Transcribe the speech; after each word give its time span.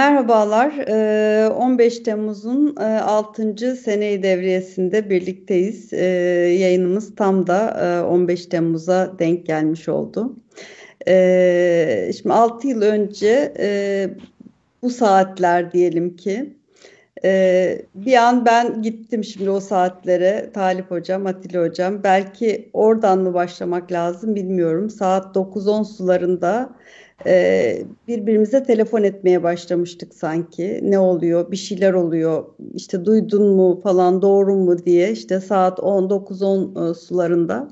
Merhabalar, 0.00 0.72
15 1.48 1.98
Temmuz'un 1.98 2.76
6. 2.76 3.76
seneyi 3.76 4.22
devriyesinde 4.22 5.10
birlikteyiz. 5.10 5.92
Yayınımız 6.60 7.14
tam 7.14 7.46
da 7.46 8.06
15 8.10 8.46
Temmuz'a 8.46 9.18
denk 9.18 9.46
gelmiş 9.46 9.88
oldu. 9.88 10.36
Şimdi 12.16 12.32
6 12.34 12.68
yıl 12.68 12.82
önce 12.82 13.52
bu 14.82 14.90
saatler 14.90 15.72
diyelim 15.72 16.16
ki 16.16 16.54
bir 17.94 18.14
an 18.14 18.46
ben 18.46 18.82
gittim 18.82 19.24
şimdi 19.24 19.50
o 19.50 19.60
saatlere 19.60 20.50
Talip 20.54 20.90
Hocam, 20.90 21.26
Atilla 21.26 21.62
Hocam. 21.68 22.02
Belki 22.02 22.70
oradan 22.72 23.18
mı 23.18 23.34
başlamak 23.34 23.92
lazım 23.92 24.34
bilmiyorum. 24.34 24.90
Saat 24.90 25.36
9-10 25.36 25.84
sularında 25.84 26.70
e, 27.26 27.82
birbirimize 28.08 28.62
telefon 28.62 29.02
etmeye 29.02 29.42
başlamıştık 29.42 30.14
sanki. 30.14 30.80
Ne 30.82 30.98
oluyor, 30.98 31.50
bir 31.50 31.56
şeyler 31.56 31.92
oluyor, 31.92 32.44
işte 32.74 33.04
duydun 33.04 33.56
mu 33.56 33.80
falan 33.82 34.22
doğru 34.22 34.56
mu 34.56 34.84
diye 34.84 35.12
işte 35.12 35.40
saat 35.40 35.78
19-10 35.78 36.90
e, 36.90 36.94
sularında. 36.94 37.68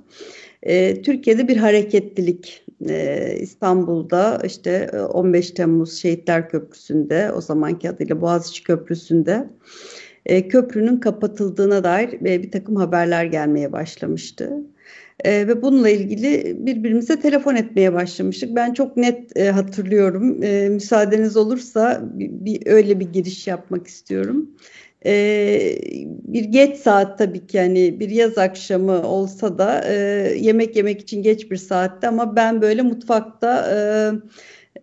E, 0.62 1.02
Türkiye'de 1.02 1.48
bir 1.48 1.56
hareketlilik 1.56 2.64
e, 2.88 3.34
İstanbul'da 3.40 4.40
işte 4.44 4.90
15 5.12 5.50
Temmuz 5.50 5.98
Şehitler 5.98 6.48
Köprüsü'nde 6.48 7.32
o 7.32 7.40
zamanki 7.40 7.90
adıyla 7.90 8.20
Boğaziçi 8.20 8.64
Köprüsü'nde 8.64 9.48
e, 10.26 10.48
köprünün 10.48 10.96
kapatıldığına 10.96 11.84
dair 11.84 12.12
e, 12.12 12.42
bir 12.42 12.50
takım 12.50 12.76
haberler 12.76 13.24
gelmeye 13.24 13.72
başlamıştı. 13.72 14.52
E, 15.24 15.48
ve 15.48 15.62
bununla 15.62 15.88
ilgili 15.88 16.56
birbirimize 16.66 17.20
telefon 17.20 17.54
etmeye 17.54 17.92
başlamıştık. 17.92 18.56
Ben 18.56 18.72
çok 18.72 18.96
net 18.96 19.36
e, 19.36 19.50
hatırlıyorum. 19.50 20.42
E, 20.42 20.68
müsaadeniz 20.68 21.36
olursa 21.36 22.00
bir, 22.02 22.30
bir 22.30 22.66
öyle 22.66 23.00
bir 23.00 23.12
giriş 23.12 23.46
yapmak 23.46 23.86
istiyorum. 23.86 24.50
E, 25.06 25.78
bir 26.04 26.44
geç 26.44 26.76
saat 26.76 27.18
tabii 27.18 27.46
ki 27.46 27.56
yani 27.56 28.00
bir 28.00 28.10
yaz 28.10 28.38
akşamı 28.38 29.02
olsa 29.02 29.58
da 29.58 29.84
e, 29.88 29.94
yemek 30.40 30.76
yemek 30.76 31.00
için 31.00 31.22
geç 31.22 31.50
bir 31.50 31.56
saatte 31.56 32.08
ama 32.08 32.36
ben 32.36 32.62
böyle 32.62 32.82
mutfakta 32.82 33.70
e, 33.72 33.78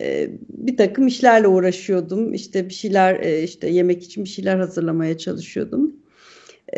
e, 0.01 0.29
bir 0.49 0.77
takım 0.77 1.07
işlerle 1.07 1.47
uğraşıyordum. 1.47 2.33
İşte 2.33 2.69
bir 2.69 2.73
şeyler 2.73 3.19
e, 3.19 3.43
işte 3.43 3.69
yemek 3.69 4.03
için 4.03 4.23
bir 4.23 4.29
şeyler 4.29 4.57
hazırlamaya 4.57 5.17
çalışıyordum. 5.17 5.95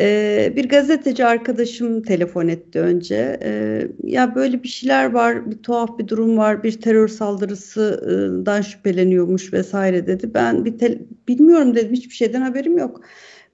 Ee, 0.00 0.52
bir 0.56 0.68
gazeteci 0.68 1.24
arkadaşım 1.26 2.02
telefon 2.02 2.48
etti 2.48 2.80
önce. 2.80 3.38
Ee, 3.42 3.88
ya 4.04 4.34
böyle 4.34 4.62
bir 4.62 4.68
şeyler 4.68 5.12
var, 5.12 5.50
bir 5.50 5.58
tuhaf 5.62 5.98
bir 5.98 6.08
durum 6.08 6.38
var, 6.38 6.62
bir 6.62 6.80
terör 6.80 7.08
saldırısından 7.08 8.60
şüpheleniyormuş 8.62 9.52
vesaire 9.52 10.06
dedi. 10.06 10.34
Ben 10.34 10.64
bir 10.64 10.98
bilmiyorum 11.28 11.74
dedim, 11.74 11.92
hiçbir 11.92 12.14
şeyden 12.14 12.40
haberim 12.40 12.78
yok. 12.78 13.00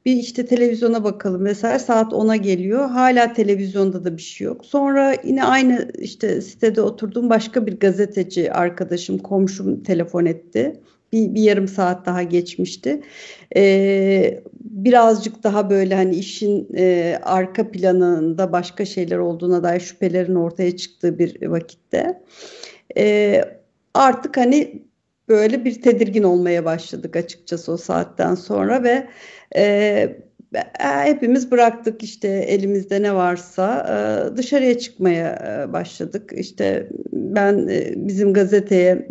Bir 0.05 0.13
işte 0.13 0.47
televizyona 0.47 1.05
bakalım 1.05 1.45
vesaire 1.45 1.79
saat 1.79 2.13
10'a 2.13 2.37
geliyor. 2.37 2.91
Hala 2.91 3.33
televizyonda 3.33 4.05
da 4.05 4.17
bir 4.17 4.23
şey 4.23 4.45
yok. 4.45 4.67
Sonra 4.67 5.17
yine 5.25 5.45
aynı 5.45 5.89
işte 5.98 6.41
sitede 6.41 6.83
oturduğum 6.83 7.31
başka 7.31 7.67
bir 7.67 7.81
gazeteci 7.81 8.53
arkadaşım, 8.53 9.19
komşum 9.19 9.83
telefon 9.83 10.25
etti 10.25 10.81
bir, 11.15 11.34
bir 11.34 11.43
yarım 11.43 11.69
saat 11.69 12.07
daha 12.07 12.23
geçmişti. 12.23 13.01
Ee, 13.57 14.43
birazcık 14.61 15.45
daha 15.45 15.70
böyle 15.70 15.95
hani 15.95 16.15
işin 16.15 16.69
e, 16.77 17.19
arka 17.23 17.70
planında 17.70 18.53
başka 18.53 18.84
şeyler 18.84 19.19
olduğuna 19.19 19.62
dair 19.62 19.81
şüphelerin 19.81 20.35
ortaya 20.35 20.77
çıktığı 20.77 21.19
bir 21.19 21.47
vakitte. 21.47 22.23
Ee, 22.97 23.45
artık 23.95 24.37
hani 24.37 24.83
böyle 25.29 25.65
bir 25.65 25.83
tedirgin 25.83 26.23
olmaya 26.23 26.65
başladık 26.65 27.17
açıkçası 27.17 27.73
o 27.73 27.77
saatten 27.77 28.35
sonra 28.35 28.83
ve 28.83 29.09
e, 29.57 30.17
hepimiz 30.79 31.51
bıraktık 31.51 32.03
işte 32.03 32.29
elimizde 32.29 33.03
ne 33.03 33.15
varsa 33.15 33.87
e, 33.89 34.37
dışarıya 34.37 34.79
çıkmaya 34.79 35.65
e, 35.69 35.73
başladık. 35.73 36.33
İşte 36.37 36.89
ben 37.13 37.69
e, 37.69 37.92
bizim 37.97 38.33
gazeteye, 38.33 39.07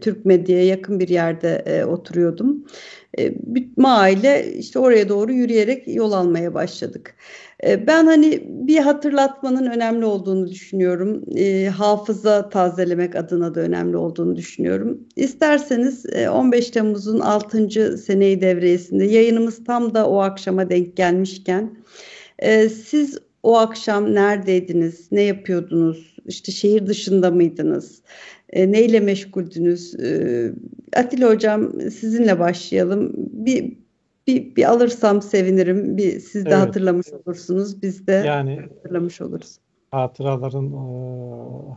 Türk 0.00 0.24
Medya'ya 0.24 0.66
yakın 0.66 1.00
bir 1.00 1.08
yerde 1.08 1.84
oturuyordum. 1.84 2.64
Bütün 3.18 3.84
aile 3.84 4.52
işte 4.52 4.78
oraya 4.78 5.08
doğru 5.08 5.32
yürüyerek 5.32 5.88
yol 5.88 6.12
almaya 6.12 6.54
başladık. 6.54 7.14
E, 7.66 7.86
ben 7.86 8.06
hani 8.06 8.42
bir 8.46 8.78
hatırlatmanın 8.78 9.66
önemli 9.66 10.04
olduğunu 10.04 10.48
düşünüyorum. 10.48 11.24
E, 11.36 11.66
hafıza 11.66 12.48
tazelemek 12.48 13.16
adına 13.16 13.54
da 13.54 13.60
önemli 13.60 13.96
olduğunu 13.96 14.36
düşünüyorum. 14.36 15.00
İsterseniz 15.16 16.06
15 16.32 16.68
e, 16.68 16.72
Temmuz'un 16.72 17.20
6. 17.20 17.98
seneyi 17.98 18.40
devriyesinde 18.40 19.04
yayınımız 19.04 19.64
tam 19.64 19.94
da 19.94 20.08
o 20.08 20.18
akşama 20.18 20.70
denk 20.70 20.96
gelmişken 20.96 21.76
e, 22.38 22.68
siz 22.68 23.18
o 23.42 23.58
akşam 23.58 24.14
neredeydiniz, 24.14 25.12
ne 25.12 25.22
yapıyordunuz, 25.22 26.16
işte 26.26 26.52
şehir 26.52 26.86
dışında 26.86 27.30
mıydınız, 27.30 28.02
e, 28.52 28.72
neyle 28.72 29.00
meşguldünüz? 29.00 29.94
E, 29.94 30.52
Atilla 30.96 31.30
Hocam 31.30 31.80
sizinle 31.80 32.38
başlayalım. 32.38 33.12
Bir 33.16 33.72
bir, 34.26 34.56
bir 34.56 34.70
alırsam 34.70 35.22
sevinirim. 35.22 35.96
Bir 35.96 36.20
siz 36.20 36.46
de 36.46 36.50
evet. 36.50 36.58
hatırlamış 36.58 37.06
olursunuz. 37.12 37.82
Biz 37.82 38.06
de 38.06 38.12
yani, 38.12 38.60
hatırlamış 38.60 39.20
oluruz. 39.20 39.56
Hatıraların 39.90 40.66
e, 40.66 40.78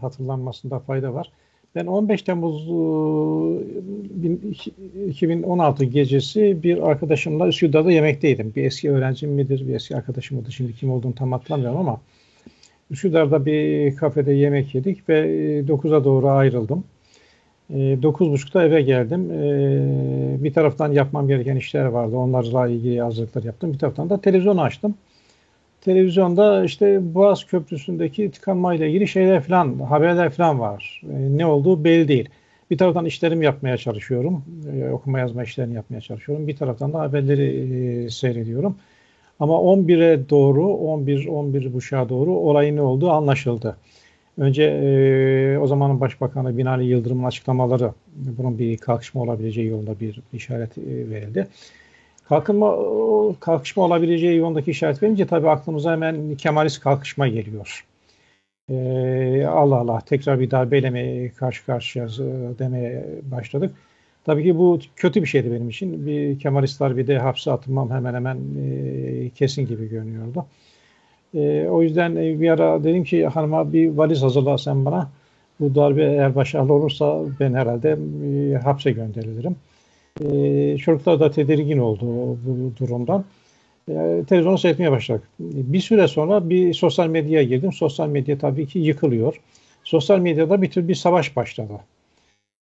hatırlanmasında 0.02 0.80
fayda 0.80 1.14
var. 1.14 1.32
Ben 1.76 1.86
15 1.86 2.22
Temmuz 2.22 2.68
e, 4.24 5.08
2016 5.08 5.84
gecesi 5.86 6.64
bir 6.64 6.90
arkadaşımla 6.90 7.48
Üsküdar'da 7.48 7.92
yemekteydim. 7.92 8.54
Bir 8.56 8.64
eski 8.64 8.92
öğrencim 8.92 9.32
midir, 9.32 9.68
bir 9.68 9.76
eski 9.76 9.96
arkadaşım 9.96 10.38
mıdır? 10.38 10.52
Şimdi 10.52 10.74
kim 10.74 10.92
olduğunu 10.92 11.16
tam 11.16 11.32
hatırlamıyorum 11.32 11.78
ama 11.78 12.02
Üsküdar'da 12.92 13.46
bir 13.46 13.96
kafede 13.96 14.34
yemek 14.34 14.76
yedik 14.76 15.10
ve 15.10 15.26
9'a 15.68 16.04
doğru 16.04 16.28
ayrıldım. 16.28 16.84
E, 17.70 17.74
9.30'da 17.76 18.64
eve 18.64 18.82
geldim. 18.82 19.32
E, 19.32 20.44
bir 20.44 20.54
taraftan 20.54 20.92
yapmam 20.92 21.28
gereken 21.28 21.56
işler 21.56 21.86
vardı. 21.86 22.16
Onlarla 22.16 22.68
ilgili 22.68 23.02
hazırlıklar 23.02 23.44
yaptım. 23.44 23.74
Bir 23.74 23.80
taraftan 23.80 24.10
da 24.10 24.22
televizyon 24.22 24.58
açtım. 24.58 24.96
Televizyonda 25.82 26.66
işte 26.66 27.14
Boğaz 27.16 27.46
Köprüsü'ndeki 27.46 28.32
tıkanmayla 28.32 28.86
ilgili 28.86 29.08
şeyler 29.08 29.42
falan, 29.42 29.80
haberler 29.80 30.30
falan 30.30 30.60
var. 30.60 31.02
E, 31.04 31.38
ne 31.38 31.46
olduğu 31.46 31.84
belli 31.84 32.08
değil. 32.08 32.30
Bir 32.72 32.78
taraftan 32.78 33.06
işlerim 33.06 33.42
yapmaya 33.42 33.78
çalışıyorum. 33.78 34.44
E, 34.74 34.90
okuma 34.90 35.20
yazma 35.20 35.44
işlerini 35.44 35.74
yapmaya 35.74 36.02
çalışıyorum. 36.02 36.48
Bir 36.48 36.56
taraftan 36.56 36.94
da 36.94 37.00
haberleri 37.00 37.46
e, 38.06 38.10
seyrediyorum. 38.10 38.78
Ama 39.40 39.54
11'e 39.54 40.30
doğru, 40.30 40.68
11 40.68 41.28
11 41.28 41.74
buçuğa 41.74 42.10
doğru 42.10 42.32
olayın 42.32 42.76
ne 42.76 42.82
olduğu 42.82 43.10
anlaşıldı. 43.12 43.78
Önce 44.38 44.64
e, 44.64 45.58
o 45.58 45.68
zamanın 45.68 46.02
Başbakanı 46.02 46.58
Binali 46.58 46.86
Yıldırım'ın 46.86 47.24
açıklamaları 47.24 47.92
bunun 48.16 48.60
bir 48.60 48.78
kalkışma 48.78 49.22
olabileceği 49.22 49.68
yolunda 49.68 50.00
bir 50.00 50.22
işaret 50.34 50.78
e, 50.78 51.10
verildi. 51.10 51.48
Kalkınma, 52.30 52.78
kalkışma 53.40 53.84
olabileceği 53.84 54.38
yolundaki 54.38 54.72
işaret 54.72 55.04
verince 55.04 55.28
tabii 55.28 55.50
aklımıza 55.50 55.92
hemen 55.92 56.36
Kemalist 56.36 56.80
kalkışma 56.80 57.28
geliyor. 57.28 57.86
Ee, 58.70 59.46
Allah 59.46 59.76
Allah 59.76 60.02
tekrar 60.06 60.40
bir 60.40 60.52
darbeyle 60.52 60.90
mi 60.90 61.32
karşı 61.36 61.66
karşıyayız 61.66 62.20
e, 62.20 62.24
demeye 62.60 63.06
başladık. 63.24 63.76
Tabii 64.26 64.44
ki 64.44 64.58
bu 64.58 64.80
kötü 64.96 65.22
bir 65.22 65.28
şeydi 65.28 65.52
benim 65.52 65.70
için. 65.70 66.06
Bir 66.06 66.40
Kemalistler 66.40 66.98
bir 66.98 67.08
de 67.08 67.18
hapse 67.18 67.52
atılmam 67.52 67.92
hemen 67.92 68.14
hemen 68.14 68.38
e, 68.38 69.30
kesin 69.30 69.68
gibi 69.68 69.90
görünüyordu. 69.90 70.46
E, 71.36 71.68
o 71.70 71.82
yüzden 71.82 72.16
e, 72.16 72.42
bir 72.42 72.50
ara 72.50 72.84
dedim 72.84 73.04
ki 73.04 73.26
hanıma 73.28 73.74
bir 73.74 73.90
valiz 73.90 74.24
hazırla 74.24 74.58
sen 74.58 74.86
bana. 74.86 75.10
Bu 75.60 75.76
darbe 75.76 76.04
eğer 76.04 76.36
başarılı 76.36 76.74
olursa 76.74 77.22
ben 77.40 77.54
herhalde 77.54 77.98
e, 78.26 78.56
hapse 78.58 78.92
gönderilirim. 78.92 79.56
E, 80.22 80.78
çocuklar 80.78 81.20
da 81.20 81.32
tedirgin 81.32 81.78
oldu 81.78 82.38
bu 82.46 82.72
durumdan. 82.80 83.26
E, 83.90 84.24
televizyonu 84.30 84.58
seyretmeye 84.58 84.92
başladık. 84.92 85.24
Bir 85.40 85.80
süre 85.80 86.08
sonra 86.08 86.50
bir 86.50 86.74
sosyal 86.74 87.08
medyaya 87.08 87.44
girdim. 87.44 87.74
Sosyal 87.74 88.08
medya 88.08 88.38
tabii 88.38 88.68
ki 88.68 88.80
yıkılıyor. 88.80 89.42
Sosyal 89.84 90.20
medyada 90.20 90.62
bir 90.62 90.72
tür 90.72 90.88
bir 90.88 90.96
savaş 90.96 91.36
başladı. 91.36 91.74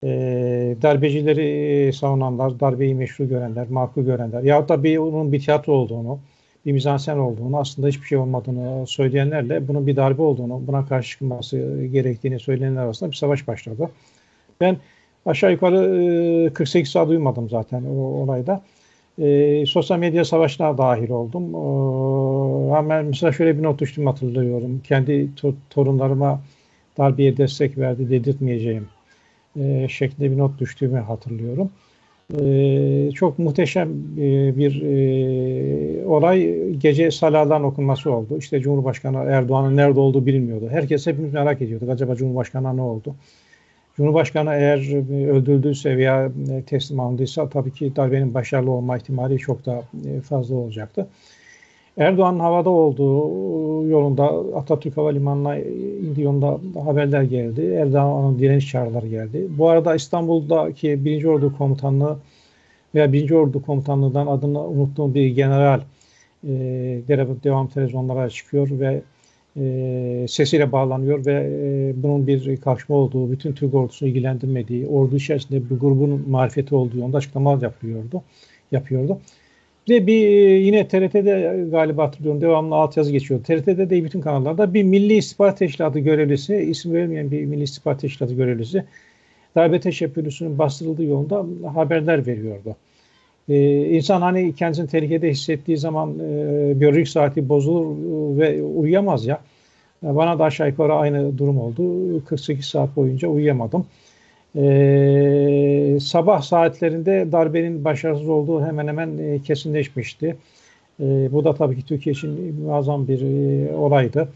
E, 0.04 0.76
darbecileri 0.82 1.92
savunanlar, 1.92 2.60
darbeyi 2.60 2.94
meşru 2.94 3.28
görenler, 3.28 3.68
makul 3.70 4.02
görenler, 4.02 4.42
yahut 4.42 4.68
da 4.68 4.84
bir, 4.84 4.96
onun 4.98 5.32
bir 5.32 5.40
tiyatro 5.40 5.72
olduğunu, 5.72 6.18
bir 6.66 6.72
mizansen 6.72 7.18
olduğunu, 7.18 7.58
aslında 7.58 7.88
hiçbir 7.88 8.06
şey 8.06 8.18
olmadığını 8.18 8.86
söyleyenlerle 8.86 9.68
bunun 9.68 9.86
bir 9.86 9.96
darbe 9.96 10.22
olduğunu, 10.22 10.66
buna 10.66 10.86
karşı 10.86 11.10
çıkılması 11.10 11.84
gerektiğini 11.92 12.40
söyleyenler 12.40 12.82
arasında 12.82 13.10
bir 13.10 13.16
savaş 13.16 13.48
başladı. 13.48 13.90
Ben 14.60 14.76
aşağı 15.26 15.52
yukarı 15.52 16.50
48 16.54 16.90
saat 16.90 17.08
uyumadım 17.08 17.50
zaten 17.50 17.84
o 17.84 17.94
olayda. 18.00 18.62
E, 19.18 19.66
sosyal 19.66 19.98
medya 19.98 20.24
savaşına 20.24 20.78
dahil 20.78 21.10
oldum. 21.10 21.54
E, 21.54 22.76
ama 22.76 23.02
mesela 23.02 23.32
şöyle 23.32 23.58
bir 23.58 23.62
not 23.62 23.80
düştüm 23.80 24.06
hatırlıyorum. 24.06 24.80
Kendi 24.84 25.12
to- 25.12 25.54
torunlarıma 25.70 26.40
darbeye 26.98 27.36
destek 27.36 27.78
verdi 27.78 28.10
dedirtmeyeceğim 28.10 28.88
e, 29.60 29.88
şeklinde 29.88 30.31
bir 30.31 30.38
not 30.38 30.60
düştüğümü 30.60 30.99
hatırlıyorum. 30.99 31.70
e, 32.40 33.10
çok 33.14 33.38
muhteşem 33.38 33.88
e, 34.19 34.56
bir 34.56 34.82
e, 34.82 36.06
olay 36.06 36.64
gece 36.72 37.10
saladan 37.10 37.64
okunması 37.64 38.12
oldu. 38.12 38.38
İşte 38.38 38.60
Cumhurbaşkanı 38.60 39.16
Erdoğan'ın 39.19 39.76
nerede 39.76 40.00
olduğu 40.00 40.26
bilinmiyordu. 40.26 40.69
Herkes 40.70 41.06
hepimiz 41.06 41.32
merak 41.32 41.62
ediyorduk. 41.62 41.88
Acaba 41.90 42.16
Cumhurbaşkanı 42.16 42.76
ne 42.76 42.82
oldu? 42.82 43.14
Cumhurbaşkanı 43.96 44.50
eğer 44.55 44.78
öldürüldüyse 45.28 45.96
veya 45.96 46.31
teslim 46.66 47.00
alındıysa 47.00 47.49
tabii 47.49 47.72
ki 47.72 47.96
darbenin 47.96 48.34
başarılı 48.34 48.70
olma 48.70 48.96
ihtimali 48.96 49.38
çok 49.38 49.66
daha 49.66 49.82
fazla 50.28 50.56
olacaktı. 50.56 51.08
Erdoğan'ın 51.98 52.38
havada 52.38 52.70
olduğu 52.70 53.88
yolunda 53.88 54.24
Atatürk 54.56 54.96
Havalimanı'na 54.96 55.56
indiği 55.58 56.22
yolunda 56.22 56.60
haberler 56.84 57.22
geldi. 57.22 57.60
Erdoğan'ın 57.60 58.38
direniş 58.38 58.70
çağrıları 58.70 59.08
geldi. 59.08 59.46
Bu 59.58 59.68
arada 59.68 59.94
İstanbul'daki 59.94 61.04
1. 61.04 61.24
Ordu 61.24 61.56
Komutanlığı 61.58 62.18
veya 62.94 63.12
1. 63.12 63.30
Ordu 63.30 63.62
Komutanlığı'ndan 63.62 64.26
adını 64.26 64.66
unuttuğum 64.66 65.14
bir 65.14 65.26
general 65.26 65.80
e, 66.44 66.50
devam 67.44 67.68
televizyonlara 67.68 68.30
çıkıyor 68.30 68.68
ve 68.70 69.02
e, 69.56 70.26
sesiyle 70.28 70.72
bağlanıyor 70.72 71.26
ve 71.26 71.32
e, 71.32 72.02
bunun 72.02 72.26
bir 72.26 72.56
karşıma 72.56 72.98
olduğu, 72.98 73.32
bütün 73.32 73.52
Türk 73.52 73.74
ordusunu 73.74 74.08
ilgilendirmediği, 74.08 74.86
ordu 74.86 75.16
içerisinde 75.16 75.70
bir 75.70 75.76
grubun 75.80 76.24
marifeti 76.30 76.74
olduğu 76.74 76.98
yolunda 76.98 77.18
açıklamalar 77.18 77.62
yapıyordu. 77.62 78.22
yapıyordu. 78.72 79.18
Ve 79.88 80.06
bir 80.06 80.29
yine 80.58 80.88
TRT'de 80.88 81.67
galiba 81.70 82.06
hatırlıyorum 82.06 82.40
devamlı 82.40 82.75
alt 82.75 82.96
yazı 82.96 83.12
geçiyor. 83.12 83.44
TRT'de 83.44 83.90
de 83.90 84.05
bütün 84.05 84.20
kanallarda 84.20 84.75
bir 84.75 84.82
Milli 84.82 85.14
İstihbarat 85.14 85.58
Teşkilatı 85.58 85.99
görevlisi, 85.99 86.56
isim 86.56 86.94
verilmeyen 86.94 87.31
bir 87.31 87.44
Milli 87.44 87.62
İstihbarat 87.62 88.00
Teşkilatı 88.00 88.35
görevlisi 88.35 88.85
darbe 89.56 89.81
teşebbüsünün 89.81 90.58
bastırıldığı 90.58 91.05
yolunda 91.05 91.46
haberler 91.75 92.26
veriyordu. 92.26 92.76
Ee, 93.49 93.85
insan 93.85 94.23
hani 94.23 94.55
kendisini 94.55 94.88
tehlikede 94.88 95.31
hissettiği 95.31 95.76
zaman 95.76 96.19
e, 96.19 96.81
biyolojik 96.81 97.08
saati 97.08 97.49
bozulur 97.49 97.96
ve 98.38 98.62
uyuyamaz 98.62 99.26
ya. 99.26 99.40
Bana 100.02 100.38
da 100.38 100.44
aşağı 100.44 100.69
yukarı 100.69 100.94
aynı 100.94 101.38
durum 101.38 101.58
oldu. 101.58 102.25
48 102.25 102.64
saat 102.64 102.96
boyunca 102.96 103.29
uyuyamadım. 103.29 103.87
Ee, 104.56 105.98
sabah 106.00 106.42
saatlerinde 106.42 107.32
darbenin 107.32 107.84
başarısız 107.84 108.28
olduğu 108.28 108.66
hemen 108.66 108.88
hemen 108.88 109.18
e, 109.18 109.42
kesinleşmişti. 109.42 110.36
E, 111.00 111.32
bu 111.32 111.44
da 111.44 111.54
tabii 111.54 111.76
ki 111.76 111.86
Türkiye 111.86 112.12
için 112.12 112.54
muazzam 112.54 113.08
bir 113.08 113.22
e, 113.22 113.74
olaydı. 113.74 114.28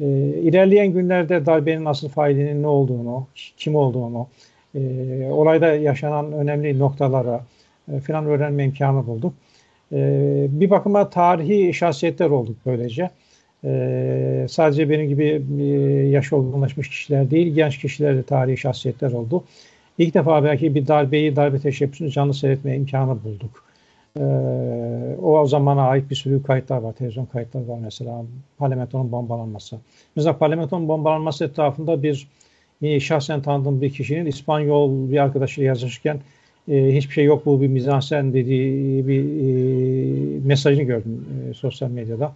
E, 0.00 0.04
ilerleyen 0.42 0.92
günlerde 0.92 1.46
darbenin 1.46 1.84
asıl 1.84 2.08
failinin 2.08 2.62
ne 2.62 2.66
olduğunu, 2.66 3.26
kim 3.56 3.74
olduğunu, 3.74 4.26
e, 4.74 4.80
olayda 5.30 5.74
yaşanan 5.74 6.32
önemli 6.32 6.78
noktalara 6.78 7.40
e, 7.92 8.00
falan 8.00 8.26
öğrenme 8.26 8.64
imkanı 8.64 9.06
bulduk. 9.06 9.34
E, 9.92 9.98
bir 10.50 10.70
bakıma 10.70 11.10
tarihi 11.10 11.74
şahsiyetler 11.74 12.30
olduk 12.30 12.56
böylece. 12.66 13.10
Ee, 13.64 14.46
sadece 14.48 14.90
benim 14.90 15.08
gibi 15.08 15.42
e, 15.60 15.64
yaş 16.08 16.32
olgunlaşmış 16.32 16.88
kişiler 16.88 17.30
değil, 17.30 17.54
genç 17.54 17.78
kişiler 17.78 18.16
de 18.16 18.22
tarihi 18.22 18.56
şahsiyetler 18.56 19.12
oldu. 19.12 19.44
İlk 19.98 20.14
defa 20.14 20.44
belki 20.44 20.74
bir 20.74 20.86
darbeyi, 20.86 21.36
darbe 21.36 21.58
teşebbüsünü 21.58 22.10
canlı 22.10 22.34
seyretme 22.34 22.76
imkanı 22.76 23.24
bulduk. 23.24 23.64
Ee, 24.18 24.22
o 25.22 25.46
zamana 25.46 25.82
ait 25.82 26.10
bir 26.10 26.14
sürü 26.14 26.42
kayıtlar 26.42 26.78
var, 26.78 26.92
televizyon 26.92 27.26
kayıtları 27.26 27.68
var 27.68 27.78
mesela. 27.82 28.24
Parlamentonun 28.58 29.12
bombalanması. 29.12 29.76
Mesela 30.16 30.38
parlamentonun 30.38 30.88
bombalanması 30.88 31.44
etrafında 31.44 32.02
bir 32.02 32.28
e, 32.82 33.00
şahsen 33.00 33.42
tanıdığım 33.42 33.80
bir 33.80 33.92
kişinin 33.92 34.26
İspanyol 34.26 35.10
bir 35.10 35.18
arkadaşıyla 35.18 35.68
yazışırken 35.68 36.20
e, 36.68 36.96
hiçbir 36.96 37.14
şey 37.14 37.24
yok 37.24 37.46
bu 37.46 37.60
bir 37.60 37.68
mizansen 37.68 38.32
dediği 38.32 39.08
bir 39.08 39.24
mesajını 40.44 40.82
gördüm 40.82 41.26
sosyal 41.56 41.90
medyada. 41.90 42.32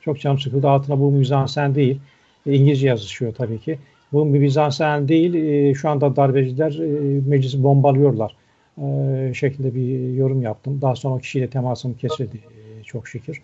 Çok 0.00 0.20
canım 0.20 0.38
sıkıldı. 0.38 0.68
Altına 0.68 1.00
bu 1.00 1.10
mizansen 1.10 1.74
değil. 1.74 2.00
E, 2.46 2.54
İngilizce 2.54 2.88
yazışıyor 2.88 3.34
tabii 3.34 3.58
ki. 3.60 3.78
Bu 4.12 4.24
mizansen 4.24 5.08
değil. 5.08 5.34
E, 5.34 5.74
şu 5.74 5.88
anda 5.88 6.16
darbeciler 6.16 6.72
e, 6.72 7.20
meclisi 7.28 7.62
bombalıyorlar. 7.62 8.36
E, 8.78 9.34
şeklinde 9.34 9.74
bir 9.74 10.14
yorum 10.14 10.42
yaptım. 10.42 10.82
Daha 10.82 10.96
sonra 10.96 11.14
o 11.14 11.18
kişiyle 11.18 11.50
temasım 11.50 11.94
kesildi 11.94 12.36
e, 12.36 12.82
çok 12.84 13.08
şükür. 13.08 13.42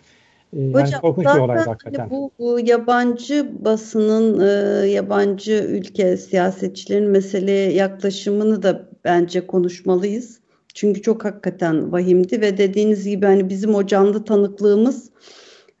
Yani 0.53 0.73
Hocam, 0.73 1.01
korkunç 1.01 1.25
bir 1.25 1.39
olay 1.39 1.57
hakikaten. 1.57 2.09
Bu, 2.09 2.31
bu 2.39 2.59
yabancı 2.59 3.51
basının, 3.65 4.39
e, 4.39 4.87
yabancı 4.87 5.67
ülke 5.69 6.17
siyasetçilerin 6.17 7.09
meseleye 7.09 7.73
yaklaşımını 7.73 8.63
da 8.63 8.89
bence 9.05 9.47
konuşmalıyız. 9.47 10.39
Çünkü 10.73 11.01
çok 11.01 11.25
hakikaten 11.25 11.91
vahimdi 11.91 12.41
ve 12.41 12.57
dediğiniz 12.57 13.07
gibi 13.07 13.25
hani 13.25 13.49
bizim 13.49 13.75
o 13.75 13.87
canlı 13.87 14.25
tanıklığımız 14.25 15.09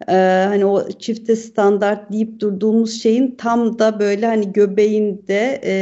e, 0.09 0.13
hani 0.47 0.65
o 0.65 0.89
çifte 0.89 1.35
standart 1.35 2.11
deyip 2.11 2.39
durduğumuz 2.39 3.01
şeyin 3.01 3.35
tam 3.35 3.79
da 3.79 3.99
böyle 3.99 4.25
hani 4.25 4.53
göbeğinde 4.53 5.61
e, 5.63 5.73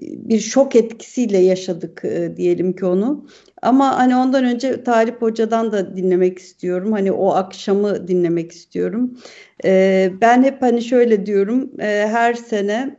bir 0.00 0.40
şok 0.40 0.76
etkisiyle 0.76 1.38
yaşadık 1.38 2.04
e, 2.04 2.36
diyelim 2.36 2.72
ki 2.76 2.86
onu. 2.86 3.26
Ama 3.62 3.98
hani 3.98 4.16
ondan 4.16 4.44
önce 4.44 4.84
Talip 4.84 5.22
Hoca'dan 5.22 5.72
da 5.72 5.96
dinlemek 5.96 6.38
istiyorum. 6.38 6.92
Hani 6.92 7.12
o 7.12 7.30
akşamı 7.30 8.08
dinlemek 8.08 8.52
istiyorum. 8.52 9.18
E, 9.64 10.10
ben 10.20 10.42
hep 10.42 10.62
hani 10.62 10.82
şöyle 10.82 11.26
diyorum. 11.26 11.70
E, 11.80 11.86
her 11.86 12.34
sene 12.34 12.96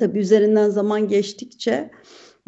tabii 0.00 0.18
üzerinden 0.18 0.70
zaman 0.70 1.08
geçtikçe 1.08 1.90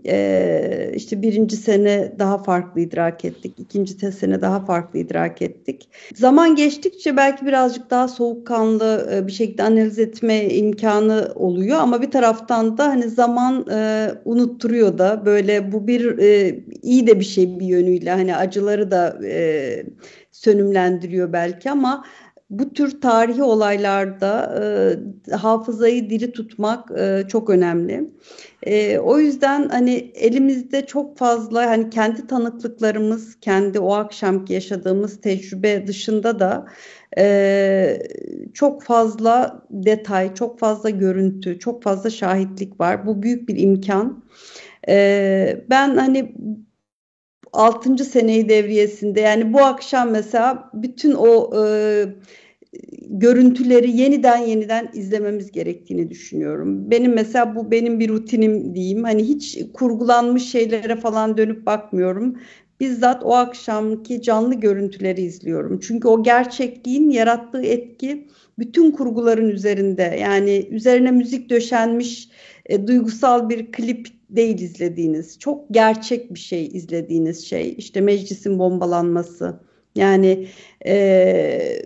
e, 0.04 0.92
işte 0.94 1.22
birinci 1.22 1.56
sene 1.56 2.12
daha 2.18 2.38
farklı 2.38 2.80
idrak 2.80 3.24
ettik. 3.24 3.54
ikinci 3.58 4.12
sene 4.12 4.40
daha 4.40 4.64
farklı 4.64 4.98
idrak 4.98 5.42
ettik. 5.42 5.88
Zaman 6.14 6.56
geçtikçe 6.56 7.16
belki 7.16 7.46
birazcık 7.46 7.90
daha 7.90 8.08
soğukkanlı 8.08 9.10
e, 9.12 9.26
bir 9.26 9.32
şekilde 9.32 9.62
analiz 9.62 9.98
etme 9.98 10.48
imkanı 10.48 11.32
oluyor 11.34 11.78
ama 11.78 12.02
bir 12.02 12.10
taraftan 12.10 12.78
da 12.78 12.86
hani 12.86 13.08
zaman 13.08 13.66
e, 13.70 14.08
unutturuyor 14.24 14.98
da 14.98 15.22
böyle 15.26 15.72
bu 15.72 15.86
bir 15.86 16.18
e, 16.18 16.60
iyi 16.82 17.06
de 17.06 17.20
bir 17.20 17.24
şey 17.24 17.60
bir 17.60 17.66
yönüyle 17.66 18.10
hani 18.10 18.36
acıları 18.36 18.90
da 18.90 19.18
e, 19.24 19.86
sönümlendiriyor 20.32 21.32
belki 21.32 21.70
ama 21.70 22.04
bu 22.50 22.72
tür 22.72 23.00
tarihi 23.00 23.42
olaylarda 23.42 24.54
e, 25.30 25.36
hafızayı 25.36 26.10
diri 26.10 26.32
tutmak 26.32 26.90
e, 26.98 27.22
çok 27.28 27.50
önemli. 27.50 28.10
E, 28.62 28.98
o 28.98 29.18
yüzden 29.18 29.68
hani 29.68 29.92
elimizde 30.14 30.86
çok 30.86 31.18
fazla 31.18 31.70
hani 31.70 31.90
kendi 31.90 32.26
tanıklıklarımız, 32.26 33.40
kendi 33.40 33.80
o 33.80 33.92
akşamki 33.92 34.52
yaşadığımız 34.52 35.20
tecrübe 35.20 35.86
dışında 35.86 36.38
da 36.38 36.66
e, 37.18 37.98
çok 38.54 38.82
fazla 38.82 39.62
detay, 39.70 40.34
çok 40.34 40.58
fazla 40.58 40.90
görüntü, 40.90 41.58
çok 41.58 41.82
fazla 41.82 42.10
şahitlik 42.10 42.80
var. 42.80 43.06
Bu 43.06 43.22
büyük 43.22 43.48
bir 43.48 43.58
imkan. 43.58 44.24
E, 44.88 45.64
ben 45.70 45.96
hani 45.96 46.34
6. 47.56 48.04
seneyi 48.04 48.48
devriyesinde 48.48 49.20
yani 49.20 49.52
bu 49.52 49.60
akşam 49.60 50.10
mesela 50.10 50.70
bütün 50.74 51.12
o 51.12 51.50
e, 51.64 52.04
görüntüleri 53.08 53.96
yeniden 53.96 54.38
yeniden 54.38 54.90
izlememiz 54.94 55.52
gerektiğini 55.52 56.10
düşünüyorum. 56.10 56.90
Benim 56.90 57.14
mesela 57.14 57.56
bu 57.56 57.70
benim 57.70 58.00
bir 58.00 58.08
rutinim 58.08 58.74
diyeyim. 58.74 59.04
Hani 59.04 59.22
hiç 59.22 59.58
kurgulanmış 59.74 60.50
şeylere 60.50 60.96
falan 60.96 61.36
dönüp 61.36 61.66
bakmıyorum. 61.66 62.36
Bizzat 62.80 63.24
o 63.24 63.34
akşamki 63.34 64.22
canlı 64.22 64.54
görüntüleri 64.54 65.22
izliyorum. 65.22 65.80
Çünkü 65.80 66.08
o 66.08 66.22
gerçekliğin 66.22 67.10
yarattığı 67.10 67.62
etki 67.62 68.28
bütün 68.58 68.90
kurguların 68.90 69.48
üzerinde. 69.48 70.18
Yani 70.20 70.68
üzerine 70.70 71.10
müzik 71.10 71.50
döşenmiş 71.50 72.28
e, 72.66 72.86
duygusal 72.86 73.48
bir 73.48 73.72
klip 73.72 74.15
değil 74.30 74.60
izlediğiniz. 74.60 75.38
Çok 75.38 75.64
gerçek 75.70 76.34
bir 76.34 76.38
şey 76.38 76.66
izlediğiniz 76.66 77.46
şey. 77.46 77.74
İşte 77.78 78.00
meclisin 78.00 78.58
bombalanması. 78.58 79.60
Yani 79.94 80.48
e, 80.86 81.82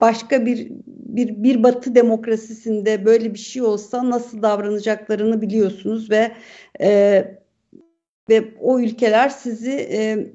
başka 0.00 0.46
bir 0.46 0.68
bir 0.88 1.42
bir 1.42 1.62
Batı 1.62 1.94
demokrasisinde 1.94 3.04
böyle 3.04 3.34
bir 3.34 3.38
şey 3.38 3.62
olsa 3.62 4.10
nasıl 4.10 4.42
davranacaklarını 4.42 5.40
biliyorsunuz 5.42 6.10
ve 6.10 6.32
e, 6.80 7.24
ve 8.28 8.44
o 8.60 8.80
ülkeler 8.80 9.28
sizi 9.28 9.72
e, 9.72 10.32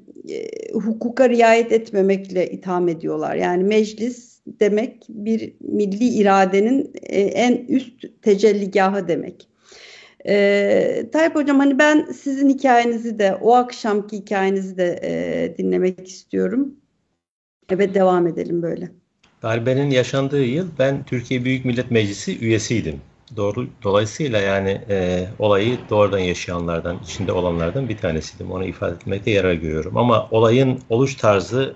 hukuka 0.72 1.28
riayet 1.28 1.72
etmemekle 1.72 2.50
itham 2.50 2.88
ediyorlar. 2.88 3.36
Yani 3.36 3.64
meclis 3.64 4.40
demek 4.60 5.06
bir 5.08 5.52
milli 5.60 6.08
iradenin 6.08 6.92
e, 7.02 7.20
en 7.20 7.66
üst 7.68 8.22
tecelligahı 8.22 9.08
demek. 9.08 9.48
E, 10.26 11.10
Tayyip 11.12 11.34
Hocam 11.34 11.58
hani 11.58 11.78
ben 11.78 12.04
sizin 12.04 12.48
hikayenizi 12.48 13.18
de 13.18 13.34
o 13.34 13.54
akşamki 13.54 14.16
hikayenizi 14.16 14.76
de 14.76 15.00
e, 15.02 15.58
dinlemek 15.58 16.08
istiyorum. 16.08 16.74
Evet 17.70 17.94
devam 17.94 18.26
edelim 18.26 18.62
böyle. 18.62 18.90
Darbenin 19.42 19.90
yaşandığı 19.90 20.44
yıl 20.44 20.68
ben 20.78 21.04
Türkiye 21.04 21.44
Büyük 21.44 21.64
Millet 21.64 21.90
Meclisi 21.90 22.38
üyesiydim. 22.38 23.00
Doğru, 23.36 23.66
dolayısıyla 23.82 24.38
yani 24.38 24.80
e, 24.90 25.26
olayı 25.38 25.78
doğrudan 25.90 26.18
yaşayanlardan, 26.18 26.98
içinde 27.04 27.32
olanlardan 27.32 27.88
bir 27.88 27.96
tanesiydim. 27.96 28.52
Onu 28.52 28.64
ifade 28.64 28.94
etmekte 28.94 29.30
yarar 29.30 29.52
görüyorum. 29.52 29.96
Ama 29.96 30.28
olayın 30.30 30.80
oluş 30.88 31.14
tarzı 31.14 31.74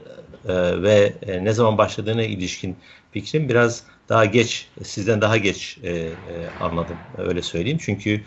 e, 0.49 0.83
ve 0.83 1.13
e, 1.27 1.45
ne 1.45 1.53
zaman 1.53 1.79
başladığına 1.79 2.23
ilişkin 2.23 2.77
fikrim 3.13 3.49
biraz 3.49 3.85
daha 4.09 4.25
geç, 4.25 4.69
sizden 4.85 5.21
daha 5.21 5.37
geç 5.37 5.79
e, 5.83 5.91
e, 5.91 6.53
anladım. 6.61 7.01
Öyle 7.19 7.43
söyleyeyim. 7.43 7.79
Çünkü 7.83 8.25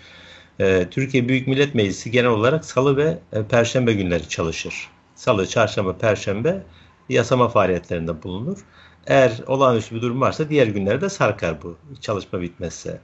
e, 0.60 0.89
Türkiye 0.91 1.29
Büyük 1.29 1.48
Millet 1.48 1.75
Meclisi 1.75 2.12
genel 2.12 2.29
olarak 2.29 2.65
salı 2.65 2.98
ve 2.98 3.20
e, 3.34 3.44
perşembe 3.48 3.94
günleri 3.94 4.29
çalışır. 4.29 4.91
Salı, 5.15 5.48
çarşamba, 5.48 5.98
perşembe 5.98 6.63
yasama 7.10 7.50
faaliyetlerinde 7.50 8.24
bulunur. 8.24 8.60
Eğer 9.08 9.39
olağanüstü 9.48 9.96
bir 9.96 10.01
durum 10.01 10.22
varsa 10.22 10.50
diğer 10.50 10.67
günlerde 10.67 11.10
sarkar 11.10 11.63
bu 11.63 11.77
çalışma 12.01 12.41
bitmezse. 12.41 13.01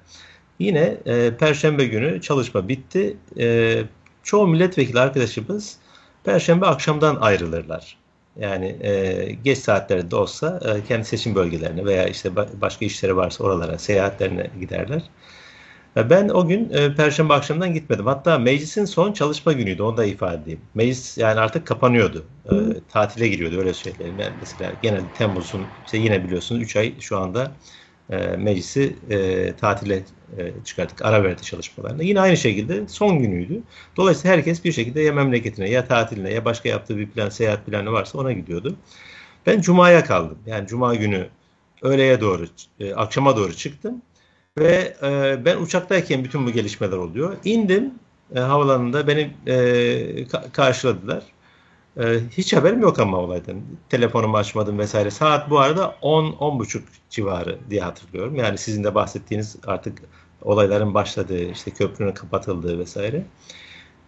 Yine 0.60 0.98
e, 1.06 1.38
Perşembe 1.38 1.86
günü 1.86 2.22
çalışma 2.22 2.68
bitti. 2.70 3.18
E, 3.40 3.84
çoğu 4.24 4.48
milletvekili 4.48 5.00
arkadaşımız 5.00 5.80
Perşembe 6.24 6.66
akşamdan 6.66 7.16
ayrılırlar. 7.16 8.01
Yani 8.36 8.66
e, 8.82 9.32
geç 9.44 9.58
saatlerde 9.58 10.16
olsa 10.16 10.60
e, 10.66 10.84
kendi 10.84 11.06
seçim 11.06 11.36
bölgelerine 11.36 11.86
veya 11.86 12.08
işte 12.08 12.36
başka 12.36 12.86
işleri 12.86 13.16
varsa 13.16 13.44
oralara 13.44 13.78
seyahatlerine 13.78 14.52
giderler. 14.60 15.12
Ben 15.96 16.30
o 16.30 16.48
gün 16.48 16.70
e, 16.70 16.96
Perşembe 16.96 17.34
akşamından 17.34 17.74
gitmedim. 17.74 18.06
Hatta 18.06 18.40
meclisin 18.40 18.86
son 18.86 19.14
çalışma 19.14 19.54
günüydü. 19.54 19.84
Onu 19.84 19.98
da 19.98 20.06
ifade 20.06 20.42
edeyim. 20.44 20.62
Meclis 20.74 21.18
yani 21.18 21.40
artık 21.40 21.68
kapanıyordu. 21.68 22.26
E, 22.46 22.56
tatile 22.90 23.28
giriyordu 23.28 23.58
öyle 23.60 23.74
söyleyelim. 23.74 24.20
Yani 24.20 24.36
mesela 24.40 24.74
genelde 24.82 25.12
Temmuz'un 25.14 25.74
işte 25.86 25.98
yine 25.98 26.24
biliyorsunuz 26.24 26.62
3 26.62 26.76
ay 26.76 27.00
şu 27.00 27.18
anda 27.18 27.52
e, 28.10 28.18
meclisi 28.38 28.96
e, 29.10 29.54
tatile 29.54 30.04
e, 30.38 30.52
çıkarttık. 30.66 31.06
Ara 31.06 31.24
verdi 31.24 31.42
çalışmalarına. 31.42 32.04
Yine 32.04 32.20
aynı 32.22 32.38
şekilde 32.38 32.88
son 32.88 33.20
günüydü. 33.20 33.62
Dolayısıyla 33.98 34.38
herkes 34.38 34.66
bir 34.66 34.72
şekilde 34.72 35.02
ya 35.02 35.14
memleketine 35.14 35.70
ya 35.70 35.88
tatiline 35.88 36.34
ya 36.34 36.46
başka 36.46 36.70
yaptığı 36.70 36.98
bir 36.98 37.10
plan, 37.10 37.30
seyahat 37.30 37.66
planı 37.66 37.92
varsa 37.92 38.18
ona 38.20 38.32
gidiyordu. 38.32 38.76
Ben 39.46 39.62
Cuma'ya 39.62 40.06
kaldım. 40.06 40.38
Yani 40.46 40.68
Cuma 40.68 40.96
günü 40.96 41.28
öğleye 41.82 42.22
doğru, 42.22 42.46
e, 42.80 42.94
akşama 42.94 43.38
doğru 43.38 43.54
çıktım. 43.54 44.02
Ve 44.58 44.94
e, 45.04 45.46
ben 45.46 45.58
uçaktayken 45.58 46.24
bütün 46.24 46.46
bu 46.46 46.52
gelişmeler 46.52 46.98
oluyor. 46.98 47.38
İndim 47.46 47.94
e, 48.36 48.40
havalanında 48.40 49.08
beni 49.08 49.32
e, 49.48 49.54
ka- 50.24 50.52
karşıladılar. 50.52 51.24
E, 52.00 52.20
hiç 52.38 52.54
haberim 52.54 52.82
yok 52.82 53.00
ama 53.00 53.18
olaydan. 53.18 53.56
Telefonumu 53.90 54.38
açmadım 54.38 54.80
vesaire. 54.80 55.12
Saat 55.12 55.50
bu 55.50 55.60
arada 55.60 55.96
10-10.30 56.02 56.82
civarı 57.10 57.60
diye 57.70 57.82
hatırlıyorum. 57.82 58.36
Yani 58.36 58.58
sizin 58.58 58.84
de 58.84 58.96
bahsettiğiniz 58.96 59.56
artık 59.68 60.02
olayların 60.42 60.94
başladığı, 60.94 61.52
işte 61.52 61.72
köprünün 61.72 62.12
kapatıldığı 62.12 62.80
vesaire. 62.80 63.26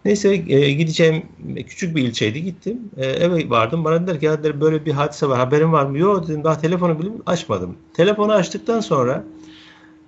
Neyse 0.04 0.34
e, 0.34 0.72
gideceğim 0.72 1.26
küçük 1.66 1.96
bir 1.96 2.02
ilçeydi 2.02 2.42
gittim. 2.42 2.90
E, 2.96 3.06
eve 3.06 3.50
vardım. 3.50 3.84
Bana 3.84 4.06
dediler 4.06 4.42
ki 4.42 4.60
böyle 4.60 4.86
bir 4.86 4.92
hadise 4.92 5.28
var. 5.28 5.38
Haberin 5.38 5.72
var 5.72 5.86
mı? 5.86 5.98
Yok 5.98 6.28
dedim 6.28 6.44
daha 6.44 6.58
telefonu 6.58 6.98
bile 6.98 7.10
açmadım. 7.26 7.76
Telefonu 7.94 8.32
açtıktan 8.32 8.80
sonra 8.80 9.24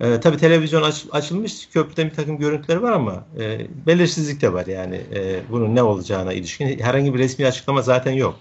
e, 0.01 0.21
tabii 0.21 0.37
televizyon 0.37 0.83
aç, 0.83 1.07
açılmış, 1.13 1.69
köprüden 1.69 2.11
bir 2.11 2.15
takım 2.15 2.39
görüntüler 2.39 2.77
var 2.77 2.93
ama 2.93 3.25
e, 3.41 3.67
belirsizlik 3.87 4.43
de 4.43 4.53
var 4.53 4.67
yani 4.67 5.01
e, 5.15 5.41
bunun 5.51 5.75
ne 5.75 5.83
olacağına 5.83 6.33
ilişkin 6.33 6.79
herhangi 6.79 7.15
bir 7.15 7.19
resmi 7.19 7.47
açıklama 7.47 7.83
zaten 7.83 8.13
yok. 8.13 8.37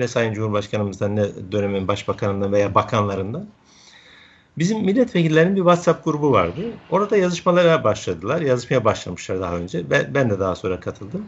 Ne 0.00 0.08
Sayın 0.08 0.32
Cumhurbaşkanımızdan 0.32 1.16
ne 1.16 1.24
dönemin 1.52 1.88
başbakanından 1.88 2.52
veya 2.52 2.74
bakanlarından. 2.74 3.46
Bizim 4.58 4.78
milletvekillerinin 4.78 5.56
bir 5.56 5.60
WhatsApp 5.60 6.04
grubu 6.04 6.32
vardı. 6.32 6.60
Orada 6.90 7.16
yazışmalara 7.16 7.84
başladılar. 7.84 8.40
Yazışmaya 8.40 8.84
başlamışlar 8.84 9.40
daha 9.40 9.56
önce. 9.56 9.90
Ben, 9.90 10.14
ben 10.14 10.30
de 10.30 10.40
daha 10.40 10.54
sonra 10.54 10.80
katıldım. 10.80 11.24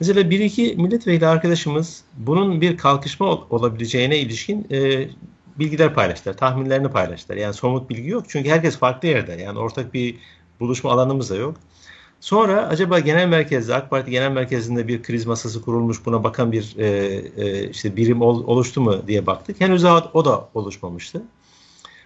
Mesela 0.00 0.30
bir 0.30 0.40
iki 0.40 0.74
milletvekili 0.78 1.26
arkadaşımız 1.26 2.04
bunun 2.16 2.60
bir 2.60 2.76
kalkışma 2.76 3.26
olabileceğine 3.26 4.18
ilişkin 4.18 4.66
e, 4.70 5.08
bilgiler 5.58 5.94
paylaştılar, 5.94 6.36
tahminlerini 6.36 6.88
paylaştılar. 6.88 7.36
Yani 7.36 7.54
somut 7.54 7.90
bilgi 7.90 8.08
yok 8.10 8.24
çünkü 8.28 8.50
herkes 8.50 8.78
farklı 8.78 9.08
yerde. 9.08 9.32
Yani 9.32 9.58
ortak 9.58 9.94
bir 9.94 10.16
buluşma 10.60 10.92
alanımız 10.92 11.30
da 11.30 11.36
yok. 11.36 11.56
Sonra 12.20 12.66
acaba 12.68 12.98
genel 12.98 13.28
merkezde 13.28 13.74
AK 13.74 13.90
Parti 13.90 14.10
genel 14.10 14.30
merkezinde 14.30 14.88
bir 14.88 15.02
kriz 15.02 15.26
masası 15.26 15.62
kurulmuş 15.62 16.06
buna 16.06 16.24
bakan 16.24 16.52
bir 16.52 16.76
e, 16.78 16.86
e, 17.36 17.68
işte 17.70 17.96
birim 17.96 18.22
ol, 18.22 18.46
oluştu 18.46 18.80
mu 18.80 19.02
diye 19.06 19.26
baktık. 19.26 19.60
Henüz 19.60 19.84
o, 19.84 20.10
o 20.14 20.24
da 20.24 20.48
oluşmamıştı. 20.54 21.22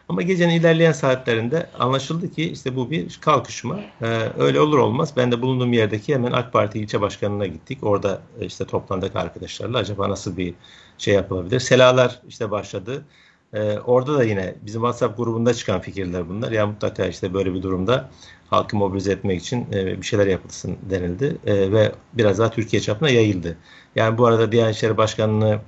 Ama 0.09 0.23
gecenin 0.23 0.61
ilerleyen 0.61 0.93
saatlerinde 0.93 1.71
anlaşıldı 1.79 2.33
ki 2.33 2.50
işte 2.50 2.76
bu 2.76 2.91
bir 2.91 3.19
kalkışma. 3.21 3.81
Ee, 4.03 4.07
öyle 4.38 4.61
olur 4.61 4.79
olmaz. 4.79 5.12
Ben 5.17 5.33
de 5.33 5.43
bulunduğum 5.43 5.73
yerdeki 5.73 6.15
hemen 6.15 6.33
AK 6.33 6.53
Parti 6.53 6.79
ilçe 6.79 7.00
başkanına 7.00 7.47
gittik. 7.47 7.79
Orada 7.83 8.21
işte 8.41 8.65
toplandık 8.65 9.17
arkadaşlarla. 9.17 9.79
Acaba 9.79 10.11
nasıl 10.11 10.37
bir 10.37 10.55
şey 10.99 11.15
yapılabilir? 11.15 11.61
Selalar 11.61 12.21
işte 12.29 12.50
başladı. 12.50 13.05
Ee, 13.55 13.79
orada 13.79 14.19
da 14.19 14.25
yine 14.25 14.55
bizim 14.62 14.81
WhatsApp 14.81 15.17
grubunda 15.17 15.55
çıkan 15.55 15.81
fikirler 15.81 16.29
bunlar. 16.29 16.53
Ya 16.53 16.67
mutlaka 16.67 17.07
işte 17.07 17.35
böyle 17.35 17.55
bir 17.55 17.62
durumda 17.62 18.11
halkı 18.50 18.76
mobilize 18.76 19.12
etmek 19.12 19.43
için 19.43 19.67
e, 19.73 19.87
bir 19.87 20.07
şeyler 20.07 20.26
yapılsın 20.26 20.76
denildi 20.91 21.37
e, 21.47 21.73
ve 21.73 21.93
biraz 22.12 22.38
daha 22.38 22.50
Türkiye 22.50 22.83
çapına 22.83 23.11
yayıldı. 23.11 23.57
Yani 23.97 24.19
bu 24.19 24.26
arada 24.26 24.53
Diyanet 24.53 24.76
İşleri 24.76 24.97
Başkanı'nı 24.97 25.61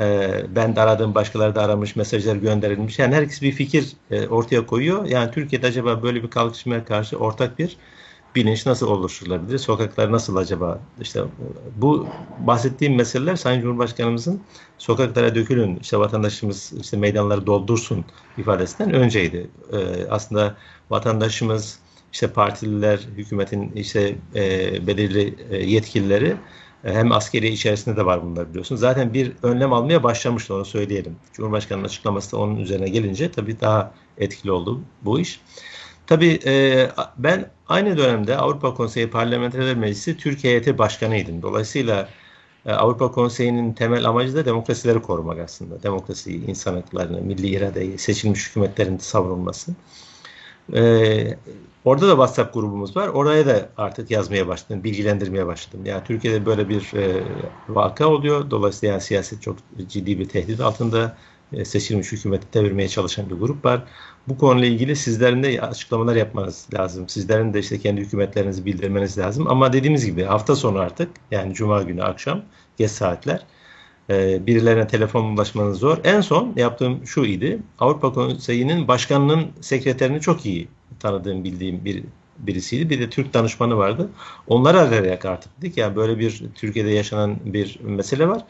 e, 0.00 0.30
ben 0.56 0.76
de 0.76 0.80
aradığım 0.80 1.14
başkaları 1.14 1.54
da 1.54 1.62
aramış, 1.62 1.96
mesajlar 1.96 2.36
gönderilmiş. 2.36 2.98
Yani 2.98 3.14
herkes 3.14 3.42
bir 3.42 3.52
fikir 3.52 3.92
e, 4.10 4.28
ortaya 4.28 4.66
koyuyor. 4.66 5.04
Yani 5.04 5.30
Türkiye'de 5.30 5.66
acaba 5.66 6.02
böyle 6.02 6.22
bir 6.22 6.30
kalkışmaya 6.30 6.84
karşı 6.84 7.18
ortak 7.18 7.58
bir 7.58 7.76
bilinç 8.34 8.66
nasıl 8.66 8.88
oluşturulabilir? 8.88 9.58
Sokaklar 9.58 10.12
nasıl 10.12 10.36
acaba? 10.36 10.80
İşte 11.00 11.22
bu 11.76 12.06
bahsettiğim 12.38 12.96
meseleler 12.96 13.36
Sayın 13.36 13.60
Cumhurbaşkanımızın 13.60 14.40
sokaklara 14.78 15.34
dökülün, 15.34 15.76
işte 15.76 15.98
vatandaşımız 15.98 16.72
işte 16.80 16.96
meydanları 16.96 17.46
doldursun 17.46 18.04
ifadesinden 18.38 18.94
önceydi. 18.94 19.50
Ee, 19.72 20.06
aslında 20.10 20.56
vatandaşımız, 20.90 21.78
işte 22.12 22.28
partililer, 22.28 23.00
hükümetin 23.16 23.72
işte 23.72 24.16
e, 24.34 24.86
belirli 24.86 25.34
e, 25.50 25.56
yetkilileri 25.56 26.36
e, 26.84 26.92
hem 26.92 27.12
askeri 27.12 27.48
içerisinde 27.48 27.96
de 27.96 28.06
var 28.06 28.22
bunlar 28.24 28.50
biliyorsunuz. 28.50 28.80
Zaten 28.80 29.14
bir 29.14 29.32
önlem 29.42 29.72
almaya 29.72 30.02
başlamıştı 30.02 30.54
onu 30.54 30.64
söyleyelim. 30.64 31.16
Cumhurbaşkanının 31.32 31.84
açıklaması 31.84 32.32
da 32.32 32.36
onun 32.36 32.56
üzerine 32.56 32.88
gelince 32.88 33.30
tabii 33.30 33.60
daha 33.60 33.94
etkili 34.18 34.52
oldu 34.52 34.80
bu 35.02 35.20
iş. 35.20 35.40
Tabii 36.06 36.38
e, 36.46 36.88
ben 37.16 37.50
aynı 37.68 37.96
dönemde 37.98 38.36
Avrupa 38.36 38.74
Konseyi 38.74 39.10
Parlamenterler 39.10 39.76
Meclisi 39.76 40.16
Türkiye 40.16 40.52
Heyeti 40.52 40.78
Başkanıydım. 40.78 41.42
Dolayısıyla 41.42 42.08
e, 42.66 42.72
Avrupa 42.72 43.12
Konseyi'nin 43.12 43.72
temel 43.72 44.08
amacı 44.08 44.34
da 44.36 44.44
demokrasileri 44.44 45.02
korumak 45.02 45.38
aslında. 45.38 45.82
Demokrasiyi, 45.82 46.46
insan 46.46 46.74
haklarını, 46.74 47.20
milli 47.20 47.46
iradeyi, 47.48 47.98
seçilmiş 47.98 48.48
hükümetlerin 48.48 48.98
savunulması. 48.98 49.72
E, 50.74 51.38
orada 51.84 52.08
da 52.08 52.12
WhatsApp 52.12 52.54
grubumuz 52.54 52.96
var. 52.96 53.08
Oraya 53.08 53.46
da 53.46 53.68
artık 53.76 54.10
yazmaya 54.10 54.48
başladım, 54.48 54.84
bilgilendirmeye 54.84 55.46
başladım. 55.46 55.80
Yani 55.86 56.04
Türkiye'de 56.04 56.46
böyle 56.46 56.68
bir 56.68 56.94
e, 56.94 57.24
vaka 57.68 58.08
oluyor. 58.08 58.50
Dolayısıyla 58.50 58.92
yani 58.92 59.02
siyaset 59.02 59.42
çok 59.42 59.56
ciddi 59.88 60.18
bir 60.18 60.28
tehdit 60.28 60.60
altında. 60.60 61.16
Seçilmiş 61.64 62.12
hükümeti 62.12 62.46
devirmeye 62.54 62.88
çalışan 62.88 63.30
bir 63.30 63.34
grup 63.34 63.64
var. 63.64 63.84
Bu 64.28 64.38
konuyla 64.38 64.68
ilgili 64.68 64.96
sizlerin 64.96 65.42
de 65.42 65.60
açıklamalar 65.60 66.16
yapmanız 66.16 66.68
lazım. 66.74 67.08
Sizlerin 67.08 67.54
de 67.54 67.58
işte 67.58 67.78
kendi 67.78 68.00
hükümetlerinizi 68.00 68.64
bildirmeniz 68.66 69.18
lazım. 69.18 69.46
Ama 69.48 69.72
dediğimiz 69.72 70.06
gibi 70.06 70.22
hafta 70.22 70.56
sonu 70.56 70.78
artık 70.78 71.10
yani 71.30 71.54
cuma 71.54 71.82
günü 71.82 72.02
akşam 72.02 72.42
geç 72.76 72.90
saatler 72.90 73.46
e, 74.10 74.46
birilerine 74.46 74.86
telefon 74.86 75.24
ulaşmanız 75.24 75.78
zor. 75.78 75.98
En 76.04 76.20
son 76.20 76.52
yaptığım 76.56 77.06
şu 77.06 77.24
idi. 77.24 77.58
Avrupa 77.78 78.12
Konseyi'nin 78.12 78.88
başkanının 78.88 79.50
sekreterini 79.60 80.20
çok 80.20 80.46
iyi 80.46 80.68
tanıdığım, 81.00 81.44
bildiğim 81.44 81.84
bir 81.84 82.04
birisiydi. 82.38 82.90
Bir 82.90 83.00
de 83.00 83.10
Türk 83.10 83.34
danışmanı 83.34 83.76
vardı. 83.76 84.10
Onları 84.46 84.80
arayarak 84.80 85.24
artık 85.24 85.62
dedik. 85.62 85.76
Yani 85.76 85.96
böyle 85.96 86.18
bir 86.18 86.42
Türkiye'de 86.54 86.90
yaşanan 86.90 87.36
bir 87.44 87.80
mesele 87.82 88.28
var. 88.28 88.44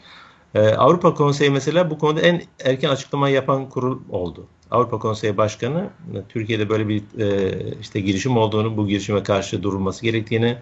Ee, 0.55 0.59
Avrupa 0.69 1.13
Konseyi 1.13 1.51
mesela 1.51 1.89
bu 1.89 1.97
konuda 1.99 2.21
en 2.21 2.41
erken 2.65 2.89
açıklama 2.89 3.29
yapan 3.29 3.69
kurul 3.69 3.99
oldu. 4.09 4.47
Avrupa 4.71 4.99
Konseyi 4.99 5.37
Başkanı 5.37 5.89
Türkiye'de 6.29 6.69
böyle 6.69 6.87
bir 6.87 7.03
e, 7.19 7.79
işte 7.81 7.99
girişim 7.99 8.37
olduğunu, 8.37 8.77
bu 8.77 8.87
girişime 8.87 9.23
karşı 9.23 9.63
durulması 9.63 10.03
gerektiğini 10.03 10.57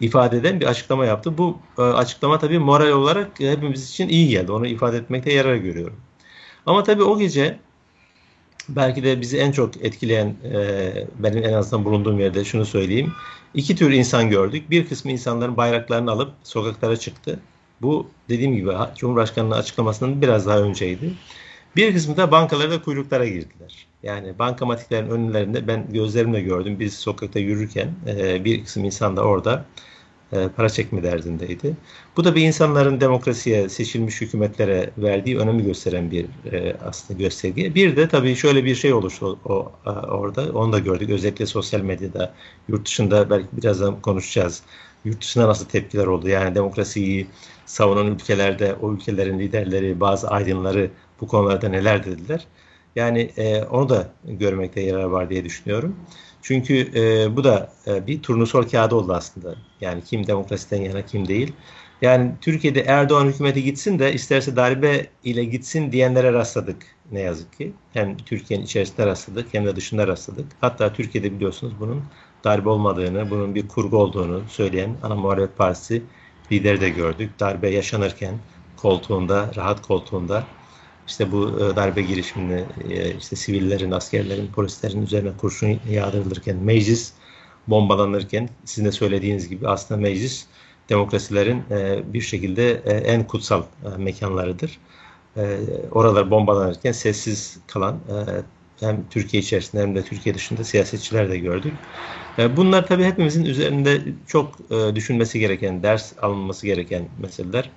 ifade 0.00 0.36
eden 0.36 0.60
bir 0.60 0.66
açıklama 0.66 1.06
yaptı. 1.06 1.38
Bu 1.38 1.58
e, 1.78 1.82
açıklama 1.82 2.38
tabii 2.38 2.58
moral 2.58 2.92
olarak 2.92 3.40
hepimiz 3.40 3.90
için 3.90 4.08
iyi 4.08 4.28
geldi. 4.28 4.52
Onu 4.52 4.66
ifade 4.66 4.96
etmekte 4.96 5.32
yarar 5.32 5.56
görüyorum. 5.56 5.96
Ama 6.66 6.82
tabii 6.82 7.02
o 7.02 7.18
gece 7.18 7.58
belki 8.68 9.04
de 9.04 9.20
bizi 9.20 9.38
en 9.38 9.52
çok 9.52 9.76
etkileyen 9.76 10.36
e, 10.44 11.06
benim 11.18 11.44
en 11.44 11.52
azından 11.52 11.84
bulunduğum 11.84 12.20
yerde 12.20 12.44
şunu 12.44 12.66
söyleyeyim. 12.66 13.12
İki 13.54 13.76
tür 13.76 13.90
insan 13.92 14.30
gördük. 14.30 14.70
Bir 14.70 14.88
kısmı 14.88 15.10
insanların 15.10 15.56
bayraklarını 15.56 16.10
alıp 16.10 16.32
sokaklara 16.42 16.96
çıktı. 16.96 17.40
Bu 17.82 18.06
dediğim 18.28 18.56
gibi 18.56 18.70
Cumhurbaşkanı'nın 18.96 19.54
açıklamasının 19.54 20.22
biraz 20.22 20.46
daha 20.46 20.58
önceydi. 20.58 21.12
Bir 21.78 21.94
kısmı 21.94 22.16
da 22.16 22.30
bankalarda 22.30 22.82
kuyruklara 22.82 23.26
girdiler. 23.26 23.86
Yani 24.02 24.38
bankamatiklerin 24.38 25.10
önlerinde 25.10 25.68
ben 25.68 25.92
gözlerimle 25.92 26.40
gördüm. 26.40 26.76
Biz 26.80 26.94
sokakta 26.94 27.38
yürürken 27.38 27.88
e, 28.06 28.44
bir 28.44 28.64
kısım 28.64 28.84
insan 28.84 29.16
da 29.16 29.22
orada 29.22 29.64
e, 30.32 30.48
para 30.56 30.68
çekme 30.68 31.02
derdindeydi. 31.02 31.76
Bu 32.16 32.24
da 32.24 32.34
bir 32.34 32.42
insanların 32.42 33.00
demokrasiye, 33.00 33.68
seçilmiş 33.68 34.20
hükümetlere 34.20 34.90
verdiği 34.98 35.38
önemi 35.38 35.64
gösteren 35.64 36.10
bir 36.10 36.26
e, 36.52 36.76
aslında 36.84 37.22
gösterge. 37.22 37.74
Bir 37.74 37.96
de 37.96 38.08
tabii 38.08 38.36
şöyle 38.36 38.64
bir 38.64 38.74
şey 38.74 38.92
oluştu 38.92 39.38
orada. 39.84 40.52
Onu 40.52 40.72
da 40.72 40.78
gördük. 40.78 41.10
Özellikle 41.10 41.46
sosyal 41.46 41.80
medyada, 41.80 42.34
yurt 42.68 42.86
dışında 42.86 43.30
belki 43.30 43.48
birazdan 43.52 44.00
konuşacağız. 44.00 44.62
Yurt 45.04 45.20
dışında 45.20 45.48
nasıl 45.48 45.66
tepkiler 45.66 46.06
oldu? 46.06 46.28
Yani 46.28 46.54
demokrasiyi 46.54 47.26
savunan 47.66 48.06
ülkelerde 48.06 48.74
o 48.82 48.92
ülkelerin 48.92 49.38
liderleri, 49.38 50.00
bazı 50.00 50.28
aydınları 50.28 50.90
bu 51.20 51.26
konularda 51.26 51.68
neler 51.68 52.04
dediler? 52.04 52.46
Yani 52.96 53.30
e, 53.36 53.62
onu 53.62 53.88
da 53.88 54.08
görmekte 54.24 54.80
yarar 54.80 55.04
var 55.04 55.30
diye 55.30 55.44
düşünüyorum. 55.44 55.96
Çünkü 56.42 56.90
e, 56.94 57.36
bu 57.36 57.44
da 57.44 57.72
e, 57.86 58.06
bir 58.06 58.22
turnusol 58.22 58.62
kağıdı 58.62 58.94
oldu 58.94 59.12
aslında. 59.12 59.54
Yani 59.80 60.04
kim 60.04 60.26
demokrasiden 60.26 60.82
yana 60.82 61.02
kim 61.06 61.28
değil. 61.28 61.52
Yani 62.02 62.32
Türkiye'de 62.40 62.80
Erdoğan 62.80 63.26
hükümeti 63.26 63.62
gitsin 63.62 63.98
de 63.98 64.12
isterse 64.12 64.56
darbe 64.56 65.06
ile 65.24 65.44
gitsin 65.44 65.92
diyenlere 65.92 66.32
rastladık 66.32 66.76
ne 67.12 67.20
yazık 67.20 67.52
ki. 67.58 67.72
Hem 67.92 68.16
Türkiye'nin 68.16 68.64
içerisinde 68.64 69.06
rastladık 69.06 69.54
hem 69.54 69.66
de 69.66 69.76
dışında 69.76 70.06
rastladık. 70.06 70.46
Hatta 70.60 70.92
Türkiye'de 70.92 71.32
biliyorsunuz 71.32 71.72
bunun 71.80 72.04
darbe 72.44 72.68
olmadığını, 72.68 73.30
bunun 73.30 73.54
bir 73.54 73.68
kurgu 73.68 73.96
olduğunu 73.96 74.42
söyleyen 74.48 74.96
ana 75.02 75.14
muhalefet 75.14 75.56
partisi 75.58 76.02
lideri 76.52 76.80
de 76.80 76.88
gördük. 76.90 77.40
Darbe 77.40 77.70
yaşanırken 77.70 78.34
koltuğunda, 78.76 79.50
rahat 79.56 79.82
koltuğunda 79.82 80.44
işte 81.08 81.32
bu 81.32 81.60
e, 81.60 81.76
darbe 81.76 82.02
girişimini 82.02 82.64
e, 82.90 83.14
işte 83.14 83.36
sivillerin, 83.36 83.90
askerlerin, 83.90 84.46
polislerin 84.46 85.02
üzerine 85.02 85.30
kurşun 85.40 85.80
yağdırılırken, 85.90 86.56
meclis 86.56 87.12
bombalanırken 87.66 88.48
sizin 88.64 88.86
de 88.86 88.92
söylediğiniz 88.92 89.48
gibi 89.48 89.68
aslında 89.68 90.00
meclis 90.00 90.46
demokrasilerin 90.88 91.64
e, 91.70 92.02
bir 92.12 92.20
şekilde 92.20 92.72
en 92.84 93.26
kutsal 93.26 93.62
mekanlarıdır. 93.98 94.78
Oralar 95.90 96.30
bombalanırken 96.30 96.92
sessiz 96.92 97.58
kalan 97.66 98.00
hem 98.80 99.08
Türkiye 99.08 99.42
içerisinde 99.42 99.82
hem 99.82 99.94
de 99.94 100.02
Türkiye 100.04 100.34
dışında 100.34 100.64
siyasetçiler 100.64 101.30
de 101.30 101.38
gördük. 101.38 101.74
Bunlar 102.56 102.86
tabii 102.86 103.04
hepimizin 103.04 103.44
üzerinde 103.44 104.00
çok 104.26 104.70
düşünmesi 104.94 105.38
gereken, 105.38 105.82
ders 105.82 106.12
alınması 106.22 106.66
gereken 106.66 107.08
meseleler. 107.18 107.70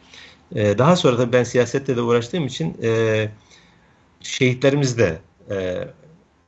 E, 0.56 0.78
daha 0.78 0.96
sonra 0.96 1.18
da 1.18 1.34
ben 1.34 1.44
siyasette 1.44 1.96
de 1.98 2.02
uğraştığım 2.02 2.48
için 2.48 2.78
e, 2.84 3.30
şehitlerimizi 4.22 4.98
de 4.98 5.20
e, 5.50 5.88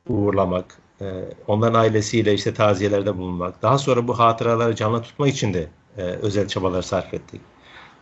uğurlamak, 0.08 0.78
e, 1.00 1.04
onların 1.46 1.80
ailesiyle 1.80 2.34
işte 2.34 2.54
taziyelerde 2.54 3.18
bulunmak, 3.18 3.62
daha 3.62 3.78
sonra 3.78 4.08
bu 4.08 4.18
hatıraları 4.18 4.76
canlı 4.76 5.02
tutmak 5.02 5.28
için 5.28 5.54
de 5.54 5.66
e, 5.98 6.02
özel 6.02 6.48
çabalar 6.48 6.82
sarf 6.82 7.14
ettik. 7.14 7.40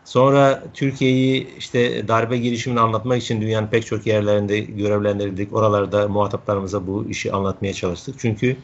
Sonra 0.05 0.65
Türkiye'yi 0.75 1.57
işte 1.59 2.09
darbe 2.09 2.39
girişimini 2.39 2.81
anlatmak 2.81 3.23
için 3.23 3.41
dünyanın 3.41 3.67
pek 3.67 3.87
çok 3.87 4.07
yerlerinde 4.07 4.61
görevlendirildik. 4.61 5.53
Oralarda 5.53 6.09
muhataplarımıza 6.09 6.87
bu 6.87 7.07
işi 7.09 7.33
anlatmaya 7.33 7.73
çalıştık. 7.73 8.15
Çünkü 8.19 8.57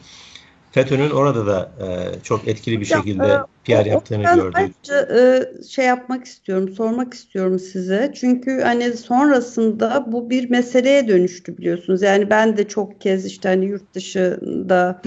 FETÖ'nün 0.71 1.09
orada 1.09 1.47
da 1.47 1.71
e, 1.81 2.19
çok 2.23 2.47
etkili 2.47 2.79
bir 2.79 2.85
şekilde 2.85 3.27
ya, 3.27 3.47
PR 3.65 3.85
o, 3.85 3.89
yaptığını 3.89 4.23
ben 4.23 4.35
gördük. 4.35 4.55
Ayrıca 4.55 5.17
e, 5.17 5.43
şey 5.63 5.85
yapmak 5.85 6.25
istiyorum, 6.25 6.69
sormak 6.69 7.13
istiyorum 7.13 7.59
size. 7.59 8.11
Çünkü 8.15 8.61
hani 8.61 8.93
sonrasında 8.93 10.05
bu 10.07 10.29
bir 10.29 10.49
meseleye 10.49 11.07
dönüştü 11.07 11.57
biliyorsunuz. 11.57 12.01
Yani 12.01 12.29
ben 12.29 12.57
de 12.57 12.67
çok 12.67 13.01
kez 13.01 13.25
işte 13.25 13.49
hani 13.49 13.65
yurt 13.65 13.93
dışında 13.93 15.01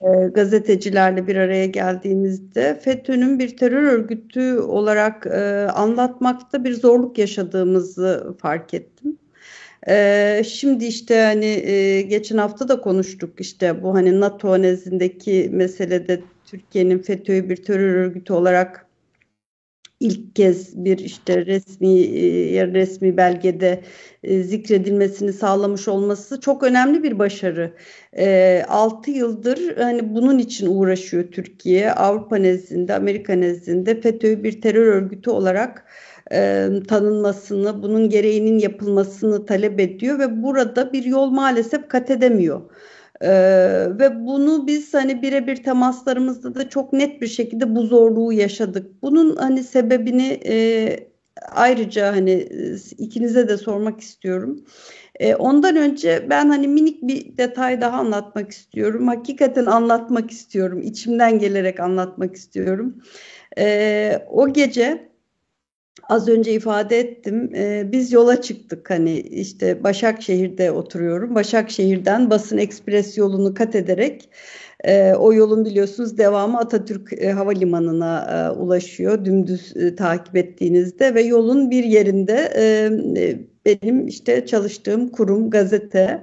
e, 0.00 0.28
gazetecilerle 0.34 1.26
bir 1.26 1.36
araya 1.36 1.66
geldiğimizde 1.66 2.80
FETÖ'nün 2.84 3.38
bir 3.38 3.56
terör 3.56 3.82
örgütü 3.82 4.58
olarak 4.58 5.26
e, 5.26 5.68
anlatmakta 5.74 6.64
bir 6.64 6.74
zorluk 6.74 7.18
yaşadığımızı 7.18 8.36
fark 8.38 8.74
ettim. 8.74 9.18
Ee, 9.88 10.42
şimdi 10.48 10.84
işte 10.84 11.20
hani 11.20 11.46
e, 11.46 12.02
geçen 12.02 12.38
hafta 12.38 12.68
da 12.68 12.80
konuştuk 12.80 13.40
işte 13.40 13.82
bu 13.82 13.94
hani 13.94 14.20
NATO 14.20 14.62
nezdindeki 14.62 15.48
meselede 15.52 16.20
Türkiye'nin 16.46 16.98
FETÖ'yü 16.98 17.48
bir 17.48 17.56
terör 17.56 17.94
örgütü 17.94 18.32
olarak 18.32 18.86
ilk 20.02 20.36
kez 20.36 20.84
bir 20.84 20.98
işte 20.98 21.46
resmi 21.46 22.00
e, 22.00 22.66
resmi 22.66 23.16
belgede 23.16 23.82
e, 24.22 24.42
zikredilmesini 24.42 25.32
sağlamış 25.32 25.88
olması 25.88 26.40
çok 26.40 26.62
önemli 26.62 27.02
bir 27.02 27.18
başarı. 27.18 27.72
E, 28.18 28.64
6 28.68 29.10
yıldır 29.10 29.76
hani 29.76 30.14
bunun 30.14 30.38
için 30.38 30.66
uğraşıyor 30.66 31.32
Türkiye. 31.32 31.92
Avrupa 31.92 32.36
nezdinde, 32.36 32.94
Amerika 32.94 33.32
nezdinde 33.32 34.00
FETÖ'yü 34.00 34.44
bir 34.44 34.60
terör 34.60 34.86
örgütü 34.86 35.30
olarak 35.30 35.86
e, 36.32 36.68
tanınmasını, 36.88 37.82
bunun 37.82 38.08
gereğinin 38.08 38.58
yapılmasını 38.58 39.46
talep 39.46 39.80
ediyor 39.80 40.18
ve 40.18 40.42
burada 40.42 40.92
bir 40.92 41.04
yol 41.04 41.30
maalesef 41.30 41.88
kat 41.88 42.10
edemiyor. 42.10 42.60
Ee, 43.22 43.86
ve 43.98 44.26
bunu 44.26 44.66
biz 44.66 44.94
hani 44.94 45.22
birebir 45.22 45.56
temaslarımızda 45.56 46.54
da 46.54 46.68
çok 46.68 46.92
net 46.92 47.20
bir 47.22 47.26
şekilde 47.26 47.74
bu 47.74 47.82
zorluğu 47.82 48.32
yaşadık. 48.32 49.02
Bunun 49.02 49.36
hani 49.36 49.64
sebebini 49.64 50.40
e, 50.46 50.96
ayrıca 51.52 52.12
hani 52.12 52.32
ikinize 52.98 53.48
de 53.48 53.56
sormak 53.56 54.00
istiyorum. 54.00 54.64
E, 55.20 55.34
ondan 55.34 55.76
önce 55.76 56.26
ben 56.30 56.48
hani 56.48 56.68
minik 56.68 57.02
bir 57.02 57.36
detay 57.36 57.80
daha 57.80 57.98
anlatmak 57.98 58.50
istiyorum. 58.50 59.08
Hakikaten 59.08 59.66
anlatmak 59.66 60.30
istiyorum. 60.30 60.82
İçimden 60.82 61.38
gelerek 61.38 61.80
anlatmak 61.80 62.36
istiyorum. 62.36 63.02
E, 63.58 64.26
o 64.30 64.52
gece 64.52 65.11
az 66.08 66.28
önce 66.28 66.52
ifade 66.52 66.98
ettim. 66.98 67.50
E, 67.54 67.92
biz 67.92 68.12
yola 68.12 68.40
çıktık 68.42 68.90
hani 68.90 69.20
işte 69.20 69.84
Başakşehir'de 69.84 70.70
oturuyorum. 70.70 71.34
Başakşehir'den 71.34 72.30
Basın 72.30 72.58
Ekspres 72.58 73.18
yolunu 73.18 73.54
kat 73.54 73.74
ederek 73.74 74.28
e, 74.84 75.14
o 75.14 75.32
yolun 75.32 75.64
biliyorsunuz 75.64 76.18
devamı 76.18 76.58
Atatürk 76.58 77.12
e, 77.12 77.32
Havalimanı'na 77.32 78.26
e, 78.30 78.58
ulaşıyor. 78.58 79.24
Dümdüz 79.24 79.76
e, 79.76 79.96
takip 79.96 80.36
ettiğinizde 80.36 81.14
ve 81.14 81.22
yolun 81.22 81.70
bir 81.70 81.84
yerinde 81.84 82.52
e, 82.56 82.90
e 83.22 83.38
benim 83.66 84.06
işte 84.06 84.46
çalıştığım 84.46 85.08
kurum, 85.08 85.50
gazete 85.50 86.22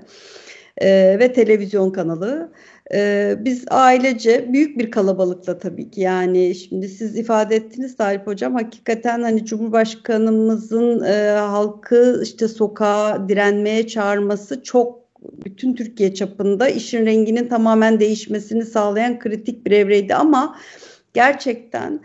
e, 0.82 1.18
ve 1.20 1.34
televizyon 1.34 1.92
kanalı. 1.92 2.52
Ee, 2.94 3.36
biz 3.40 3.66
ailece 3.70 4.54
büyük 4.54 4.80
bir 4.80 4.92
kalabalıkla 4.92 5.60
tabii 5.60 5.92
ki 5.92 6.02
yani 6.02 6.56
şimdi 6.56 6.90
siz 6.90 7.18
ifade 7.18 7.56
ettiniz 7.56 7.98
Talip 7.98 8.28
Hocam 8.28 8.54
hakikaten 8.54 9.22
hani 9.22 9.46
Cumhurbaşkanımızın 9.46 11.04
e, 11.04 11.30
halkı 11.30 12.22
işte 12.24 12.48
sokağa 12.48 13.30
direnmeye 13.30 13.88
çağırması 13.88 14.64
çok 14.64 15.00
bütün 15.46 15.76
Türkiye 15.76 16.14
çapında 16.14 16.70
işin 16.70 17.06
renginin 17.06 17.48
tamamen 17.48 18.00
değişmesini 18.00 18.66
sağlayan 18.66 19.20
kritik 19.20 19.66
bir 19.66 19.72
evreydi 19.72 20.16
ama 20.16 20.56
gerçekten 21.14 22.00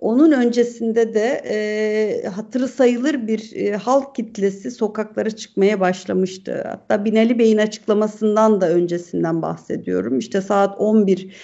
onun 0.00 0.32
öncesinde 0.32 1.14
de 1.14 1.42
e, 1.44 2.28
hatırı 2.28 2.68
sayılır 2.68 3.26
bir 3.26 3.56
e, 3.56 3.76
halk 3.76 4.14
kitlesi 4.14 4.70
sokaklara 4.70 5.30
çıkmaya 5.30 5.80
başlamıştı. 5.80 6.64
Hatta 6.68 7.04
Binali 7.04 7.38
Bey'in 7.38 7.58
açıklamasından 7.58 8.60
da 8.60 8.70
öncesinden 8.70 9.42
bahsediyorum. 9.42 10.18
İşte 10.18 10.40
saat 10.40 10.80
11 10.80 11.34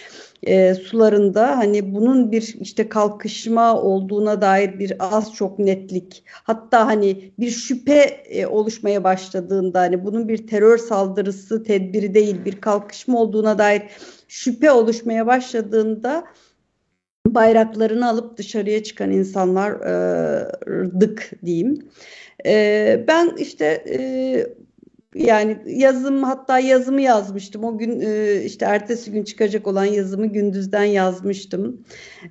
e, 0.43 0.75
sularında 0.75 1.59
hani 1.59 1.95
bunun 1.95 2.33
bir 2.33 2.57
işte 2.61 2.89
kalkışma 2.89 3.83
olduğuna 3.83 4.41
dair 4.41 4.79
bir 4.79 4.93
az 4.99 5.35
çok 5.35 5.59
netlik 5.59 6.25
hatta 6.27 6.87
hani 6.87 7.33
bir 7.39 7.51
şüphe 7.51 8.01
e, 8.29 8.47
oluşmaya 8.47 9.05
başladığında 9.05 9.81
hani 9.81 10.05
bunun 10.05 10.29
bir 10.29 10.47
terör 10.47 10.79
saldırısı 10.79 11.63
tedbiri 11.63 12.15
değil 12.15 12.45
bir 12.45 12.61
kalkışma 12.61 13.19
olduğuna 13.19 13.59
dair 13.59 13.83
şüphe 14.29 14.71
oluşmaya 14.71 15.27
başladığında 15.27 16.25
bayraklarını 17.35 18.09
alıp 18.09 18.37
dışarıya 18.37 18.83
çıkan 18.83 19.11
insanlardık 19.11 21.31
diyeyim. 21.45 21.79
E, 22.47 23.05
ben 23.09 23.37
işte 23.39 23.85
e, 23.89 23.99
yani 25.15 25.59
yazım 25.67 26.23
hatta 26.23 26.59
yazımı 26.59 27.01
yazmıştım. 27.01 27.65
O 27.65 27.79
gün 27.79 28.01
e, 28.01 28.43
işte 28.45 28.65
ertesi 28.65 29.13
gün 29.13 29.25
çıkacak 29.25 29.67
olan 29.67 29.85
yazımı 29.85 30.27
gündüzden 30.27 30.85
yazmıştım. 30.85 31.85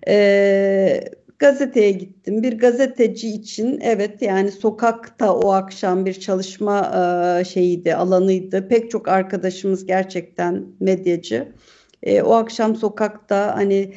E, 0.07 1.01
gazeteye 1.39 1.91
gittim. 1.91 2.43
Bir 2.43 2.59
gazeteci 2.59 3.29
için 3.29 3.79
evet 3.81 4.21
yani 4.21 4.51
sokakta 4.51 5.35
o 5.35 5.51
akşam 5.51 6.05
bir 6.05 6.13
çalışma 6.13 6.91
e, 7.41 7.45
şeyiydi, 7.45 7.95
alanıydı. 7.95 8.67
Pek 8.67 8.91
çok 8.91 9.07
arkadaşımız 9.07 9.85
gerçekten 9.85 10.65
medyacı. 10.79 11.51
E, 12.03 12.21
o 12.21 12.33
akşam 12.33 12.75
sokakta 12.75 13.55
hani 13.55 13.93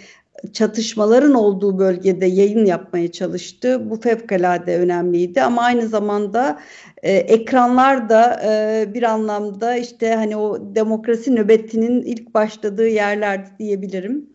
çatışmaların 0.52 1.34
olduğu 1.34 1.78
bölgede 1.78 2.26
yayın 2.26 2.64
yapmaya 2.64 3.12
çalıştı. 3.12 3.90
Bu 3.90 4.00
fevkalade 4.00 4.78
önemliydi 4.78 5.42
ama 5.42 5.62
aynı 5.62 5.88
zamanda 5.88 6.60
e, 7.02 7.12
ekranlar 7.12 8.08
da 8.08 8.40
e, 8.44 8.94
bir 8.94 9.02
anlamda 9.02 9.76
işte 9.76 10.14
hani 10.14 10.36
o 10.36 10.74
demokrasi 10.74 11.36
nöbetinin 11.36 12.02
ilk 12.02 12.34
başladığı 12.34 12.88
yerlerdi 12.88 13.50
diyebilirim 13.58 14.30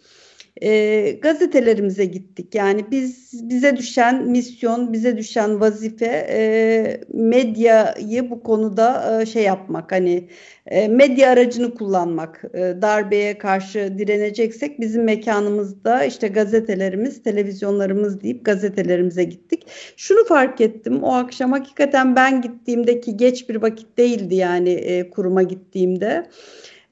e, 0.63 1.11
gazetelerimize 1.21 2.05
gittik. 2.05 2.55
Yani 2.55 2.85
biz 2.91 3.31
bize 3.49 3.77
düşen 3.77 4.27
misyon, 4.27 4.93
bize 4.93 5.17
düşen 5.17 5.59
vazife 5.59 6.27
e, 6.29 7.01
medyayı 7.13 8.29
bu 8.29 8.43
konuda 8.43 9.21
e, 9.21 9.25
şey 9.25 9.43
yapmak. 9.43 9.91
Hani 9.91 10.29
e, 10.65 10.87
medya 10.87 11.29
aracını 11.29 11.75
kullanmak. 11.75 12.43
E, 12.53 12.59
darbeye 12.59 13.37
karşı 13.37 13.97
direneceksek 13.97 14.79
bizim 14.79 15.03
mekanımızda 15.03 16.05
işte 16.05 16.27
gazetelerimiz, 16.27 17.23
televizyonlarımız 17.23 18.21
deyip 18.21 18.45
gazetelerimize 18.45 19.23
gittik. 19.23 19.67
Şunu 19.97 20.25
fark 20.25 20.61
ettim. 20.61 21.03
O 21.03 21.13
akşam 21.13 21.51
hakikaten 21.51 22.15
ben 22.15 22.41
gittiğimdeki 22.41 23.17
geç 23.17 23.49
bir 23.49 23.55
vakit 23.55 23.97
değildi 23.97 24.35
yani 24.35 24.69
e, 24.69 25.09
kuruma 25.09 25.43
gittiğimde 25.43 26.25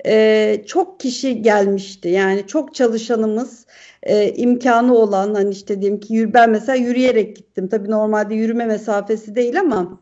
e, 0.06 0.64
çok 0.68 1.00
kişi 1.00 1.42
gelmişti. 1.42 2.10
Yani 2.10 2.48
çok 2.48 2.76
çalışanımız 2.76 3.66
e, 4.04 4.34
imkanı 4.34 4.96
olan 4.96 5.34
hani 5.34 5.52
işte 5.52 5.82
diyelim 5.82 6.00
ki 6.00 6.34
ben 6.34 6.50
mesela 6.50 6.76
yürüyerek 6.76 7.36
gittim. 7.36 7.68
Tabii 7.68 7.92
normalde 7.92 8.36
yürüme 8.36 8.66
mesafesi 8.66 9.36
değil 9.36 9.60
ama 9.60 10.00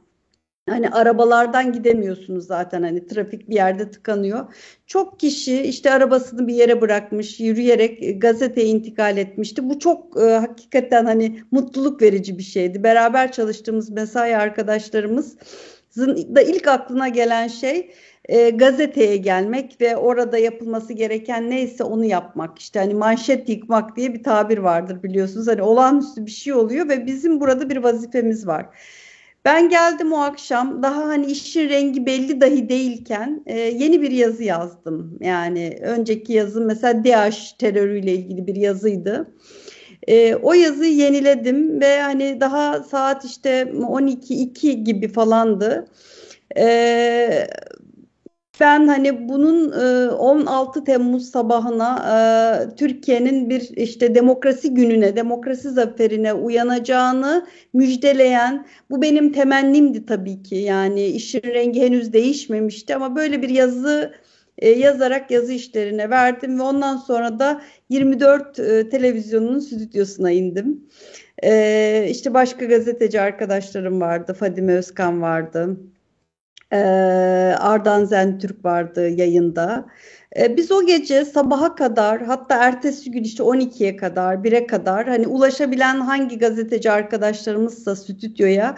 Hani 0.70 0.90
arabalardan 0.90 1.72
gidemiyorsunuz 1.74 2.46
zaten 2.46 2.84
hani 2.84 3.08
trafik 3.08 3.50
bir 3.50 3.56
yerde 3.56 3.92
tıkanıyor. 3.92 4.54
Çok 4.88 5.20
kişi 5.20 5.62
işte 5.62 5.92
arabasını 5.92 6.48
bir 6.48 6.54
yere 6.54 6.82
bırakmış, 6.82 7.40
yürüyerek 7.40 8.22
gazeteye 8.22 8.68
intikal 8.68 9.18
etmişti. 9.18 9.70
Bu 9.70 9.80
çok 9.80 10.22
e, 10.22 10.26
hakikaten 10.32 11.06
hani 11.06 11.44
mutluluk 11.52 12.02
verici 12.02 12.38
bir 12.38 12.44
şeydi. 12.44 12.84
Beraber 12.84 13.32
çalıştığımız 13.32 13.90
mesai 13.90 14.38
arkadaşlarımızın 14.38 15.40
da 16.08 16.42
ilk 16.42 16.68
aklına 16.68 17.08
gelen 17.08 17.48
şey 17.48 17.92
e, 18.30 18.50
gazeteye 18.50 19.18
gelmek 19.18 19.82
ve 19.82 19.98
orada 19.98 20.38
yapılması 20.38 20.94
gereken 20.94 21.50
neyse 21.50 21.84
onu 21.84 22.06
yapmak. 22.06 22.60
İşte 22.60 22.80
hani 22.80 22.94
manşet 22.94 23.50
yıkmak 23.50 23.98
diye 23.98 24.14
bir 24.14 24.24
tabir 24.24 24.58
vardır 24.58 25.04
biliyorsunuz. 25.04 25.48
Hani 25.48 25.62
olağanüstü 25.62 26.26
bir 26.26 26.32
şey 26.32 26.54
oluyor 26.54 26.90
ve 26.90 27.06
bizim 27.06 27.40
burada 27.40 27.70
bir 27.70 27.78
vazifemiz 27.78 28.48
var. 28.48 28.66
Ben 29.46 29.70
geldim 29.70 30.14
o 30.14 30.18
akşam 30.18 30.84
daha 30.84 31.08
hani 31.08 31.26
işin 31.26 31.70
rengi 31.70 32.06
belli 32.06 32.42
dahi 32.42 32.70
değilken 32.70 33.44
e, 33.46 33.60
yeni 33.60 34.02
bir 34.02 34.12
yazı 34.12 34.44
yazdım. 34.44 35.18
Yani 35.22 35.78
önceki 35.82 36.34
yazım 36.34 36.66
mesela 36.66 37.04
DAEŞ 37.04 37.54
terörüyle 37.54 38.14
ilgili 38.14 38.48
bir 38.48 38.56
yazıydı. 38.56 39.34
E, 40.08 40.36
o 40.36 40.54
yazıyı 40.54 40.96
yeniledim 40.96 41.82
ve 41.82 42.02
hani 42.02 42.42
daha 42.42 42.84
saat 42.84 43.26
işte 43.26 43.72
12-2 43.74 44.72
gibi 44.72 45.08
falandı. 45.08 45.86
E, 46.58 47.48
ben 48.60 48.88
hani 48.88 49.30
bunun 49.30 49.72
16 50.12 50.84
Temmuz 50.84 51.30
sabahına 51.30 52.76
Türkiye'nin 52.76 53.50
bir 53.50 53.62
işte 53.62 54.16
demokrasi 54.16 54.74
gününe, 54.74 55.16
demokrasi 55.16 55.70
zaferine 55.70 56.34
uyanacağını 56.34 57.46
müjdeleyen, 57.74 58.66
bu 58.90 59.02
benim 59.02 59.32
temennimdi 59.32 60.06
tabii 60.06 60.44
ki. 60.44 60.56
Yani 60.56 61.06
işin 61.06 61.42
rengi 61.44 61.82
henüz 61.82 62.14
değişmemişti 62.14 62.96
ama 62.96 63.16
böyle 63.16 63.42
bir 63.42 63.50
yazı 63.50 64.14
yazarak 64.68 65.32
yazı 65.32 65.54
işlerine 65.54 66.10
verdim 66.10 66.60
ve 66.60 66.64
ondan 66.64 66.98
sonra 66.98 67.40
da 67.40 67.62
24 67.90 68.56
televizyonunun 68.92 69.60
stüdyosuna 69.60 70.32
indim. 70.32 70.88
İşte 72.10 72.34
başka 72.34 72.66
gazeteci 72.66 73.22
arkadaşlarım 73.22 74.02
vardı, 74.02 74.34
Fadime 74.34 74.74
Özkan 74.74 75.22
vardı. 75.22 75.78
E, 76.72 76.78
Ardan 77.60 78.06
Zentürk 78.06 78.66
vardı 78.66 79.10
yayında. 79.10 79.86
E, 80.40 80.58
biz 80.58 80.72
o 80.72 80.86
gece 80.86 81.26
sabaha 81.26 81.76
kadar 81.76 82.22
hatta 82.22 82.56
ertesi 82.56 83.12
gün 83.12 83.24
işte 83.24 83.44
12'ye 83.44 83.96
kadar 83.96 84.36
1'e 84.36 84.68
kadar 84.68 85.08
hani 85.08 85.28
ulaşabilen 85.28 86.00
hangi 86.00 86.38
gazeteci 86.38 86.92
arkadaşlarımızsa 86.92 87.96
stüdyoya 87.96 88.76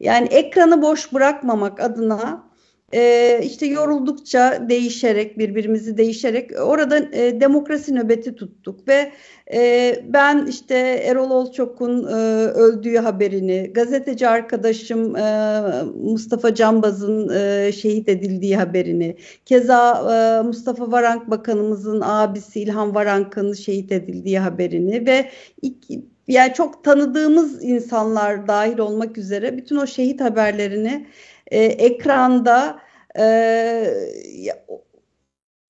yani 0.00 0.28
ekranı 0.28 0.82
boş 0.82 1.12
bırakmamak 1.12 1.80
adına 1.80 2.44
e, 2.92 3.40
işte 3.42 3.66
yoruldukça 3.66 4.68
değişerek 4.68 5.38
birbirimizi 5.38 5.96
değişerek 5.96 6.50
orada 6.60 6.98
e, 6.98 7.40
demokrasi 7.40 7.94
nöbeti 7.94 8.34
tuttuk 8.34 8.88
ve 8.88 9.12
e, 9.54 9.94
ben 10.08 10.46
işte 10.46 10.74
Erol 11.04 11.30
Olçok'un 11.30 12.06
e, 12.06 12.14
öldüğü 12.46 12.96
haberini 12.96 13.70
gazeteci 13.74 14.28
arkadaşım 14.28 15.16
e, 15.16 15.62
Mustafa 15.94 16.54
Cambaz'ın 16.54 17.28
e, 17.28 17.72
şehit 17.72 18.08
edildiği 18.08 18.56
haberini 18.56 19.16
keza 19.44 20.12
e, 20.14 20.46
Mustafa 20.46 20.92
Varank 20.92 21.30
Bakanımızın 21.30 22.00
abisi 22.04 22.60
İlhan 22.60 22.94
Varank'ın 22.94 23.52
şehit 23.52 23.92
edildiği 23.92 24.38
haberini 24.38 25.06
ve 25.06 25.30
iki, 25.62 26.04
yani 26.28 26.54
çok 26.54 26.84
tanıdığımız 26.84 27.64
insanlar 27.64 28.48
dahil 28.48 28.78
olmak 28.78 29.18
üzere 29.18 29.56
bütün 29.56 29.76
o 29.76 29.86
şehit 29.86 30.20
haberlerini 30.20 31.06
e, 31.54 31.64
ekranda 31.64 32.78
e, 33.18 33.24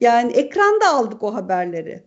yani 0.01 0.33
ekranda 0.33 0.89
aldık 0.89 1.23
o 1.23 1.35
haberleri. 1.35 2.03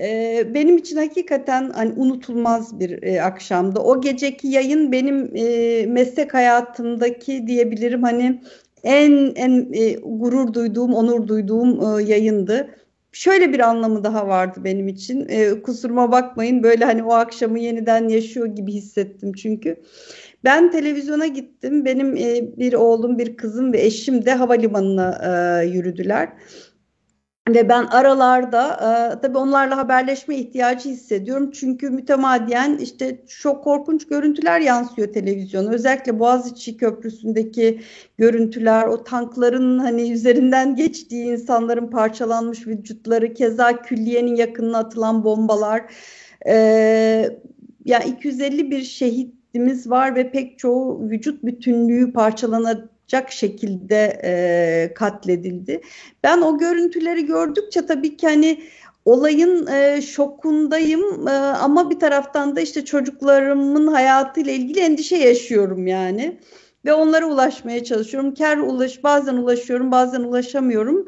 E, 0.00 0.44
benim 0.54 0.76
için 0.76 0.96
hakikaten 0.96 1.70
hani 1.70 1.92
unutulmaz 1.96 2.80
bir 2.80 3.02
e, 3.02 3.22
akşamdı. 3.22 3.80
O 3.80 4.00
geceki 4.00 4.48
yayın 4.48 4.92
benim 4.92 5.36
e, 5.36 5.86
meslek 5.86 6.34
hayatımdaki 6.34 7.46
diyebilirim 7.46 8.02
hani 8.02 8.42
en 8.84 9.32
en 9.34 9.72
e, 9.72 9.92
gurur 9.94 10.54
duyduğum, 10.54 10.94
onur 10.94 11.28
duyduğum 11.28 11.98
e, 11.98 12.02
yayındı. 12.02 12.70
Şöyle 13.12 13.52
bir 13.52 13.60
anlamı 13.60 14.04
daha 14.04 14.28
vardı 14.28 14.60
benim 14.64 14.88
için. 14.88 15.26
E, 15.28 15.62
kusuruma 15.62 16.12
bakmayın 16.12 16.62
böyle 16.62 16.84
hani 16.84 17.02
o 17.04 17.12
akşamı 17.12 17.58
yeniden 17.58 18.08
yaşıyor 18.08 18.46
gibi 18.46 18.72
hissettim 18.72 19.32
çünkü. 19.32 19.76
Ben 20.44 20.70
televizyona 20.70 21.26
gittim. 21.26 21.84
Benim 21.84 22.16
e, 22.16 22.58
bir 22.58 22.72
oğlum, 22.72 23.18
bir 23.18 23.36
kızım 23.36 23.72
ve 23.72 23.82
eşim 23.82 24.26
de 24.26 24.34
havalimanına 24.34 25.20
e, 25.62 25.66
yürüdüler. 25.66 26.28
Ve 27.48 27.68
ben 27.68 27.84
aralarda 27.84 28.72
e, 28.72 29.20
tabii 29.20 29.38
onlarla 29.38 29.76
haberleşme 29.76 30.36
ihtiyacı 30.36 30.88
hissediyorum. 30.88 31.50
Çünkü 31.50 31.90
mütemadiyen 31.90 32.78
işte 32.78 33.24
çok 33.26 33.64
korkunç 33.64 34.06
görüntüler 34.06 34.60
yansıyor 34.60 35.12
televizyona. 35.12 35.70
Özellikle 35.70 36.18
Boğaziçi 36.18 36.76
Köprüsü'ndeki 36.76 37.80
görüntüler, 38.18 38.86
o 38.86 39.04
tankların 39.04 39.78
hani 39.78 40.12
üzerinden 40.12 40.76
geçtiği 40.76 41.24
insanların 41.24 41.90
parçalanmış 41.90 42.66
vücutları, 42.66 43.34
keza 43.34 43.82
külliyenin 43.82 44.34
yakınına 44.34 44.78
atılan 44.78 45.24
bombalar. 45.24 45.82
E, 46.46 46.54
yani 47.84 48.04
250 48.04 48.70
bir 48.70 48.82
şehit 48.82 49.39
şeklimiz 49.50 49.90
var 49.90 50.14
ve 50.14 50.30
pek 50.30 50.58
çoğu 50.58 51.10
vücut 51.10 51.44
bütünlüğü 51.44 52.12
parçalanacak 52.12 53.30
şekilde 53.30 54.20
e, 54.24 54.94
katledildi. 54.94 55.80
Ben 56.22 56.40
o 56.40 56.58
görüntüleri 56.58 57.26
gördükçe 57.26 57.86
tabii 57.86 58.16
ki 58.16 58.26
hani 58.26 58.62
olayın 59.04 59.66
e, 59.66 60.02
şokundayım 60.02 61.28
e, 61.28 61.30
ama 61.30 61.90
bir 61.90 61.98
taraftan 62.00 62.56
da 62.56 62.60
işte 62.60 62.84
çocuklarımın 62.84 63.86
hayatıyla 63.86 64.52
ilgili 64.52 64.80
endişe 64.80 65.16
yaşıyorum 65.16 65.86
yani 65.86 66.38
ve 66.84 66.92
onlara 66.92 67.26
ulaşmaya 67.26 67.84
çalışıyorum. 67.84 68.34
Ker 68.34 68.56
ulaş 68.58 69.04
bazen 69.04 69.34
ulaşıyorum, 69.34 69.90
bazen 69.90 70.20
ulaşamıyorum. 70.20 71.06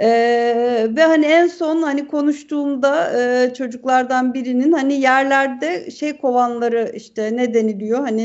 Ee, 0.00 0.86
ve 0.90 1.02
hani 1.02 1.26
en 1.26 1.46
son 1.46 1.82
hani 1.82 2.08
konuştuğumda 2.08 3.20
e, 3.20 3.54
çocuklardan 3.54 4.34
birinin 4.34 4.72
hani 4.72 5.00
yerlerde 5.00 5.90
şey 5.90 6.16
kovanları 6.18 6.92
işte 6.94 7.36
ne 7.36 7.54
deniliyor 7.54 7.98
hani 8.00 8.22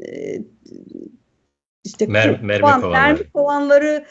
e, 0.00 0.38
işte 1.84 2.06
Mer 2.06 2.40
mermi 2.42 2.60
kovan, 2.60 2.80
kovanları, 2.80 3.02
mermi 3.02 3.30
kovanları 3.30 4.04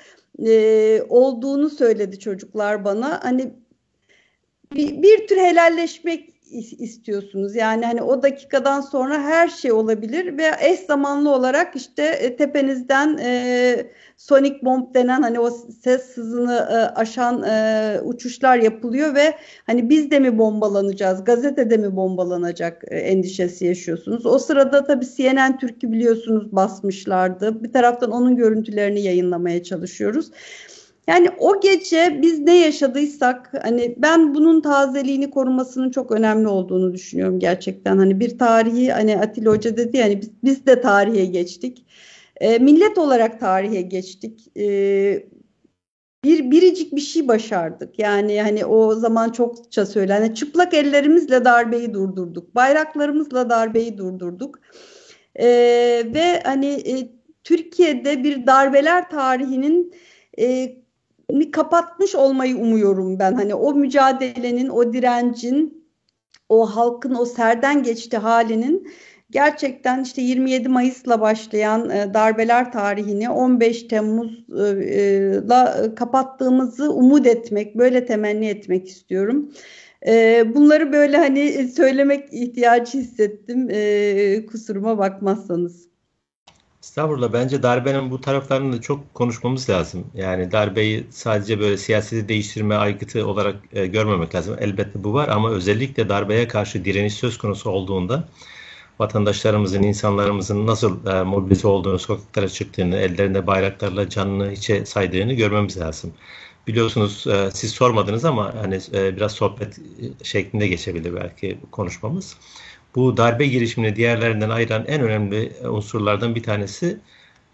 e, 0.46 1.02
olduğunu 1.10 1.70
söyledi 1.70 2.20
çocuklar 2.20 2.86
bana. 2.86 3.24
Hani 3.24 3.54
bir, 4.74 5.02
bir 5.02 5.28
tür 5.28 5.38
helalleşmek 5.38 6.33
istiyorsunuz. 6.54 7.56
Yani 7.56 7.86
hani 7.86 8.02
o 8.02 8.24
dakikadan 8.24 8.82
sonra 8.82 9.22
her 9.22 9.48
şey 9.48 9.72
olabilir 9.72 10.38
ve 10.38 10.52
eş 10.60 10.80
zamanlı 10.80 11.30
olarak 11.30 11.76
işte 11.76 12.04
e, 12.04 12.36
tepenizden 12.36 13.18
e, 13.18 13.86
sonic 14.18 14.56
bomb 14.64 14.94
denen 14.94 15.22
hani 15.22 15.40
o 15.40 15.50
ses 15.84 16.18
hızını 16.18 16.54
e, 16.54 16.76
aşan 16.76 17.44
e, 17.44 18.00
uçuşlar 18.04 18.58
yapılıyor 18.58 19.16
ve 19.16 19.34
hani 19.66 19.90
biz 19.90 20.12
de 20.12 20.20
mi 20.20 20.38
bombalanacağız, 20.38 21.24
gazetede 21.24 21.78
mi 21.78 21.96
bombalanacak 21.96 22.84
e, 22.88 22.98
endişesi 22.98 23.66
yaşıyorsunuz. 23.66 24.26
O 24.26 24.40
sırada 24.40 24.84
tabii 24.84 25.06
CNN 25.18 25.58
Türk'ü 25.58 25.92
biliyorsunuz 25.92 26.52
basmışlardı. 26.52 27.64
Bir 27.64 27.74
taraftan 27.74 28.12
onun 28.12 28.36
görüntülerini 28.36 29.02
yayınlamaya 29.02 29.64
çalışıyoruz. 29.64 30.32
Yani 31.08 31.30
o 31.38 31.60
gece 31.62 32.20
biz 32.22 32.40
ne 32.40 32.58
yaşadıysak 32.58 33.52
hani 33.64 33.96
ben 33.98 34.36
bunun 34.36 34.62
tazeliğini 34.62 35.30
korumasının 35.32 35.92
çok 35.92 36.12
önemli 36.12 36.48
olduğunu 36.48 36.94
düşünüyorum 36.94 37.40
gerçekten. 37.40 37.98
Hani 37.98 38.20
bir 38.20 38.38
tarihi 38.38 38.92
hani 38.92 39.20
Atilla 39.20 39.52
Hoca 39.52 39.78
dedi 39.78 39.98
yani 39.98 40.22
biz, 40.22 40.32
biz 40.44 40.66
de 40.66 40.82
tarihe 40.82 41.26
geçtik. 41.26 41.86
E, 42.42 42.60
millet 42.60 42.98
olarak 42.98 43.40
tarihe 43.40 43.82
geçtik. 43.82 44.58
E, 44.58 45.28
bir 46.24 46.52
biricik 46.52 46.96
bir 46.96 47.02
şey 47.02 47.28
başardık. 47.28 48.00
Yani 48.00 48.42
hani 48.42 48.66
o 48.66 48.96
zaman 48.96 49.30
çokça 49.30 49.86
söylenen 49.86 50.34
çıplak 50.34 50.74
ellerimizle 50.74 51.46
darbeyi 51.46 51.94
durdurduk. 51.94 52.56
Bayraklarımızla 52.56 53.50
darbeyi 53.50 53.98
durdurduk. 53.98 54.60
E, 55.36 55.48
ve 56.14 56.42
hani 56.44 56.68
e, 56.68 57.12
Türkiye'de 57.44 58.24
bir 58.24 58.48
darbeler 58.48 59.10
tarihinin 59.10 59.94
e, 60.40 60.76
kapatmış 61.54 62.16
olmayı 62.16 62.58
umuyorum 62.58 63.20
ben. 63.20 63.34
Hani 63.34 63.56
o 63.56 63.74
mücadelenin, 63.74 64.70
o 64.70 64.94
direncin, 64.94 65.88
o 66.50 66.66
halkın 66.66 67.16
o 67.16 67.26
serden 67.26 67.84
geçti 67.84 68.18
halinin 68.18 68.88
gerçekten 69.34 70.04
işte 70.04 70.22
27 70.22 70.70
Mayıs'la 70.70 71.22
başlayan 71.22 71.90
e, 71.90 72.14
darbeler 72.14 72.72
tarihini 72.72 73.30
15 73.30 73.84
Temmuz'la 73.84 75.86
e, 75.86 75.96
kapattığımızı 75.96 76.94
umut 76.94 77.28
etmek, 77.28 77.78
böyle 77.78 78.06
temenni 78.06 78.48
etmek 78.48 78.88
istiyorum. 78.88 79.52
E, 80.08 80.44
bunları 80.56 80.94
böyle 80.94 81.18
hani 81.18 81.68
söylemek 81.68 82.34
ihtiyacı 82.34 82.98
hissettim. 82.98 83.68
E, 83.72 84.46
kusuruma 84.46 84.98
bakmazsanız. 84.98 85.93
Estağfurullah. 86.94 87.34
Bence 87.34 87.64
darbenin 87.64 88.12
bu 88.12 88.22
taraflarını 88.22 88.74
da 88.74 88.82
çok 88.82 89.14
konuşmamız 89.14 89.70
lazım. 89.70 90.04
Yani 90.16 90.52
darbeyi 90.52 91.08
sadece 91.10 91.60
böyle 91.60 91.78
siyaseti 91.78 92.30
değiştirme 92.30 92.76
aygıtı 92.76 93.28
olarak 93.28 93.56
e, 93.74 93.88
görmemek 93.88 94.36
lazım. 94.36 94.56
Elbette 94.60 95.04
bu 95.04 95.14
var 95.14 95.28
ama 95.28 95.50
özellikle 95.50 96.10
darbeye 96.10 96.48
karşı 96.48 96.86
direniş 96.86 97.14
söz 97.14 97.38
konusu 97.38 97.70
olduğunda 97.70 98.28
vatandaşlarımızın, 99.00 99.84
insanlarımızın 99.84 100.68
nasıl 100.68 101.08
e, 101.08 101.24
mobilize 101.24 101.68
olduğunu, 101.68 102.00
sokaklara 102.00 102.50
çıktığını, 102.50 102.98
ellerinde 102.98 103.48
bayraklarla 103.48 104.10
canını 104.10 104.52
içe 104.54 104.86
saydığını 104.86 105.34
görmemiz 105.34 105.80
lazım. 105.80 106.14
Biliyorsunuz 106.68 107.28
e, 107.28 107.50
siz 107.54 107.72
sormadınız 107.72 108.26
ama 108.26 108.54
hani 108.62 108.80
e, 108.94 109.16
biraz 109.16 109.32
sohbet 109.32 109.80
şeklinde 110.24 110.68
geçebilir 110.68 111.16
belki 111.16 111.58
konuşmamız. 111.72 112.38
Bu 112.96 113.18
darbe 113.18 113.48
girişimini 113.48 113.96
diğerlerinden 113.96 114.50
ayıran 114.50 114.86
en 114.88 115.02
önemli 115.02 115.54
unsurlardan 115.70 116.36
bir 116.36 116.44
tanesi 116.44 117.00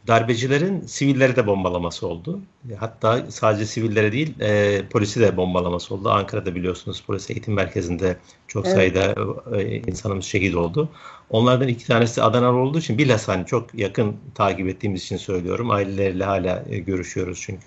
darbecilerin 0.08 0.82
sivilleri 0.82 1.36
de 1.36 1.48
bombalaması 1.48 2.08
oldu. 2.08 2.40
Hatta 2.78 3.26
sadece 3.32 3.66
sivillere 3.66 4.12
değil 4.12 4.40
e, 4.40 4.82
polisi 4.90 5.20
de 5.20 5.38
bombalaması 5.38 5.96
oldu. 5.96 6.10
Ankara'da 6.10 6.56
biliyorsunuz 6.56 7.04
polis 7.08 7.30
eğitim 7.30 7.54
merkezinde 7.54 8.18
çok 8.48 8.66
evet. 8.66 8.76
sayıda 8.76 9.16
e, 9.58 9.76
insanımız 9.76 10.26
şehit 10.26 10.56
oldu. 10.56 10.90
Onlardan 11.30 11.68
iki 11.68 11.88
tanesi 11.88 12.24
Adanalı 12.24 12.58
olduğu 12.58 12.80
için 12.80 12.98
bilhassa 12.98 13.34
hani 13.34 13.46
çok 13.46 13.76
yakın 13.76 14.18
takip 14.36 14.68
ettiğimiz 14.68 15.04
için 15.04 15.18
söylüyorum. 15.18 15.72
Aileleriyle 15.72 16.24
hala 16.24 16.64
e, 16.70 16.80
görüşüyoruz 16.80 17.42
çünkü. 17.42 17.64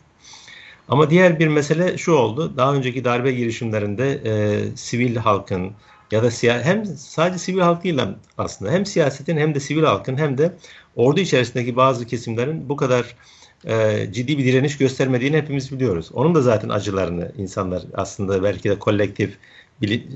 Ama 0.89 1.11
diğer 1.11 1.39
bir 1.39 1.49
mesele 1.49 1.99
şu 1.99 2.13
oldu. 2.13 2.53
Daha 2.57 2.75
önceki 2.75 3.05
darbe 3.05 3.33
girişimlerinde 3.33 4.21
e, 4.25 4.63
sivil 4.77 5.17
halkın 5.17 5.73
ya 6.13 6.23
da 6.23 6.31
siya 6.31 6.63
hem 6.63 6.85
sadece 6.87 7.39
sivil 7.39 7.61
halk 7.61 7.85
değil 7.85 8.01
aslında 8.39 8.71
hem 8.73 8.87
siyasetin 8.87 9.37
hem 9.37 9.55
de 9.55 9.61
sivil 9.61 9.83
halkın 9.83 10.19
hem 10.19 10.39
de 10.39 10.53
ordu 10.97 11.21
içerisindeki 11.21 11.77
bazı 11.77 12.07
kesimlerin 12.07 12.69
bu 12.69 12.77
kadar 12.77 13.17
e, 13.65 14.07
ciddi 14.13 14.39
bir 14.39 14.45
direniş 14.45 14.79
göstermediğini 14.79 15.37
hepimiz 15.37 15.73
biliyoruz. 15.73 16.11
Onun 16.15 16.35
da 16.35 16.41
zaten 16.41 16.69
acılarını 16.69 17.33
insanlar 17.39 17.83
aslında 17.95 18.43
belki 18.43 18.71
de 18.71 18.79
kolektif 18.79 19.39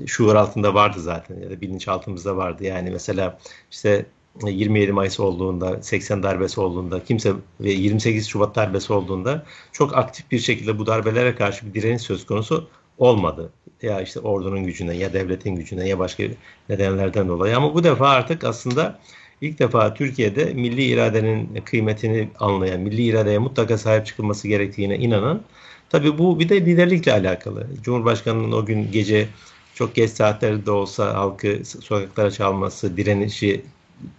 şuur 0.05 0.35
altında 0.35 0.73
vardı 0.73 1.01
zaten 1.01 1.39
ya 1.39 1.49
da 1.49 1.61
bilinç 1.61 1.87
altımızda 1.87 2.37
vardı. 2.37 2.63
Yani 2.63 2.91
mesela 2.91 3.39
işte 3.71 4.05
27 4.45 4.91
Mayıs 4.91 5.19
olduğunda, 5.19 5.83
80 5.83 6.23
darbesi 6.23 6.61
olduğunda, 6.61 7.03
kimse 7.03 7.33
ve 7.59 7.71
28 7.71 8.27
Şubat 8.27 8.55
darbesi 8.55 8.93
olduğunda 8.93 9.45
çok 9.71 9.97
aktif 9.97 10.31
bir 10.31 10.39
şekilde 10.39 10.79
bu 10.79 10.85
darbelere 10.85 11.35
karşı 11.35 11.65
bir 11.65 11.73
direniş 11.73 12.01
söz 12.01 12.25
konusu 12.25 12.69
olmadı. 12.97 13.49
Ya 13.81 14.01
işte 14.01 14.19
ordunun 14.19 14.63
gücünden 14.63 14.93
ya 14.93 15.13
devletin 15.13 15.55
gücünden 15.55 15.85
ya 15.85 15.99
başka 15.99 16.23
nedenlerden 16.69 17.27
dolayı. 17.27 17.57
Ama 17.57 17.73
bu 17.73 17.83
defa 17.83 18.09
artık 18.09 18.43
aslında 18.43 18.99
ilk 19.41 19.59
defa 19.59 19.93
Türkiye'de 19.93 20.45
milli 20.45 20.83
iradenin 20.83 21.61
kıymetini 21.65 22.29
anlayan, 22.39 22.79
milli 22.79 23.03
iradeye 23.03 23.37
mutlaka 23.37 23.77
sahip 23.77 24.05
çıkılması 24.05 24.47
gerektiğine 24.47 24.97
inanan, 24.97 25.41
tabii 25.89 26.17
bu 26.17 26.39
bir 26.39 26.49
de 26.49 26.65
liderlikle 26.65 27.13
alakalı. 27.13 27.67
Cumhurbaşkanının 27.81 28.51
o 28.51 28.65
gün 28.65 28.91
gece 28.91 29.27
çok 29.73 29.95
geç 29.95 30.11
saatlerde 30.11 30.71
olsa 30.71 31.13
halkı 31.13 31.61
sokaklara 31.65 32.31
çalması, 32.31 32.97
direnişi 32.97 33.61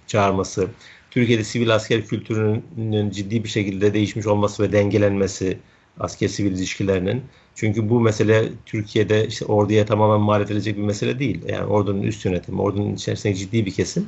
çağırması, 0.07 0.69
Türkiye'de 1.11 1.45
sivil 1.45 1.75
asker 1.75 2.07
kültürünün 2.07 3.11
ciddi 3.11 3.45
bir 3.45 3.49
şekilde 3.49 3.95
değişmiş 3.95 4.27
olması 4.27 4.62
ve 4.62 4.73
dengelenmesi, 4.73 5.59
asker 6.01 6.29
sivil 6.29 6.53
ilişkilerinin. 6.53 7.23
Çünkü 7.61 7.88
bu 7.88 8.01
mesele 8.01 8.49
Türkiye'de 8.66 9.27
işte 9.27 9.44
orduya 9.44 9.87
tamamen 9.87 10.21
mal 10.21 10.42
edilecek 10.42 10.77
bir 10.77 10.83
mesele 10.83 11.18
değil. 11.18 11.40
Yani 11.49 11.64
ordunun 11.64 12.03
üst 12.03 12.25
yönetimi, 12.25 12.62
ordunun 12.62 12.94
içerisinde 12.94 13.35
ciddi 13.35 13.66
bir 13.66 13.71
kesim 13.71 14.07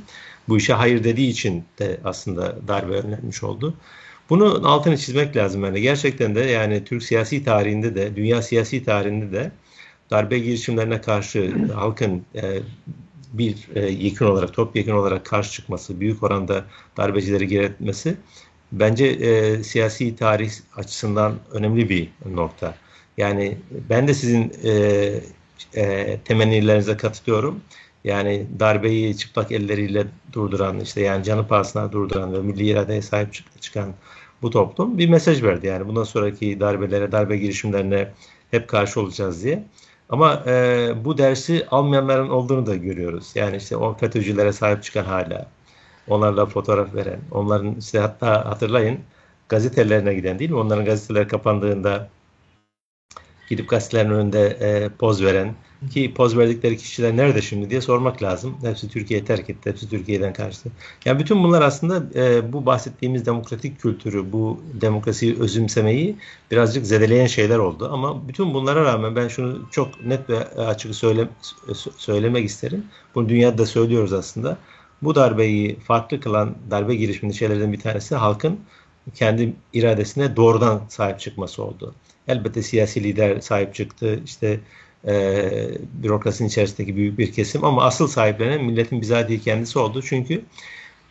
bu 0.49 0.57
işe 0.57 0.73
hayır 0.73 1.05
dediği 1.05 1.31
için 1.31 1.65
de 1.79 2.01
aslında 2.05 2.57
darbe 2.69 2.93
önlenmiş 2.93 3.43
oldu. 3.43 3.75
Bunun 4.31 4.65
altını 4.65 4.97
çizmek 4.97 5.37
lazım 5.37 5.65
yani. 5.65 5.81
Gerçekten 5.81 6.35
de 6.35 6.41
yani 6.41 6.85
Türk 6.85 7.03
siyasi 7.03 7.45
tarihinde 7.45 7.95
de, 7.95 8.17
dünya 8.17 8.43
siyasi 8.43 8.85
tarihinde 8.85 9.33
de 9.33 9.53
darbe 10.11 10.39
girişimlerine 10.39 11.01
karşı 11.01 11.55
halkın 11.75 12.23
e, 12.35 12.59
bir 13.33 13.69
e, 13.75 13.81
yekün 13.81 14.27
olarak, 14.27 14.55
top 14.55 14.77
yekün 14.77 14.93
olarak 14.93 15.25
karşı 15.25 15.53
çıkması, 15.53 16.01
büyük 16.01 16.23
oranda 16.23 16.65
darbecileri 16.97 17.49
giretmesi 17.49 18.15
bence 18.73 19.07
e, 19.07 19.63
siyasi 19.63 20.17
tarih 20.17 20.51
açısından 20.77 21.35
önemli 21.53 21.89
bir 21.89 22.09
nokta. 22.27 22.75
Yani 23.21 23.59
ben 23.91 24.09
de 24.09 24.15
sizin 24.15 24.53
e, 24.65 24.73
e, 25.75 26.19
temennilerinize 26.25 26.97
katılıyorum. 26.97 27.61
Yani 28.05 28.47
darbeyi 28.61 29.17
çıplak 29.17 29.53
elleriyle 29.53 30.07
durduran, 30.33 30.81
işte 30.81 31.01
yani 31.01 31.25
canı 31.25 31.47
pahasına 31.49 31.93
durduran 31.93 32.33
ve 32.33 32.39
milli 32.39 32.67
iradeye 32.67 33.03
sahip 33.03 33.29
çıkan 33.61 33.95
bu 34.43 34.51
toplum 34.51 34.99
bir 34.99 35.09
mesaj 35.09 35.43
verdi. 35.43 35.67
Yani 35.67 35.89
bundan 35.89 36.05
sonraki 36.05 36.61
darbelere, 36.61 37.13
darbe 37.13 37.37
girişimlerine 37.37 38.09
hep 38.51 38.69
karşı 38.69 39.01
olacağız 39.01 39.45
diye. 39.45 39.65
Ama 40.09 40.43
e, 40.47 40.93
bu 41.05 41.19
dersi 41.19 41.67
almayanların 41.71 42.29
olduğunu 42.29 42.67
da 42.67 42.77
görüyoruz. 42.77 43.33
Yani 43.35 43.57
işte 43.57 43.77
o 43.77 43.97
FETÖ'cülere 43.97 44.53
sahip 44.53 44.83
çıkan 44.83 45.05
hala, 45.05 45.47
onlarla 46.09 46.47
fotoğraf 46.47 46.95
veren, 46.95 47.21
onların 47.31 47.75
işte 47.75 47.99
hatta 47.99 48.45
hatırlayın 48.47 48.99
gazetelerine 49.49 50.15
giden 50.15 50.39
değil 50.39 50.51
mi? 50.51 50.57
Onların 50.57 50.85
gazeteler 50.85 51.29
kapandığında 51.29 52.09
gidip 53.51 53.69
gazetelerin 53.69 54.11
önünde 54.11 54.47
e, 54.47 54.89
poz 54.99 55.25
veren 55.25 55.55
ki 55.91 56.15
poz 56.15 56.37
verdikleri 56.37 56.77
kişiler 56.77 57.17
nerede 57.17 57.43
şimdi 57.43 57.71
diye 57.71 57.81
sormak 57.81 58.23
lazım. 58.23 58.57
Hepsi 58.63 58.89
Türkiye'yi 58.89 59.27
terk 59.27 59.51
etti. 59.51 59.71
Hepsi 59.71 59.91
Türkiye'den 59.91 60.33
kaçtı. 60.33 60.71
Yani 61.05 61.19
bütün 61.19 61.45
bunlar 61.45 61.63
aslında 61.63 62.21
e, 62.21 62.53
bu 62.53 62.67
bahsettiğimiz 62.67 63.27
demokratik 63.27 63.81
kültürü, 63.81 64.33
bu 64.33 64.61
demokrasiyi 64.75 65.37
özümsemeyi 65.41 66.17
birazcık 66.51 66.87
zedeleyen 66.87 67.27
şeyler 67.27 67.59
oldu. 67.59 67.89
Ama 67.93 68.29
bütün 68.29 68.55
bunlara 68.55 68.85
rağmen 68.85 69.17
ben 69.17 69.29
şunu 69.29 69.71
çok 69.71 70.05
net 70.05 70.31
ve 70.31 70.45
açık 70.49 70.95
söyle, 70.95 71.29
söylemek 71.97 72.45
isterim. 72.45 72.85
Bunu 73.15 73.29
dünyada 73.29 73.59
da 73.59 73.67
söylüyoruz 73.67 74.13
aslında. 74.13 74.57
Bu 75.03 75.15
darbeyi 75.15 75.81
farklı 75.81 76.21
kılan 76.21 76.55
darbe 76.71 76.95
girişiminin 76.95 77.37
şeylerden 77.37 77.73
bir 77.73 77.81
tanesi 77.81 78.15
halkın 78.15 78.61
kendi 79.15 79.55
iradesine 79.73 80.37
doğrudan 80.37 80.81
sahip 80.89 81.21
çıkması 81.21 81.65
oldu. 81.65 81.95
Elbette 82.31 82.63
siyasi 82.63 83.05
lider 83.05 83.41
sahip 83.41 83.75
çıktı. 83.75 84.21
İşte 84.25 84.61
e, 85.09 85.45
bürokrasinin 86.03 86.49
içerisindeki 86.49 86.97
büyük 86.97 87.19
bir 87.19 87.33
kesim 87.33 87.65
ama 87.65 87.85
asıl 87.85 88.07
sahiplenen 88.07 88.65
milletin 88.65 89.01
bizatihi 89.01 89.41
kendisi 89.41 89.79
oldu. 89.79 90.03
Çünkü 90.03 90.43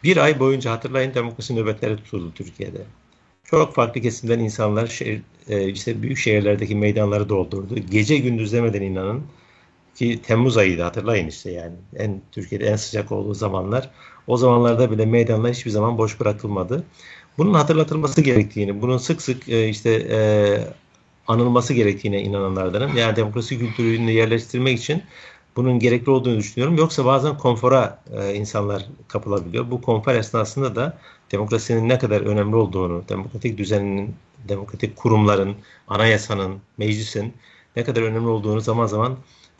bir 0.03 0.17
ay 0.17 0.39
boyunca 0.39 0.71
hatırlayın 0.71 1.13
demokrasi 1.13 1.55
nöbetleri 1.55 1.95
tutuldu 1.97 2.31
Türkiye'de. 2.35 2.81
Çok 3.43 3.75
farklı 3.75 4.01
kesimden 4.01 4.39
insanlar 4.39 4.87
şehir, 4.87 5.21
e, 5.49 5.69
işte 5.69 6.01
büyük 6.01 6.17
şehirlerdeki 6.17 6.75
meydanları 6.75 7.29
doldurdu. 7.29 7.75
Gece 7.91 8.17
gündüz 8.17 8.53
demeden 8.53 8.81
inanın 8.81 9.23
ki 9.95 10.21
Temmuz 10.21 10.57
ayıydı 10.57 10.81
hatırlayın 10.81 11.27
işte 11.27 11.51
yani 11.51 11.75
en 11.95 12.21
Türkiye'de 12.31 12.65
en 12.65 12.75
sıcak 12.75 13.11
olduğu 13.11 13.33
zamanlar. 13.33 13.89
O 14.27 14.37
zamanlarda 14.37 14.91
bile 14.91 15.05
meydanlar 15.05 15.53
hiçbir 15.53 15.71
zaman 15.71 15.97
boş 15.97 16.19
bırakılmadı. 16.19 16.83
Bunun 17.37 17.53
hatırlatılması 17.53 18.21
gerektiğini, 18.21 18.81
bunun 18.81 18.97
sık 18.97 19.21
sık 19.21 19.49
e, 19.49 19.69
işte 19.69 19.91
e, 19.91 20.19
anılması 21.29 21.73
gerektiğine 21.73 22.21
inananlardanım. 22.21 22.97
Yani 22.97 23.15
demokrasi 23.15 23.59
kültürünü 23.59 24.11
yerleştirmek 24.11 24.79
için 24.79 25.03
bunun 25.55 25.79
gerekli 25.79 26.09
olduğunu 26.09 26.37
düşünüyorum. 26.37 26.77
Yoksa 26.77 27.05
bazen 27.05 27.37
konfora 27.37 27.99
e, 28.13 28.33
insanlar 28.33 28.85
kapılabiliyor. 29.07 29.71
Bu 29.71 29.81
konfor 29.81 30.15
esnasında 30.15 30.75
da 30.75 30.97
demokrasinin 31.31 31.89
ne 31.89 31.99
kadar 31.99 32.21
önemli 32.21 32.55
olduğunu, 32.55 33.03
demokratik 33.09 33.57
düzenin 33.57 34.15
demokratik 34.49 34.95
kurumların, 34.95 35.55
anayasanın, 35.87 36.61
meclisin 36.77 37.33
ne 37.75 37.83
kadar 37.83 38.01
önemli 38.01 38.27
olduğunu 38.27 38.61
zaman 38.61 38.85
zaman 38.85 39.17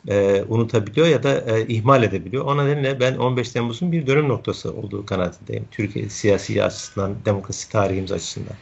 e, 0.08 0.44
unutabiliyor 0.48 1.06
ya 1.06 1.22
da 1.22 1.58
e, 1.58 1.66
ihmal 1.66 2.02
edebiliyor. 2.02 2.44
O 2.44 2.64
nedenle 2.64 3.00
ben 3.00 3.16
15 3.16 3.50
Temmuz'un 3.50 3.92
bir 3.92 4.06
dönüm 4.06 4.28
noktası 4.28 4.72
olduğu 4.72 5.06
kanaatindeyim. 5.06 5.64
Türkiye 5.70 6.08
siyasi 6.08 6.64
açısından, 6.64 7.14
demokrasi 7.24 7.70
tarihimiz 7.70 8.12
açısından. 8.12 8.54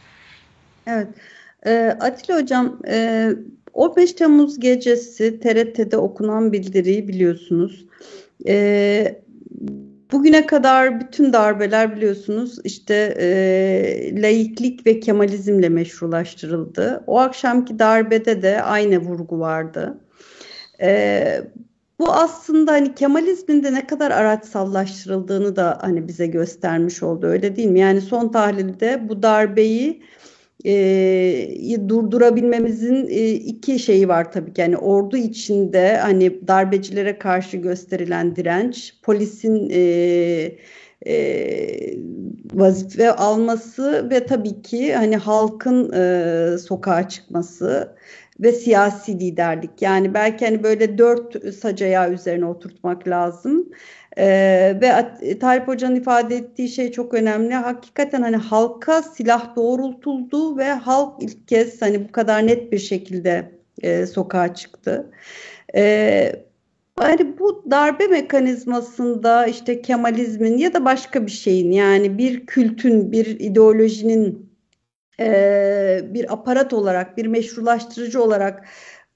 Evet. 0.87 1.07
E, 1.65 1.97
Atilla 1.99 2.41
Hocam, 2.41 2.79
e, 2.87 3.29
15 3.73 4.13
Temmuz 4.13 4.59
gecesi 4.59 5.39
TRT'de 5.39 5.97
okunan 5.97 6.53
bildiriyi 6.53 7.07
biliyorsunuz. 7.07 7.85
E, 8.47 9.21
bugüne 10.11 10.45
kadar 10.45 11.01
bütün 11.01 11.33
darbeler 11.33 11.95
biliyorsunuz 11.95 12.59
işte 12.63 13.15
e, 13.19 14.21
laiklik 14.21 14.87
ve 14.87 14.99
kemalizmle 14.99 15.69
meşrulaştırıldı. 15.69 17.03
O 17.07 17.19
akşamki 17.19 17.79
darbede 17.79 18.41
de 18.41 18.61
aynı 18.61 18.97
vurgu 18.97 19.39
vardı. 19.39 19.97
E, 20.81 21.41
bu 21.99 22.13
aslında 22.13 22.71
hani 22.71 22.95
Kemalizmin 22.95 23.63
de 23.63 23.73
ne 23.73 23.87
kadar 23.87 24.11
araçsallaştırıldığını 24.11 25.55
da 25.55 25.77
hani 25.81 26.07
bize 26.07 26.27
göstermiş 26.27 27.03
oldu 27.03 27.27
öyle 27.27 27.55
değil 27.55 27.67
mi? 27.67 27.79
Yani 27.79 28.01
son 28.01 28.29
tahlilde 28.29 29.09
bu 29.09 29.23
darbeyi 29.23 30.03
e, 30.65 31.89
durdurabilmemizin 31.89 33.07
e, 33.09 33.31
iki 33.31 33.79
şeyi 33.79 34.07
var 34.07 34.31
tabii 34.31 34.53
ki. 34.53 34.61
Yani 34.61 34.77
ordu 34.77 35.17
içinde 35.17 35.97
hani 35.97 36.47
darbecilere 36.47 37.19
karşı 37.19 37.57
gösterilen 37.57 38.35
direnç, 38.35 38.95
polisin 39.03 39.69
e, 39.69 39.81
e, 41.07 41.97
vazife 42.53 43.11
alması 43.11 44.09
ve 44.09 44.25
tabii 44.25 44.61
ki 44.61 44.95
hani 44.95 45.17
halkın 45.17 45.93
e, 45.93 46.57
sokağa 46.57 47.09
çıkması 47.09 47.95
ve 48.39 48.51
siyasi 48.51 49.19
liderlik. 49.19 49.81
Yani 49.81 50.13
belki 50.13 50.45
hani 50.45 50.63
böyle 50.63 50.97
dört 50.97 51.53
sacaya 51.55 52.09
üzerine 52.09 52.45
oturtmak 52.45 53.07
lazım. 53.07 53.69
Ee, 54.17 54.77
ve 54.81 55.39
Talip 55.39 55.67
Hoca'nın 55.67 55.95
ifade 55.95 56.35
ettiği 56.35 56.69
şey 56.69 56.91
çok 56.91 57.13
önemli. 57.13 57.53
Hakikaten 57.53 58.21
hani 58.21 58.35
halka 58.35 59.01
silah 59.01 59.55
doğrultuldu 59.55 60.57
ve 60.57 60.71
halk 60.71 61.23
ilk 61.23 61.47
kez 61.47 61.81
hani 61.81 62.07
bu 62.07 62.11
kadar 62.11 62.47
net 62.47 62.71
bir 62.71 62.79
şekilde 62.79 63.51
e, 63.81 64.05
sokağa 64.05 64.55
çıktı. 64.55 65.11
Ee, 65.75 66.35
yani 67.01 67.39
bu 67.39 67.65
darbe 67.71 68.07
mekanizmasında 68.07 69.45
işte 69.47 69.81
Kemalizmin 69.81 70.57
ya 70.57 70.73
da 70.73 70.85
başka 70.85 71.25
bir 71.25 71.31
şeyin 71.31 71.71
yani 71.71 72.17
bir 72.17 72.45
kültün, 72.45 73.11
bir 73.11 73.39
ideolojinin 73.39 74.48
bir 76.13 76.33
aparat 76.33 76.73
olarak, 76.73 77.17
bir 77.17 77.25
meşrulaştırıcı 77.25 78.23
olarak 78.23 78.65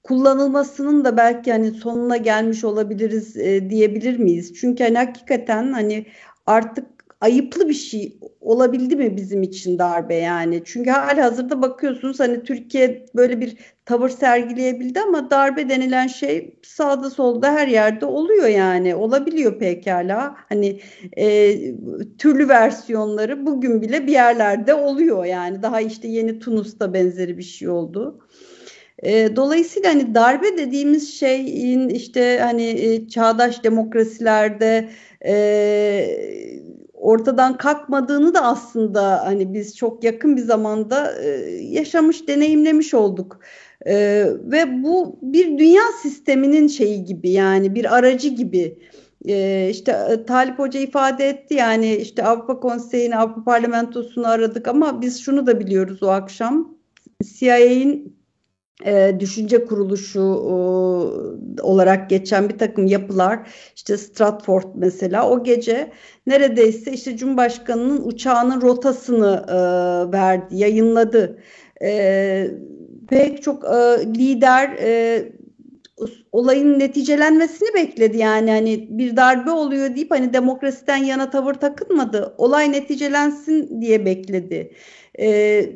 kullanılmasının 0.02 1.04
da 1.04 1.16
belki 1.16 1.52
hani 1.52 1.70
sonuna 1.70 2.16
gelmiş 2.16 2.64
olabiliriz 2.64 3.34
diyebilir 3.70 4.18
miyiz? 4.18 4.54
Çünkü 4.60 4.84
hani 4.84 4.98
hakikaten 4.98 5.72
hani 5.72 6.06
artık 6.46 6.86
ayıplı 7.24 7.68
bir 7.68 7.74
şey 7.74 8.18
olabildi 8.40 8.96
mi 8.96 9.16
bizim 9.16 9.42
için 9.42 9.78
darbe 9.78 10.14
yani? 10.14 10.62
Çünkü 10.64 10.90
hali 10.90 11.20
hazırda 11.20 11.62
bakıyorsunuz 11.62 12.20
hani 12.20 12.42
Türkiye 12.42 13.06
böyle 13.14 13.40
bir 13.40 13.56
tavır 13.86 14.08
sergileyebildi 14.08 15.00
ama 15.00 15.30
darbe 15.30 15.68
denilen 15.68 16.06
şey 16.06 16.58
sağda 16.62 17.10
solda 17.10 17.52
her 17.52 17.68
yerde 17.68 18.06
oluyor 18.06 18.46
yani. 18.46 18.94
Olabiliyor 18.94 19.58
pekala. 19.58 20.36
Hani 20.48 20.80
e, 21.16 21.56
türlü 22.18 22.48
versiyonları 22.48 23.46
bugün 23.46 23.82
bile 23.82 24.06
bir 24.06 24.12
yerlerde 24.12 24.74
oluyor 24.74 25.24
yani. 25.24 25.62
Daha 25.62 25.80
işte 25.80 26.08
yeni 26.08 26.38
Tunus'ta 26.38 26.94
benzeri 26.94 27.38
bir 27.38 27.42
şey 27.42 27.68
oldu. 27.68 28.20
E, 29.02 29.36
dolayısıyla 29.36 29.90
hani 29.90 30.14
darbe 30.14 30.58
dediğimiz 30.58 31.14
şeyin 31.14 31.88
işte 31.88 32.38
hani 32.42 32.64
e, 32.64 33.08
çağdaş 33.08 33.64
demokrasilerde 33.64 34.88
e, 35.26 35.34
ortadan 37.04 37.56
kalkmadığını 37.56 38.34
da 38.34 38.42
aslında 38.42 39.26
hani 39.26 39.54
biz 39.54 39.76
çok 39.76 40.04
yakın 40.04 40.36
bir 40.36 40.42
zamanda 40.42 41.22
e, 41.22 41.28
yaşamış, 41.62 42.28
deneyimlemiş 42.28 42.94
olduk. 42.94 43.40
E, 43.86 43.94
ve 44.40 44.82
bu 44.82 45.18
bir 45.22 45.58
dünya 45.58 45.82
sisteminin 46.02 46.68
şeyi 46.68 47.04
gibi 47.04 47.30
yani 47.30 47.74
bir 47.74 47.96
aracı 47.96 48.28
gibi. 48.28 48.78
E, 49.28 49.68
işte 49.70 49.92
e, 50.10 50.24
Talip 50.24 50.58
Hoca 50.58 50.80
ifade 50.80 51.28
etti 51.28 51.54
yani 51.54 51.96
işte 51.96 52.24
Avrupa 52.24 52.60
Konseyi'ni, 52.60 53.16
Avrupa 53.16 53.44
Parlamentosu'nu 53.44 54.26
aradık 54.26 54.68
ama 54.68 55.02
biz 55.02 55.20
şunu 55.20 55.46
da 55.46 55.60
biliyoruz 55.60 56.02
o 56.02 56.08
akşam. 56.08 56.78
CIA'in 57.24 58.16
e, 58.86 59.16
düşünce 59.20 59.64
kuruluşu 59.64 60.20
e, 60.20 60.52
olarak 61.62 62.10
geçen 62.10 62.48
bir 62.48 62.58
takım 62.58 62.86
yapılar 62.86 63.48
işte 63.76 63.96
Stratford 63.96 64.64
mesela 64.74 65.30
o 65.30 65.44
gece 65.44 65.92
neredeyse 66.26 66.92
işte 66.92 67.16
Cumhurbaşkanı'nın 67.16 68.02
uçağının 68.06 68.60
rotasını 68.60 69.44
e, 69.48 69.54
verdi, 70.12 70.56
yayınladı. 70.56 71.38
E, 71.82 72.50
pek 73.08 73.42
çok 73.42 73.64
e, 73.64 74.06
lider 74.14 74.76
e, 74.80 75.22
olayın 76.32 76.78
neticelenmesini 76.78 77.74
bekledi 77.74 78.18
yani 78.18 78.50
hani 78.50 78.88
bir 78.90 79.16
darbe 79.16 79.50
oluyor 79.50 79.96
deyip 79.96 80.10
hani 80.10 80.32
demokrasiden 80.32 80.96
yana 80.96 81.30
tavır 81.30 81.54
takınmadı. 81.54 82.34
Olay 82.38 82.72
neticelensin 82.72 83.80
diye 83.80 84.06
bekledi. 84.06 84.72
E, 85.20 85.66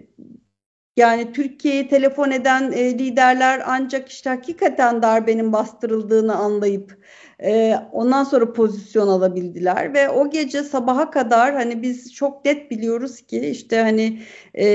yani 0.98 1.32
Türkiye'ye 1.32 1.88
telefon 1.88 2.30
eden 2.30 2.72
e, 2.72 2.98
liderler 2.98 3.62
ancak 3.66 4.08
işte 4.08 4.30
hakikaten 4.30 5.02
darbenin 5.02 5.52
bastırıldığını 5.52 6.37
anlayıp 6.37 6.98
e, 7.42 7.74
ondan 7.92 8.24
sonra 8.24 8.52
pozisyon 8.52 9.08
alabildiler. 9.08 9.94
Ve 9.94 10.08
o 10.08 10.30
gece 10.30 10.62
sabaha 10.62 11.11
kadar 11.11 11.54
hani 11.54 11.82
biz 11.82 12.14
çok 12.14 12.44
net 12.44 12.70
biliyoruz 12.70 13.22
ki 13.22 13.40
işte 13.40 13.80
hani 13.80 14.22
e, 14.58 14.66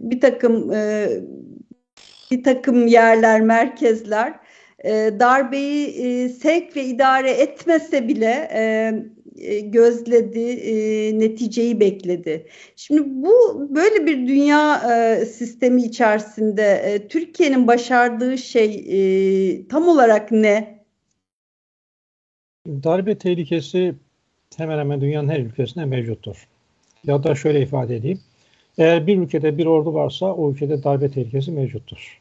bir 0.00 0.20
takım 0.20 0.72
e, 0.72 1.08
bir 2.30 2.42
takım 2.42 2.86
yerler, 2.86 3.40
merkezler 3.40 4.34
e, 4.84 4.90
darbeyi 5.20 5.86
e, 5.86 6.28
sevk 6.28 6.76
ve 6.76 6.84
idare 6.84 7.30
etmese 7.30 8.08
bile 8.08 8.48
e, 8.52 8.92
e, 9.46 9.60
gözledi, 9.60 10.40
e, 10.40 11.18
neticeyi 11.18 11.80
bekledi. 11.80 12.46
Şimdi 12.76 13.02
bu 13.06 13.66
böyle 13.74 14.06
bir 14.06 14.28
dünya 14.28 14.82
e, 14.92 15.24
sistemi 15.24 15.82
içerisinde 15.82 16.82
e, 16.84 17.08
Türkiye'nin 17.08 17.66
başardığı 17.66 18.38
şey 18.38 18.84
e, 18.88 19.68
tam 19.68 19.88
olarak 19.88 20.32
ne? 20.32 20.84
Darbe 22.66 23.18
tehlikesi 23.18 23.94
hemen 24.56 24.78
hemen 24.78 25.00
dünyanın 25.00 25.28
her 25.28 25.40
ülkesinde 25.40 25.84
mevcuttur. 25.84 26.48
Ya 27.04 27.22
da 27.22 27.34
şöyle 27.34 27.62
ifade 27.62 27.96
edeyim. 27.96 28.20
Eğer 28.78 29.06
bir 29.06 29.18
ülkede 29.18 29.58
bir 29.58 29.66
ordu 29.66 29.94
varsa 29.94 30.34
o 30.34 30.52
ülkede 30.52 30.82
darbe 30.82 31.10
tehlikesi 31.10 31.52
mevcuttur. 31.52 32.20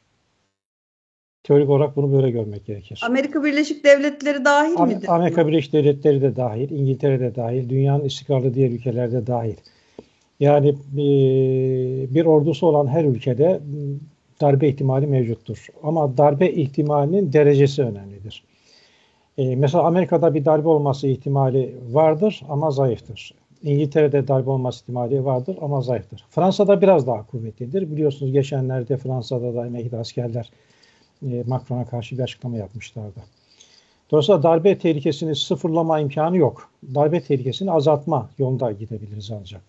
Teorik 1.45 1.69
olarak 1.69 1.95
bunu 1.95 2.13
böyle 2.13 2.31
görmek 2.31 2.65
gerekir. 2.65 3.01
Amerika 3.05 3.43
Birleşik 3.43 3.83
Devletleri 3.83 4.45
dahil 4.45 4.75
Am- 4.75 4.87
midir? 4.87 5.15
Amerika 5.15 5.47
Birleşik 5.47 5.73
Devletleri 5.73 6.21
de 6.21 6.35
dahil, 6.35 6.69
İngiltere 6.69 7.19
de 7.19 7.35
dahil, 7.35 7.69
dünyanın 7.69 8.03
istikrarlı 8.03 8.53
diğer 8.53 8.69
ülkelerde 8.69 9.27
dahil. 9.27 9.55
Yani 10.39 10.69
e, 10.69 11.05
bir 12.15 12.25
ordusu 12.25 12.67
olan 12.67 12.87
her 12.87 13.05
ülkede 13.05 13.59
darbe 14.41 14.67
ihtimali 14.67 15.07
mevcuttur. 15.07 15.67
Ama 15.83 16.17
darbe 16.17 16.51
ihtimalinin 16.51 17.33
derecesi 17.33 17.81
önemlidir. 17.81 18.43
E, 19.37 19.55
mesela 19.55 19.83
Amerika'da 19.83 20.33
bir 20.33 20.45
darbe 20.45 20.67
olması 20.67 21.07
ihtimali 21.07 21.75
vardır 21.91 22.41
ama 22.49 22.71
zayıftır. 22.71 23.33
İngiltere'de 23.63 24.27
darbe 24.27 24.49
olması 24.49 24.83
ihtimali 24.83 25.25
vardır 25.25 25.57
ama 25.61 25.81
zayıftır. 25.81 26.25
Fransa'da 26.29 26.81
biraz 26.81 27.07
daha 27.07 27.25
kuvvetlidir. 27.25 27.91
Biliyorsunuz 27.91 28.31
geçenlerde 28.31 28.97
Fransa'da 28.97 29.55
da 29.55 29.65
emekli 29.65 29.97
askerler 29.97 30.51
e, 31.21 31.43
Macron'a 31.47 31.85
karşı 31.85 32.17
bir 32.17 32.23
açıklama 32.23 32.57
yapmışlardı. 32.57 33.19
Dolayısıyla 34.11 34.43
darbe 34.43 34.77
tehlikesini 34.77 35.35
sıfırlama 35.35 35.99
imkanı 35.99 36.37
yok. 36.37 36.69
Darbe 36.95 37.21
tehlikesini 37.21 37.71
azaltma 37.71 38.29
yolunda 38.37 38.71
gidebiliriz 38.71 39.31
ancak. 39.31 39.61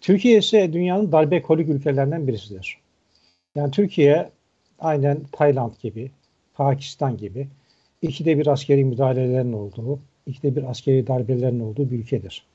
Türkiye 0.00 0.38
ise 0.38 0.72
dünyanın 0.72 1.12
darbe 1.12 1.42
kolik 1.42 1.68
ülkelerinden 1.68 2.28
birisidir. 2.28 2.78
Yani 3.54 3.70
Türkiye 3.70 4.30
aynen 4.78 5.20
Tayland 5.32 5.72
gibi, 5.82 6.10
Pakistan 6.54 7.16
gibi 7.16 7.48
ikide 8.02 8.38
bir 8.38 8.46
askeri 8.46 8.84
müdahalelerin 8.84 9.52
olduğu, 9.52 9.98
ikide 10.26 10.56
bir 10.56 10.70
askeri 10.70 11.06
darbelerin 11.06 11.60
olduğu 11.60 11.90
bir 11.90 11.98
ülkedir. 11.98 12.46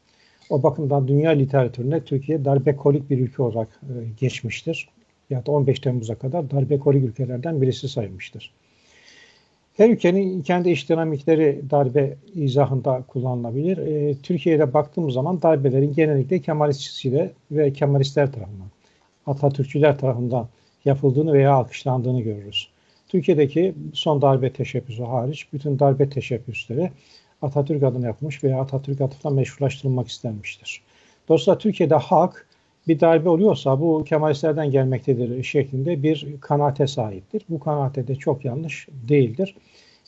O 0.49 0.63
bakımdan 0.63 1.07
dünya 1.07 1.31
literatüründe 1.31 2.03
Türkiye 2.03 2.45
darbe 2.45 2.75
kolik 2.75 3.09
bir 3.09 3.19
ülke 3.19 3.43
olarak 3.43 3.81
e, 3.83 3.93
geçmiştir 4.19 4.89
ya 5.29 5.45
da 5.45 5.51
15 5.51 5.79
Temmuz'a 5.79 6.15
kadar 6.15 6.51
darbe 6.51 6.79
kolik 6.79 7.03
ülkelerden 7.03 7.61
birisi 7.61 7.89
sayılmıştır. 7.89 8.53
Her 9.77 9.89
ülkenin 9.89 10.41
kendi 10.41 10.69
iş 10.69 10.89
dinamikleri 10.89 11.61
darbe 11.69 12.17
izahında 12.35 13.03
kullanılabilir. 13.07 13.77
E, 13.77 14.15
Türkiye'de 14.23 14.73
baktığımız 14.73 15.13
zaman 15.13 15.41
darbelerin 15.41 15.93
genellikle 15.93 16.39
Kemalistçisiyle 16.39 17.31
ve 17.51 17.73
Kemalistler 17.73 18.31
tarafından, 18.31 18.67
Atatürkçüler 19.25 19.99
tarafından 19.99 20.47
yapıldığını 20.85 21.33
veya 21.33 21.53
alkışlandığını 21.53 22.21
görürüz. 22.21 22.69
Türkiye'deki 23.07 23.75
son 23.93 24.21
darbe 24.21 24.53
teşebbüsü 24.53 25.03
hariç 25.03 25.47
bütün 25.53 25.79
darbe 25.79 26.09
teşebbüsleri 26.09 26.91
Atatürk 27.41 27.83
adına 27.83 28.05
yapılmış 28.05 28.43
veya 28.43 28.61
Atatürk 28.61 29.01
adına 29.01 29.31
meşrulaştırılmak 29.31 30.07
istenmiştir. 30.07 30.81
Dolayısıyla 31.29 31.57
Türkiye'de 31.57 31.95
halk 31.95 32.46
bir 32.87 32.99
darbe 32.99 33.29
oluyorsa 33.29 33.81
bu 33.81 34.03
Kemalistlerden 34.03 34.71
gelmektedir 34.71 35.43
şeklinde 35.43 36.03
bir 36.03 36.27
kanaate 36.41 36.87
sahiptir. 36.87 37.41
Bu 37.49 37.59
kanaate 37.59 38.07
de 38.07 38.15
çok 38.15 38.45
yanlış 38.45 38.87
değildir. 39.09 39.55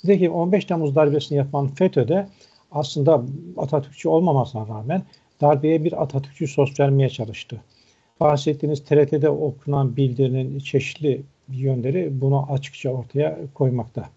Ki 0.05 0.29
15 0.29 0.65
Temmuz 0.65 0.95
darbesini 0.95 1.37
yapan 1.37 1.67
FETÖ'de 1.67 2.27
aslında 2.71 3.23
Atatürkçü 3.57 4.09
olmamasına 4.09 4.67
rağmen 4.67 5.03
darbeye 5.41 5.83
bir 5.83 6.01
Atatürkçü 6.03 6.47
sos 6.47 6.79
vermeye 6.79 7.09
çalıştı. 7.09 7.61
Bahsettiğiniz 8.19 8.83
TRT'de 8.83 9.29
okunan 9.29 9.95
bildirinin 9.95 10.59
çeşitli 10.59 11.21
yönleri 11.49 12.21
bunu 12.21 12.45
açıkça 12.51 12.89
ortaya 12.89 13.37
koymakta. 13.53 14.09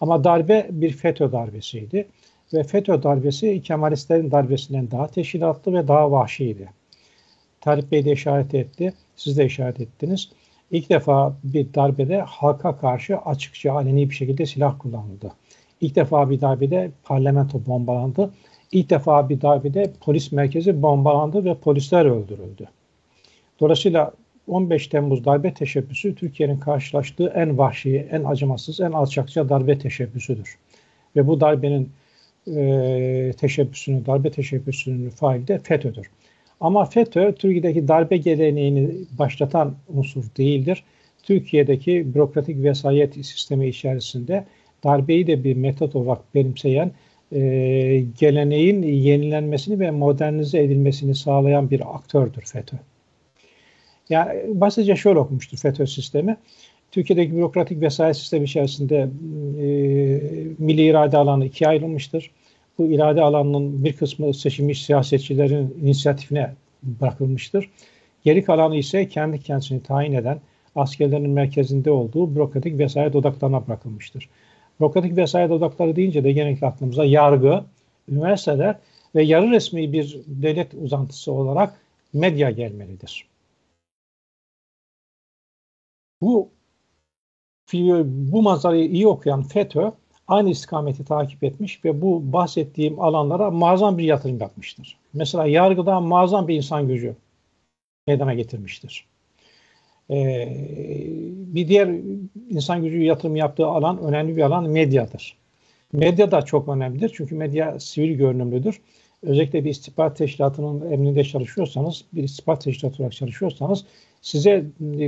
Ama 0.00 0.24
darbe 0.24 0.66
bir 0.70 0.92
FETÖ 0.92 1.32
darbesiydi 1.32 2.08
ve 2.54 2.62
FETÖ 2.62 3.02
darbesi 3.02 3.62
Kemalistlerin 3.62 4.30
darbesinden 4.30 4.90
daha 4.90 5.06
teşkilatlı 5.06 5.72
ve 5.72 5.88
daha 5.88 6.12
vahşiydi. 6.12 6.68
Tarık 7.60 7.92
Bey 7.92 8.04
de 8.04 8.12
işaret 8.12 8.54
etti, 8.54 8.92
siz 9.16 9.38
de 9.38 9.46
işaret 9.46 9.80
ettiniz. 9.80 10.30
İlk 10.70 10.90
defa 10.90 11.36
bir 11.44 11.74
darbede 11.74 12.20
halka 12.20 12.78
karşı 12.78 13.18
açıkça 13.18 13.72
aleni 13.72 14.10
bir 14.10 14.14
şekilde 14.14 14.46
silah 14.46 14.78
kullanıldı. 14.78 15.32
İlk 15.80 15.96
defa 15.96 16.30
bir 16.30 16.40
darbede 16.40 16.90
parlamento 17.04 17.66
bombalandı. 17.66 18.30
İlk 18.72 18.90
defa 18.90 19.28
bir 19.28 19.40
darbede 19.40 19.92
polis 20.00 20.32
merkezi 20.32 20.82
bombalandı 20.82 21.44
ve 21.44 21.54
polisler 21.54 22.04
öldürüldü. 22.04 22.68
Dolayısıyla 23.60 24.12
15 24.46 24.86
Temmuz 24.88 25.24
darbe 25.24 25.54
teşebbüsü 25.54 26.14
Türkiye'nin 26.14 26.58
karşılaştığı 26.58 27.28
en 27.28 27.58
vahşi, 27.58 28.08
en 28.10 28.24
acımasız, 28.24 28.80
en 28.80 28.92
alçakça 28.92 29.48
darbe 29.48 29.78
teşebbüsüdür. 29.78 30.58
Ve 31.16 31.26
bu 31.26 31.40
darbenin 31.40 31.92
e, 32.56 33.32
teşebbüsünü, 33.40 34.06
darbe 34.06 34.30
teşebbüsünün 34.30 35.10
faili 35.10 35.48
de 35.48 35.58
FETÖ'dür. 35.58 36.10
Ama 36.60 36.84
FETÖ 36.84 37.32
Türkiye'deki 37.32 37.88
darbe 37.88 38.16
geleneğini 38.16 38.90
başlatan 39.18 39.76
unsur 39.88 40.24
değildir. 40.38 40.84
Türkiye'deki 41.22 42.14
bürokratik 42.14 42.62
vesayet 42.62 43.14
sistemi 43.14 43.68
içerisinde 43.68 44.44
darbeyi 44.84 45.26
de 45.26 45.44
bir 45.44 45.56
metot 45.56 45.96
olarak 45.96 46.34
benimseyen 46.34 46.92
e, 47.32 47.40
geleneğin 48.18 48.82
yenilenmesini 48.82 49.80
ve 49.80 49.90
modernize 49.90 50.62
edilmesini 50.62 51.14
sağlayan 51.14 51.70
bir 51.70 51.94
aktördür 51.94 52.42
FETÖ. 52.42 52.76
Yani 54.08 54.60
basitçe 54.60 54.96
şöyle 54.96 55.18
okumuştur 55.18 55.58
FETÖ 55.58 55.86
sistemi. 55.86 56.36
Türkiye'deki 56.90 57.36
bürokratik 57.36 57.80
vesayet 57.80 58.16
sistemi 58.16 58.44
içerisinde 58.44 58.96
e, 58.96 59.66
milli 60.58 60.82
irade 60.82 61.16
alanı 61.16 61.46
ikiye 61.46 61.68
ayrılmıştır. 61.70 62.30
Bu 62.78 62.86
irade 62.86 63.22
alanının 63.22 63.84
bir 63.84 63.96
kısmı 63.96 64.34
seçilmiş 64.34 64.84
siyasetçilerin 64.84 65.76
inisiyatifine 65.82 66.54
bırakılmıştır. 66.82 67.70
Geri 68.24 68.44
kalanı 68.44 68.76
ise 68.76 69.08
kendi 69.08 69.40
kendisini 69.42 69.82
tayin 69.82 70.12
eden 70.12 70.40
askerlerin 70.76 71.30
merkezinde 71.30 71.90
olduğu 71.90 72.34
bürokratik 72.34 72.78
vesayet 72.78 73.16
odaklarına 73.16 73.66
bırakılmıştır. 73.66 74.28
Bürokratik 74.80 75.16
vesayet 75.16 75.50
odakları 75.50 75.96
deyince 75.96 76.24
de 76.24 76.32
genellikle 76.32 76.66
aklımıza 76.66 77.04
yargı, 77.04 77.64
üniversiteler 78.08 78.78
ve 79.14 79.22
yarı 79.22 79.50
resmi 79.50 79.92
bir 79.92 80.20
devlet 80.26 80.74
uzantısı 80.74 81.32
olarak 81.32 81.80
medya 82.12 82.50
gelmelidir. 82.50 83.28
Bu 86.20 86.50
bu 88.04 88.42
manzarayı 88.42 88.88
iyi 88.90 89.06
okuyan 89.06 89.42
FETÖ 89.42 89.92
aynı 90.28 90.50
istikameti 90.50 91.04
takip 91.04 91.44
etmiş 91.44 91.84
ve 91.84 92.02
bu 92.02 92.32
bahsettiğim 92.32 93.00
alanlara 93.00 93.50
muazzam 93.50 93.98
bir 93.98 94.04
yatırım 94.04 94.40
yapmıştır. 94.40 94.96
Mesela 95.12 95.46
yargıda 95.46 96.00
muazzam 96.00 96.48
bir 96.48 96.56
insan 96.56 96.88
gücü 96.88 97.16
meydana 98.06 98.34
getirmiştir. 98.34 99.06
Ee, 100.10 100.48
bir 101.36 101.68
diğer 101.68 101.88
insan 102.50 102.82
gücü 102.82 103.02
yatırım 103.02 103.36
yaptığı 103.36 103.66
alan, 103.66 103.98
önemli 103.98 104.36
bir 104.36 104.42
alan 104.42 104.70
medyadır. 104.70 105.36
Medya 105.92 106.30
da 106.30 106.42
çok 106.42 106.68
önemlidir 106.68 107.12
çünkü 107.16 107.34
medya 107.34 107.80
sivil 107.80 108.12
görünümlüdür. 108.12 108.80
Özellikle 109.22 109.64
bir 109.64 109.70
istihbarat 109.70 110.16
teşkilatının 110.16 110.90
emrinde 110.90 111.24
çalışıyorsanız, 111.24 112.04
bir 112.12 112.22
istihbarat 112.22 112.64
teşkilatı 112.64 113.02
olarak 113.02 113.12
çalışıyorsanız 113.12 113.84
size 114.22 114.64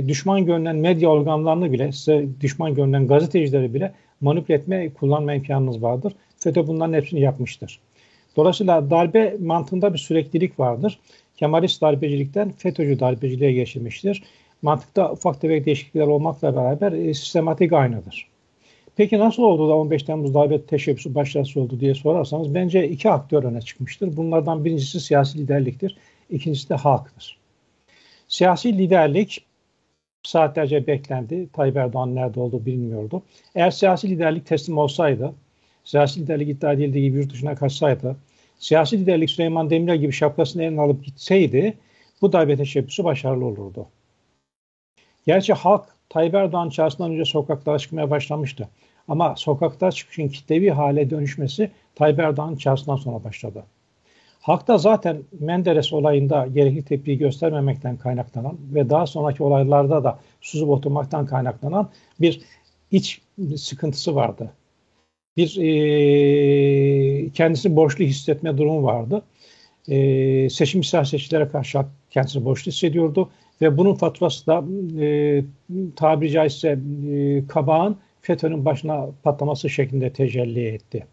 düşman 0.07 0.45
görünen 0.45 0.75
medya 0.75 1.09
organlarını 1.09 1.71
bile, 1.71 1.91
size 1.91 2.27
düşman 2.41 2.75
görünen 2.75 3.07
gazetecileri 3.07 3.73
bile 3.73 3.93
manipüle 4.21 4.57
etme, 4.57 4.89
kullanma 4.93 5.33
imkanınız 5.33 5.81
vardır. 5.81 6.13
FETÖ 6.37 6.67
bunların 6.67 6.93
hepsini 6.93 7.19
yapmıştır. 7.19 7.79
Dolayısıyla 8.35 8.89
darbe 8.89 9.37
mantığında 9.39 9.93
bir 9.93 9.97
süreklilik 9.97 10.59
vardır. 10.59 10.99
Kemalist 11.37 11.81
darbecilikten 11.81 12.51
FETÖ'cü 12.51 12.99
darbeciliğe 12.99 13.51
geçilmiştir. 13.51 14.23
Mantıkta 14.61 15.11
ufak 15.11 15.41
tefek 15.41 15.65
değişiklikler 15.65 16.07
olmakla 16.07 16.55
beraber 16.55 16.91
e, 16.91 17.13
sistematik 17.13 17.73
aynıdır. 17.73 18.27
Peki 18.95 19.19
nasıl 19.19 19.43
oldu 19.43 19.69
da 19.69 19.75
15 19.75 20.03
Temmuz 20.03 20.33
darbe 20.33 20.61
teşebbüsü 20.61 21.15
başarısı 21.15 21.61
oldu 21.61 21.79
diye 21.79 21.95
sorarsanız 21.95 22.55
bence 22.55 22.89
iki 22.89 23.09
aktör 23.09 23.43
öne 23.43 23.61
çıkmıştır. 23.61 24.17
Bunlardan 24.17 24.65
birincisi 24.65 24.99
siyasi 24.99 25.37
liderliktir, 25.37 25.97
ikincisi 26.29 26.69
de 26.69 26.75
halktır. 26.75 27.37
Siyasi 28.27 28.77
liderlik 28.77 29.45
saatlerce 30.23 30.87
beklendi. 30.87 31.49
Tayyip 31.53 31.77
Erdoğan 31.77 32.15
nerede 32.15 32.39
olduğu 32.39 32.65
bilmiyordu. 32.65 33.23
Eğer 33.55 33.71
siyasi 33.71 34.09
liderlik 34.09 34.45
teslim 34.45 34.77
olsaydı, 34.77 35.33
siyasi 35.83 36.19
liderlik 36.21 36.49
iddia 36.49 36.73
edildiği 36.73 37.03
gibi 37.03 37.17
yurt 37.17 37.33
dışına 37.33 37.55
kaçsaydı, 37.55 38.15
siyasi 38.59 38.99
liderlik 38.99 39.29
Süleyman 39.29 39.69
Demirel 39.69 39.97
gibi 39.97 40.11
şapkasını 40.11 40.63
eline 40.63 40.81
alıp 40.81 41.05
gitseydi 41.05 41.77
bu 42.21 42.33
darbe 42.33 42.57
teşebbüsü 42.57 43.03
başarılı 43.03 43.45
olurdu. 43.45 43.87
Gerçi 45.25 45.53
halk 45.53 45.85
Tayyip 46.09 46.35
Erdoğan 46.35 46.69
çağrısından 46.69 47.11
önce 47.11 47.25
sokaklara 47.25 47.79
çıkmaya 47.79 48.09
başlamıştı. 48.09 48.69
Ama 49.07 49.35
sokakta 49.35 49.91
çıkışın 49.91 50.27
kitlevi 50.27 50.69
hale 50.69 51.09
dönüşmesi 51.09 51.71
Tayyip 51.95 52.19
Erdoğan'ın 52.19 52.55
çağrısından 52.55 52.95
sonra 52.95 53.23
başladı. 53.23 53.63
Halk 54.41 54.67
da 54.67 54.77
zaten 54.77 55.23
Menderes 55.39 55.93
olayında 55.93 56.47
gerekli 56.47 56.83
tepkiyi 56.83 57.17
göstermemekten 57.17 57.97
kaynaklanan 57.97 58.57
ve 58.73 58.89
daha 58.89 59.07
sonraki 59.07 59.43
olaylarda 59.43 60.03
da 60.03 60.19
susup 60.41 60.69
oturmaktan 60.69 61.25
kaynaklanan 61.25 61.89
bir 62.21 62.41
iç 62.91 63.21
sıkıntısı 63.57 64.15
vardı. 64.15 64.51
Bir 65.37 65.57
e, 65.57 67.29
kendisini 67.29 67.75
borçlu 67.75 68.03
hissetme 68.05 68.57
durumu 68.57 68.83
vardı. 68.83 69.21
E, 69.89 70.49
seçim 70.49 70.83
siyasetçilere 70.83 71.47
karşı 71.47 71.85
kendisini 72.09 72.45
borçlu 72.45 72.71
hissediyordu 72.71 73.29
ve 73.61 73.77
bunun 73.77 73.95
faturası 73.95 74.47
da 74.47 74.63
e, 75.01 75.43
tabiri 75.95 76.31
caizse 76.31 76.79
e, 77.11 77.47
kabağın 77.47 77.97
FETÖ'nün 78.21 78.65
başına 78.65 79.07
patlaması 79.23 79.69
şeklinde 79.69 80.13
tecelli 80.13 80.65
etti. 80.65 81.05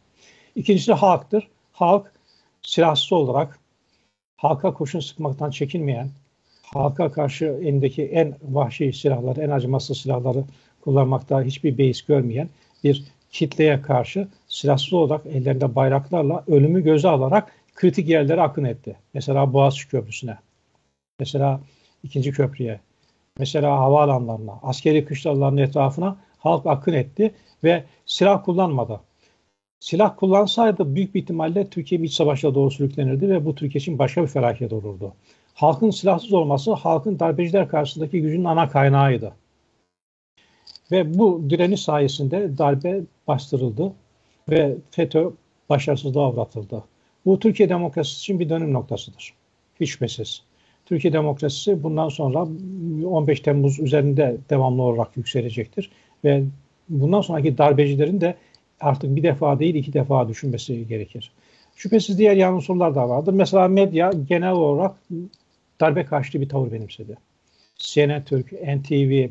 İkincisi 0.57 0.93
halktır. 0.93 1.49
Halk 1.73 2.13
silahsız 2.69 3.13
olarak 3.13 3.59
halka 4.37 4.75
kurşun 4.75 5.01
sıkmaktan 5.01 5.51
çekinmeyen, 5.51 6.09
halka 6.63 7.13
karşı 7.13 7.45
elindeki 7.45 8.05
en 8.05 8.35
vahşi 8.43 8.93
silahları, 8.93 9.41
en 9.41 9.51
acımasız 9.51 9.99
silahları 9.99 10.45
kullanmakta 10.81 11.43
hiçbir 11.43 11.79
beis 11.79 12.03
görmeyen 12.03 12.49
bir 12.85 13.05
kitleye 13.31 13.83
karşı 13.83 14.29
silahsız 14.49 14.93
olarak 14.93 15.27
ellerinde 15.27 15.75
bayraklarla 15.75 16.45
ölümü 16.47 16.85
göze 16.85 17.09
alarak 17.09 17.53
kritik 17.75 18.09
yerlere 18.09 18.41
akın 18.43 18.65
etti. 18.65 18.97
Mesela 19.15 19.53
Boğaziçi 19.53 19.89
Köprüsü'ne, 19.89 20.39
mesela 21.21 21.61
ikinci 22.03 22.33
köprüye, 22.33 22.81
mesela 23.39 23.79
havaalanlarına, 23.79 24.59
askeri 24.63 25.05
kışlaların 25.05 25.57
etrafına 25.57 26.17
halk 26.39 26.67
akın 26.67 26.93
etti 26.93 27.35
ve 27.65 27.85
silah 28.07 28.45
kullanmadı 28.45 29.01
silah 29.81 30.17
kullansaydı 30.17 30.95
büyük 30.95 31.15
bir 31.15 31.23
ihtimalle 31.23 31.71
Türkiye 31.71 32.03
bir 32.03 32.07
iç 32.07 32.15
savaşa 32.15 32.55
doğru 32.55 32.71
sürüklenirdi 32.71 33.29
ve 33.29 33.45
bu 33.45 33.55
Türkiye 33.55 33.81
için 33.81 33.99
başka 33.99 34.23
bir 34.23 34.27
felaket 34.27 34.73
olurdu. 34.73 35.15
Halkın 35.55 35.91
silahsız 35.91 36.33
olması 36.33 36.73
halkın 36.73 37.19
darbeciler 37.19 37.69
karşısındaki 37.69 38.23
gücünün 38.23 38.45
ana 38.45 38.69
kaynağıydı. 38.69 39.33
Ve 40.93 41.19
bu 41.19 41.51
direniş 41.51 41.83
sayesinde 41.83 42.59
darbe 42.59 43.01
bastırıldı 43.29 43.93
ve 44.51 44.77
FETÖ 44.91 45.31
başarısızlığa 45.69 46.33
uğratıldı. 46.33 46.85
Bu 47.27 47.39
Türkiye 47.39 47.69
demokrasisi 47.69 48.19
için 48.19 48.41
bir 48.41 48.49
dönüm 48.49 48.73
noktasıdır. 48.73 49.35
Hiç 49.81 49.91
şüphesiz. 49.91 50.43
Türkiye 50.87 51.13
demokrasisi 51.13 51.83
bundan 51.83 52.09
sonra 52.09 52.49
15 53.05 53.41
Temmuz 53.41 53.81
üzerinde 53.81 54.37
devamlı 54.51 54.83
olarak 54.83 55.17
yükselecektir. 55.17 55.91
Ve 56.25 56.45
bundan 56.89 57.21
sonraki 57.21 57.59
darbecilerin 57.59 58.21
de 58.21 58.37
artık 58.81 59.17
bir 59.17 59.23
defa 59.23 59.59
değil 59.59 59.75
iki 59.75 59.93
defa 59.93 60.29
düşünmesi 60.29 60.89
gerekir. 60.89 61.33
Şüphesiz 61.77 62.19
diğer 62.19 62.37
yanlış 62.37 62.63
unsurlar 62.63 62.95
da 62.95 63.09
vardır. 63.09 63.33
Mesela 63.33 63.69
medya 63.69 64.11
genel 64.29 64.53
olarak 64.53 64.93
darbe 65.81 66.05
karşıtı 66.05 66.41
bir 66.41 66.49
tavır 66.49 66.73
benimsedi. 66.73 67.17
CNN 67.79 68.25
Türk, 68.25 68.53
NTV, 68.53 69.29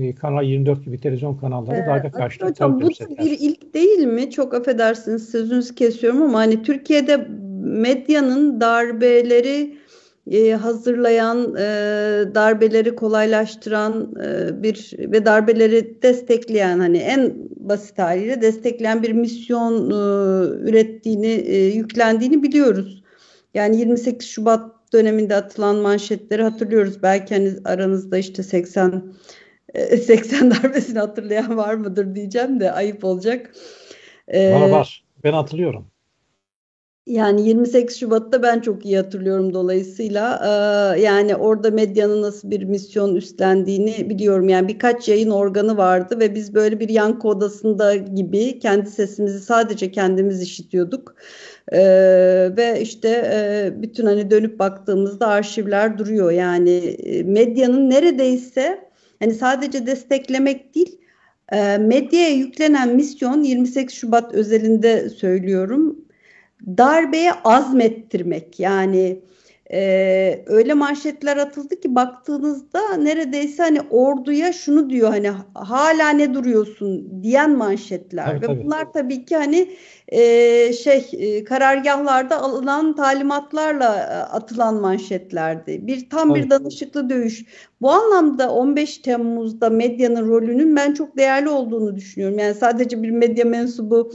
e, 0.00 0.14
Kanal 0.14 0.44
24 0.44 0.84
gibi 0.84 1.00
televizyon 1.00 1.36
kanalları 1.36 1.76
ee, 1.76 1.86
darbe 1.86 2.10
karşıtı 2.10 2.46
Hocam 2.46 2.80
bu 2.80 2.88
bir 2.88 3.38
ilk 3.40 3.74
değil 3.74 3.98
mi? 3.98 4.30
Çok 4.30 4.54
affedersiniz 4.54 5.28
sözünüzü 5.28 5.74
kesiyorum 5.74 6.22
ama 6.22 6.38
hani 6.38 6.62
Türkiye'de 6.62 7.16
medyanın 7.62 8.60
darbeleri 8.60 9.76
e, 10.30 10.52
hazırlayan, 10.52 11.54
e, 11.54 11.64
darbeleri 12.34 12.94
kolaylaştıran 12.94 14.14
e, 14.24 14.62
bir 14.62 14.92
ve 14.98 15.26
darbeleri 15.26 16.02
destekleyen 16.02 16.78
hani 16.78 16.98
en 16.98 17.34
basit 17.56 17.98
haliyle 17.98 18.42
destekleyen 18.42 19.02
bir 19.02 19.12
misyon 19.12 19.90
ürettiğini, 20.66 21.26
e, 21.26 21.56
yüklendiğini 21.56 22.42
biliyoruz. 22.42 23.02
Yani 23.54 23.76
28 23.80 24.28
Şubat 24.28 24.92
döneminde 24.92 25.34
atılan 25.34 25.76
manşetleri 25.76 26.42
hatırlıyoruz. 26.42 27.02
Belki 27.02 27.34
hani 27.34 27.52
aranızda 27.64 28.18
işte 28.18 28.42
80 28.42 29.12
80 30.06 30.46
e, 30.46 30.50
darbesini 30.62 30.98
hatırlayan 30.98 31.56
var 31.56 31.74
mıdır 31.74 32.14
diyeceğim 32.14 32.60
de 32.60 32.72
ayıp 32.72 33.04
olacak. 33.04 33.54
Ee, 34.28 34.52
var 34.52 34.70
var. 34.70 35.04
Ben 35.24 35.32
hatırlıyorum. 35.32 35.86
Yani 37.08 37.48
28 37.48 38.00
Şubat'ta 38.00 38.42
ben 38.42 38.60
çok 38.60 38.86
iyi 38.86 38.96
hatırlıyorum 38.96 39.54
dolayısıyla 39.54 40.40
e, 40.96 41.00
yani 41.00 41.36
orada 41.36 41.70
medyanın 41.70 42.22
nasıl 42.22 42.50
bir 42.50 42.62
misyon 42.62 43.14
üstlendiğini 43.14 44.10
biliyorum. 44.10 44.48
Yani 44.48 44.68
birkaç 44.68 45.08
yayın 45.08 45.30
organı 45.30 45.76
vardı 45.76 46.20
ve 46.20 46.34
biz 46.34 46.54
böyle 46.54 46.80
bir 46.80 46.88
yankı 46.88 47.28
odasında 47.28 47.94
gibi 47.96 48.58
kendi 48.58 48.90
sesimizi 48.90 49.40
sadece 49.40 49.90
kendimiz 49.92 50.42
işitiyorduk. 50.42 51.14
E, 51.72 51.80
ve 52.56 52.80
işte 52.80 53.08
e, 53.34 53.72
bütün 53.82 54.06
hani 54.06 54.30
dönüp 54.30 54.58
baktığımızda 54.58 55.26
arşivler 55.26 55.98
duruyor. 55.98 56.30
Yani 56.30 56.76
e, 56.78 57.22
medyanın 57.22 57.90
neredeyse 57.90 58.88
hani 59.18 59.34
sadece 59.34 59.86
desteklemek 59.86 60.74
değil 60.74 61.00
e, 61.52 61.78
medyaya 61.78 62.30
yüklenen 62.30 62.96
misyon 62.96 63.42
28 63.42 63.96
Şubat 63.96 64.34
özelinde 64.34 65.10
söylüyorum 65.10 66.07
darbeye 66.66 67.32
azmettirmek. 67.44 68.60
Yani 68.60 69.20
e, 69.72 70.44
öyle 70.46 70.74
manşetler 70.74 71.36
atıldı 71.36 71.80
ki 71.80 71.94
baktığınızda 71.94 72.96
neredeyse 72.96 73.62
hani 73.62 73.80
orduya 73.90 74.52
şunu 74.52 74.90
diyor 74.90 75.08
hani 75.08 75.30
hala 75.54 76.08
ne 76.08 76.34
duruyorsun? 76.34 77.22
diyen 77.22 77.50
manşetler. 77.50 78.26
Tabii, 78.26 78.40
ve 78.40 78.46
tabii. 78.46 78.64
bunlar 78.64 78.92
tabii 78.92 79.24
ki 79.24 79.36
hani 79.36 79.68
e, 80.08 80.72
şey 80.72 81.08
e, 81.12 81.44
karargahlarda 81.44 82.42
alınan 82.42 82.96
talimatlarla 82.96 83.96
e, 83.96 84.14
atılan 84.36 84.74
manşetlerdi. 84.74 85.86
Bir 85.86 86.10
tam 86.10 86.34
bir 86.34 86.50
danışıklı 86.50 87.10
dövüş. 87.10 87.44
Bu 87.80 87.90
anlamda 87.90 88.52
15 88.52 88.98
Temmuz'da 88.98 89.70
medyanın 89.70 90.28
rolünün 90.28 90.76
ben 90.76 90.94
çok 90.94 91.16
değerli 91.16 91.48
olduğunu 91.48 91.96
düşünüyorum. 91.96 92.38
Yani 92.38 92.54
sadece 92.54 93.02
bir 93.02 93.10
medya 93.10 93.44
mensubu 93.44 94.12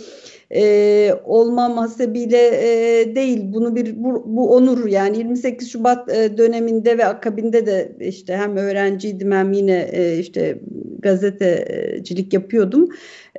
e, 0.55 1.13
olmam 1.25 1.77
hasebiyle 1.77 2.47
e, 2.47 3.15
değil. 3.15 3.41
Bunu 3.43 3.75
bir 3.75 4.03
bu, 4.03 4.23
bu 4.25 4.55
onur 4.55 4.87
yani 4.87 5.17
28 5.17 5.71
Şubat 5.71 6.15
e, 6.15 6.37
döneminde 6.37 6.97
ve 6.97 7.05
akabinde 7.05 7.65
de 7.65 7.95
işte 7.99 8.37
hem 8.37 8.57
öğrenciydim 8.57 9.31
hem 9.31 9.53
yine 9.53 9.89
e, 9.91 10.17
işte 10.17 10.59
gazetecilik 10.99 12.33
yapıyordum. 12.33 12.89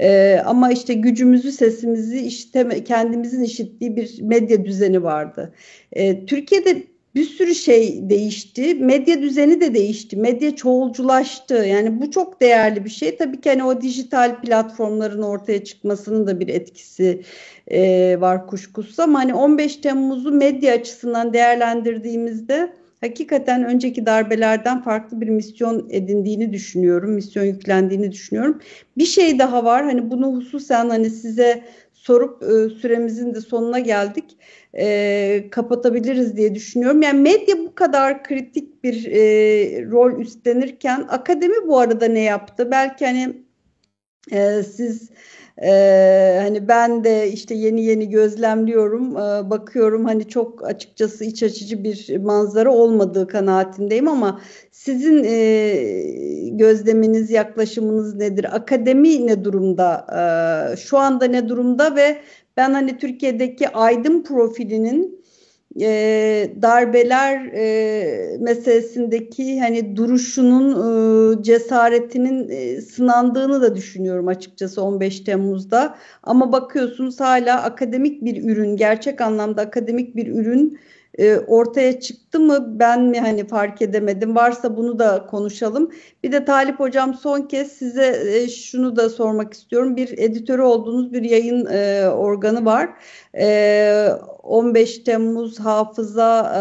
E, 0.01 0.41
ama 0.45 0.73
işte 0.73 0.95
gücümüzü, 0.95 1.53
sesimizi 1.53 2.21
işte 2.21 2.85
kendimizin 2.85 3.43
işittiği 3.43 3.97
bir 3.97 4.23
medya 4.23 4.65
düzeni 4.65 5.03
vardı. 5.03 5.55
E, 5.93 6.27
Türkiye'de 6.27 6.83
bir 7.15 7.25
sürü 7.25 7.55
şey 7.55 8.11
değişti. 8.11 8.75
Medya 8.75 9.23
düzeni 9.23 9.61
de 9.61 9.75
değişti. 9.75 10.17
Medya 10.17 10.57
çoğulculaştı. 10.57 11.55
Yani 11.55 12.01
bu 12.01 12.11
çok 12.11 12.41
değerli 12.41 12.85
bir 12.85 12.91
şey. 12.91 13.17
Tabii 13.17 13.41
ki 13.41 13.51
hani 13.51 13.65
o 13.65 13.81
dijital 13.81 14.41
platformların 14.41 15.23
ortaya 15.23 15.65
çıkmasının 15.65 16.27
da 16.27 16.41
bir 16.41 16.49
etkisi 16.49 17.23
e, 17.71 18.17
var 18.21 18.47
kuşkusuz 18.47 19.01
ama 19.01 19.19
hani 19.19 19.35
15 19.35 19.77
Temmuz'u 19.77 20.33
medya 20.33 20.75
açısından 20.75 21.33
değerlendirdiğimizde 21.33 22.73
hakikaten 23.05 23.65
önceki 23.65 24.07
darbelerden 24.07 24.83
farklı 24.83 25.21
bir 25.21 25.29
misyon 25.29 25.89
edindiğini 25.91 26.53
düşünüyorum. 26.53 27.11
Misyon 27.11 27.45
yüklendiğini 27.45 28.13
düşünüyorum. 28.13 28.61
Bir 28.99 29.07
şey 29.07 29.39
daha 29.39 29.65
var. 29.65 29.85
Hani 29.85 30.11
bunu 30.11 30.27
hususen 30.37 30.89
hani 30.89 31.11
size 31.11 31.65
sorup 31.93 32.43
e, 32.43 32.69
süremizin 32.81 33.35
de 33.35 33.41
sonuna 33.41 33.79
geldik. 33.79 34.37
E, 34.79 35.45
kapatabiliriz 35.51 36.37
diye 36.37 36.55
düşünüyorum. 36.55 37.03
Yani 37.03 37.21
medya 37.21 37.59
bu 37.59 37.75
kadar 37.75 38.23
kritik 38.25 38.85
bir 38.85 39.07
e, 39.07 39.21
rol 39.91 40.21
üstlenirken 40.21 41.05
akademi 41.09 41.69
bu 41.69 41.79
arada 41.79 42.07
ne 42.07 42.21
yaptı? 42.21 42.71
Belki 42.71 43.07
hani 43.07 43.45
e, 44.33 44.63
siz 44.63 45.11
ee, 45.63 46.39
hani 46.43 46.69
ben 46.69 47.05
de 47.05 47.31
işte 47.33 47.55
yeni 47.55 47.85
yeni 47.85 48.09
gözlemliyorum, 48.09 49.17
ee, 49.17 49.51
bakıyorum 49.51 50.05
hani 50.05 50.29
çok 50.29 50.65
açıkçası 50.69 51.25
iç 51.25 51.43
açıcı 51.43 51.85
bir 51.85 52.19
manzara 52.19 52.73
olmadığı 52.73 53.27
kanaatindeyim 53.27 54.09
ama 54.09 54.41
sizin 54.71 55.25
e, 55.25 56.49
gözleminiz, 56.51 57.31
yaklaşımınız 57.31 58.15
nedir? 58.15 58.57
Akademi 58.57 59.27
ne 59.27 59.45
durumda? 59.45 60.07
Ee, 60.73 60.77
şu 60.77 60.99
anda 60.99 61.25
ne 61.25 61.49
durumda 61.49 61.97
ve 61.97 62.21
ben 62.57 62.73
hani 62.73 62.99
Türkiye'deki 62.99 63.69
aydın 63.69 64.23
profilinin 64.23 65.24
e, 65.81 66.53
darbeler 66.63 67.47
e, 67.47 68.37
meselesindeki 68.41 69.61
hani 69.61 69.97
duruşunun 69.97 70.71
e, 70.73 71.43
cesaretinin 71.43 72.49
e, 72.49 72.81
sınandığını 72.81 73.63
da 73.63 73.77
düşünüyorum 73.77 74.29
açıkçası 74.29 74.83
15 74.83 75.21
Temmuz'da. 75.21 75.97
Ama 76.23 76.53
bakıyorsunuz 76.53 77.21
hala 77.21 77.63
akademik 77.63 78.25
bir 78.25 78.45
ürün, 78.45 78.77
gerçek 78.77 79.21
anlamda 79.21 79.63
akademik 79.63 80.17
bir 80.17 80.27
ürün 80.27 80.79
e, 81.19 81.39
ortaya 81.39 82.01
çıktı 82.01 82.41
mı 82.41 82.79
ben 82.79 83.03
mi 83.03 83.21
hani 83.21 83.47
fark 83.47 83.83
edemedim 83.83 84.37
varsa 84.37 84.77
bunu 84.77 84.99
da 84.99 85.27
konuşalım. 85.27 85.91
Bir 86.23 86.33
de 86.33 86.45
Talip 86.45 86.81
Hocam 86.81 87.15
son 87.15 87.43
kez 87.43 87.73
size 87.73 88.23
e, 88.35 88.49
şunu 88.49 88.97
da 88.97 89.11
sormak 89.11 89.55
istiyorum. 89.55 89.97
Bir 89.97 90.19
editörü 90.19 90.63
olduğunuz 90.63 91.13
bir 91.13 91.23
yayın 91.23 91.67
e, 91.67 92.09
organı 92.09 92.65
var. 92.65 92.91
E, 93.39 94.09
15 94.43 94.99
Temmuz 94.99 95.61
Hafıza 95.61 96.53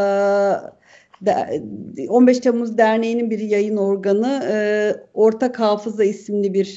e, 1.28 2.08
15 2.10 2.40
Temmuz 2.40 2.78
Derneği'nin 2.78 3.30
bir 3.30 3.40
yayın 3.40 3.78
organı 3.78 4.44
e, 4.52 4.96
Ortak 5.14 5.60
Hafıza 5.60 6.04
isimli 6.04 6.54
bir 6.54 6.76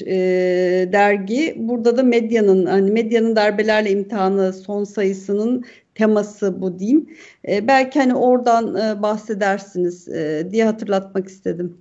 dergi. 0.91 1.55
Burada 1.57 1.97
da 1.97 2.03
medyanın 2.03 2.65
hani 2.65 2.91
medyanın 2.91 3.35
darbelerle 3.35 3.91
imtihanı 3.91 4.53
son 4.53 4.83
sayısının 4.83 5.65
teması 5.97 6.61
bu 6.61 6.79
diyeyim. 6.79 7.09
E, 7.47 7.67
belki 7.67 7.99
hani 7.99 8.15
oradan 8.15 8.75
e, 8.75 9.01
bahsedersiniz 9.01 10.07
e, 10.07 10.47
diye 10.51 10.65
hatırlatmak 10.65 11.27
istedim. 11.27 11.77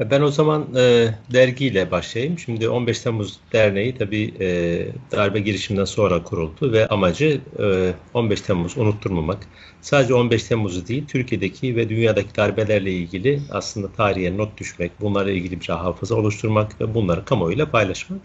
Ben 0.00 0.20
o 0.20 0.28
zaman 0.28 0.66
e, 0.76 1.08
dergiyle 1.32 1.90
başlayayım. 1.90 2.38
Şimdi 2.38 2.68
15 2.68 3.00
Temmuz 3.00 3.40
Derneği 3.52 3.94
tabii 3.98 4.34
e, 4.40 4.46
darbe 5.12 5.40
girişiminden 5.40 5.84
sonra 5.84 6.22
kuruldu 6.22 6.72
ve 6.72 6.86
amacı 6.86 7.40
e, 7.58 7.92
15 8.14 8.40
Temmuz 8.40 8.78
unutturmamak. 8.78 9.38
Sadece 9.80 10.14
15 10.14 10.42
Temmuz'u 10.42 10.88
değil, 10.88 11.06
Türkiye'deki 11.06 11.76
ve 11.76 11.88
dünyadaki 11.88 12.36
darbelerle 12.36 12.92
ilgili 12.92 13.40
aslında 13.50 13.92
tarihe 13.92 14.36
not 14.36 14.58
düşmek, 14.58 15.00
bunlarla 15.00 15.30
ilgili 15.30 15.60
bir 15.60 15.66
hafıza 15.66 16.14
oluşturmak 16.14 16.80
ve 16.80 16.94
bunları 16.94 17.24
kamuoyuyla 17.24 17.70
paylaşmak. 17.70 18.20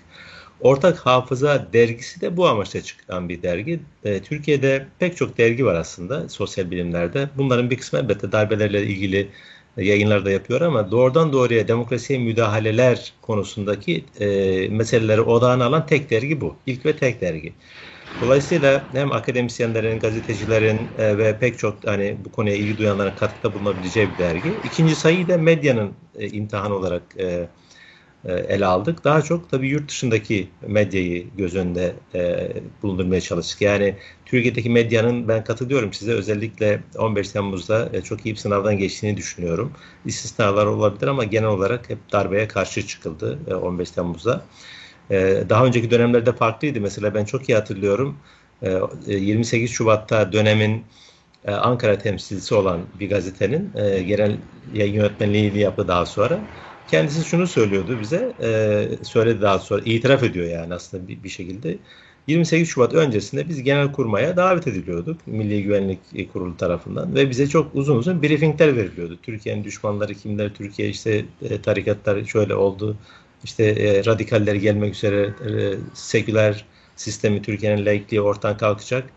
Ortak 0.64 0.97
Hafıza 0.99 1.74
dergisi 1.74 2.22
de 2.22 2.38
bu 2.38 2.47
amaçla 2.47 2.82
çıkan 2.82 3.30
bir 3.30 3.43
dergi. 3.43 3.80
E, 4.03 4.22
Türkiye'de 4.22 4.88
pek 4.99 5.18
çok 5.18 5.38
dergi 5.38 5.66
var 5.66 5.76
aslında 5.76 6.30
sosyal 6.30 6.72
bilimlerde. 6.72 7.30
Bunların 7.38 7.70
bir 7.70 7.78
kısmı 7.78 7.99
elbette 7.99 8.32
darbelerle 8.32 8.84
ilgili 8.84 9.32
yayınlarda 9.78 10.32
yapıyor 10.32 10.61
ama 10.61 10.91
doğrudan 10.91 11.34
doğruya 11.34 11.68
demokrasiye 11.68 12.20
müdahaleler 12.20 13.14
konusundaki 13.22 14.05
e, 14.20 14.28
meseleleri 14.70 15.22
odağına 15.22 15.66
alan 15.66 15.86
tek 15.86 16.09
dergi 16.09 16.41
bu. 16.41 16.61
İlk 16.66 16.86
ve 16.86 16.95
tek 16.95 17.22
dergi. 17.22 17.53
Dolayısıyla 18.22 18.89
hem 18.93 19.11
akademisyenlerin, 19.11 19.99
gazetecilerin 19.99 20.91
e, 20.97 21.18
ve 21.18 21.39
pek 21.39 21.59
çok 21.59 21.88
hani 21.88 22.26
bu 22.26 22.32
konuya 22.32 22.55
ilgi 22.55 22.78
duyanların 22.78 23.16
katkıda 23.16 23.53
bulunabileceği 23.53 24.11
bir 24.14 24.18
dergi. 24.18 24.59
İkinci 24.64 24.95
sayıyı 24.95 25.28
da 25.30 25.38
medyanın 25.38 25.93
e, 26.16 26.30
imtihan 26.30 26.72
olarak 26.72 27.03
e, 27.20 27.49
ele 28.32 28.65
aldık. 28.65 29.03
Daha 29.03 29.21
çok 29.21 29.49
tabii 29.49 29.67
yurt 29.69 29.89
dışındaki 29.89 30.49
medyayı 30.67 31.30
göz 31.36 31.55
önünde 31.55 31.95
e, 32.15 32.51
bulundurmaya 32.82 33.21
çalıştık. 33.21 33.61
Yani 33.61 33.97
Türkiye'deki 34.26 34.69
medyanın 34.69 35.28
ben 35.28 35.43
katılıyorum 35.43 35.93
size 35.93 36.11
özellikle 36.11 36.84
15 36.97 37.30
Temmuz'da 37.30 37.89
e, 37.93 38.01
çok 38.01 38.26
iyi 38.26 38.32
bir 38.36 38.39
sınavdan 38.39 38.78
geçtiğini 38.78 39.17
düşünüyorum. 39.17 39.74
İstisnalar 40.05 40.65
olabilir 40.65 41.07
ama 41.07 41.24
genel 41.24 41.47
olarak 41.49 41.89
hep 41.89 42.11
darbeye 42.11 42.47
karşı 42.47 42.88
çıkıldı 42.88 43.39
e, 43.47 43.53
15 43.55 43.91
Temmuz'da. 43.91 44.45
E, 45.09 45.43
daha 45.49 45.65
önceki 45.65 45.91
dönemlerde 45.91 46.34
farklıydı. 46.34 46.82
Mesela 46.82 47.13
ben 47.13 47.26
çok 47.26 47.49
iyi 47.49 47.55
hatırlıyorum. 47.55 48.19
E, 48.61 48.80
28 49.07 49.71
Şubat'ta 49.71 50.32
dönemin 50.34 50.86
e, 51.45 51.51
Ankara 51.51 51.97
temsilcisi 51.97 52.55
olan 52.55 52.89
bir 52.99 53.09
gazetenin 53.09 53.74
e, 53.78 54.03
genel 54.03 54.38
yayın 54.71 54.93
yönetmenliğini 54.93 55.59
yaptı 55.59 55.88
daha 55.88 56.05
sonra. 56.05 56.49
Kendisi 56.94 57.24
şunu 57.24 57.48
söylüyordu 57.48 58.00
bize, 58.02 58.34
e, 58.41 58.88
söyledi 59.04 59.41
daha 59.41 59.60
sonra, 59.60 59.82
itiraf 59.86 60.24
ediyor 60.24 60.46
yani 60.46 60.74
aslında 60.74 61.08
bir, 61.08 61.24
bir 61.24 61.30
şekilde. 61.30 61.78
28 62.28 62.70
Şubat 62.70 62.94
öncesinde 62.94 63.50
biz 63.50 63.64
genel 63.64 63.91
kurmaya 63.91 64.38
davet 64.38 64.68
ediliyorduk 64.68 65.28
Milli 65.28 65.64
Güvenlik 65.64 66.34
Kurulu 66.34 66.58
tarafından 66.58 67.16
ve 67.16 67.30
bize 67.30 67.48
çok 67.48 67.76
uzun 67.76 67.98
uzun 67.98 68.24
briefingler 68.24 68.78
veriliyordu. 68.78 69.20
Türkiye'nin 69.24 69.64
düşmanları 69.64 70.14
kimler, 70.14 70.54
Türkiye 70.54 70.89
işte 70.89 71.26
e, 71.41 71.62
tarikatlar 71.62 72.26
şöyle 72.26 72.56
oldu, 72.56 72.98
işte 73.44 73.64
e, 73.64 74.06
radikaller 74.06 74.56
gelmek 74.56 74.96
üzere 74.96 75.22
e, 75.22 75.52
seküler 75.94 76.66
sistemi 76.96 77.41
Türkiye'nin 77.41 77.86
laikliği 77.86 78.22
ortadan 78.22 78.58
kalkacak. 78.58 79.10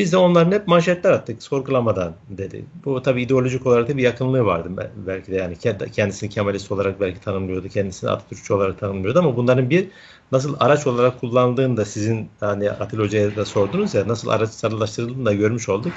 Biz 0.00 0.12
de 0.12 0.16
onların 0.16 0.52
hep 0.52 0.68
manşetler 0.68 1.10
attık 1.10 1.42
sorgulamadan 1.42 2.12
dedi. 2.28 2.64
Bu 2.84 3.02
tabii 3.02 3.22
ideolojik 3.22 3.66
olarak 3.66 3.88
da 3.88 3.96
bir 3.96 4.02
yakınlığı 4.02 4.44
vardı 4.44 4.92
belki 5.06 5.32
de 5.32 5.36
yani 5.36 5.56
kendisini 5.92 6.30
Kemalist 6.30 6.72
olarak 6.72 7.00
belki 7.00 7.20
tanımlıyordu, 7.20 7.68
kendisini 7.68 8.10
Atatürkçü 8.10 8.54
olarak 8.54 8.80
tanımlıyordu 8.80 9.18
ama 9.18 9.36
bunların 9.36 9.70
bir 9.70 9.88
nasıl 10.32 10.56
araç 10.60 10.86
olarak 10.86 11.20
kullandığını 11.20 11.76
da 11.76 11.84
sizin 11.84 12.28
hani 12.40 12.70
Atilla 12.70 13.02
Hoca'ya 13.02 13.36
da 13.36 13.44
sordunuz 13.44 13.94
ya 13.94 14.08
nasıl 14.08 14.28
araç 14.28 14.50
sarılaştırıldığını 14.50 15.26
da 15.26 15.32
görmüş 15.32 15.68
olduk. 15.68 15.92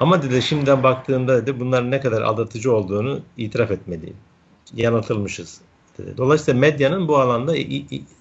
Ama 0.00 0.22
dedi 0.22 0.42
şimdiden 0.42 0.82
baktığımda 0.82 1.42
dedi 1.42 1.60
bunların 1.60 1.90
ne 1.90 2.00
kadar 2.00 2.22
aldatıcı 2.22 2.74
olduğunu 2.74 3.20
itiraf 3.36 3.70
etmeliyim. 3.70 4.16
Yanıltılmışız 4.76 5.60
dedi. 5.98 6.16
Dolayısıyla 6.16 6.60
medyanın 6.60 7.08
bu 7.08 7.18
alanda 7.18 7.54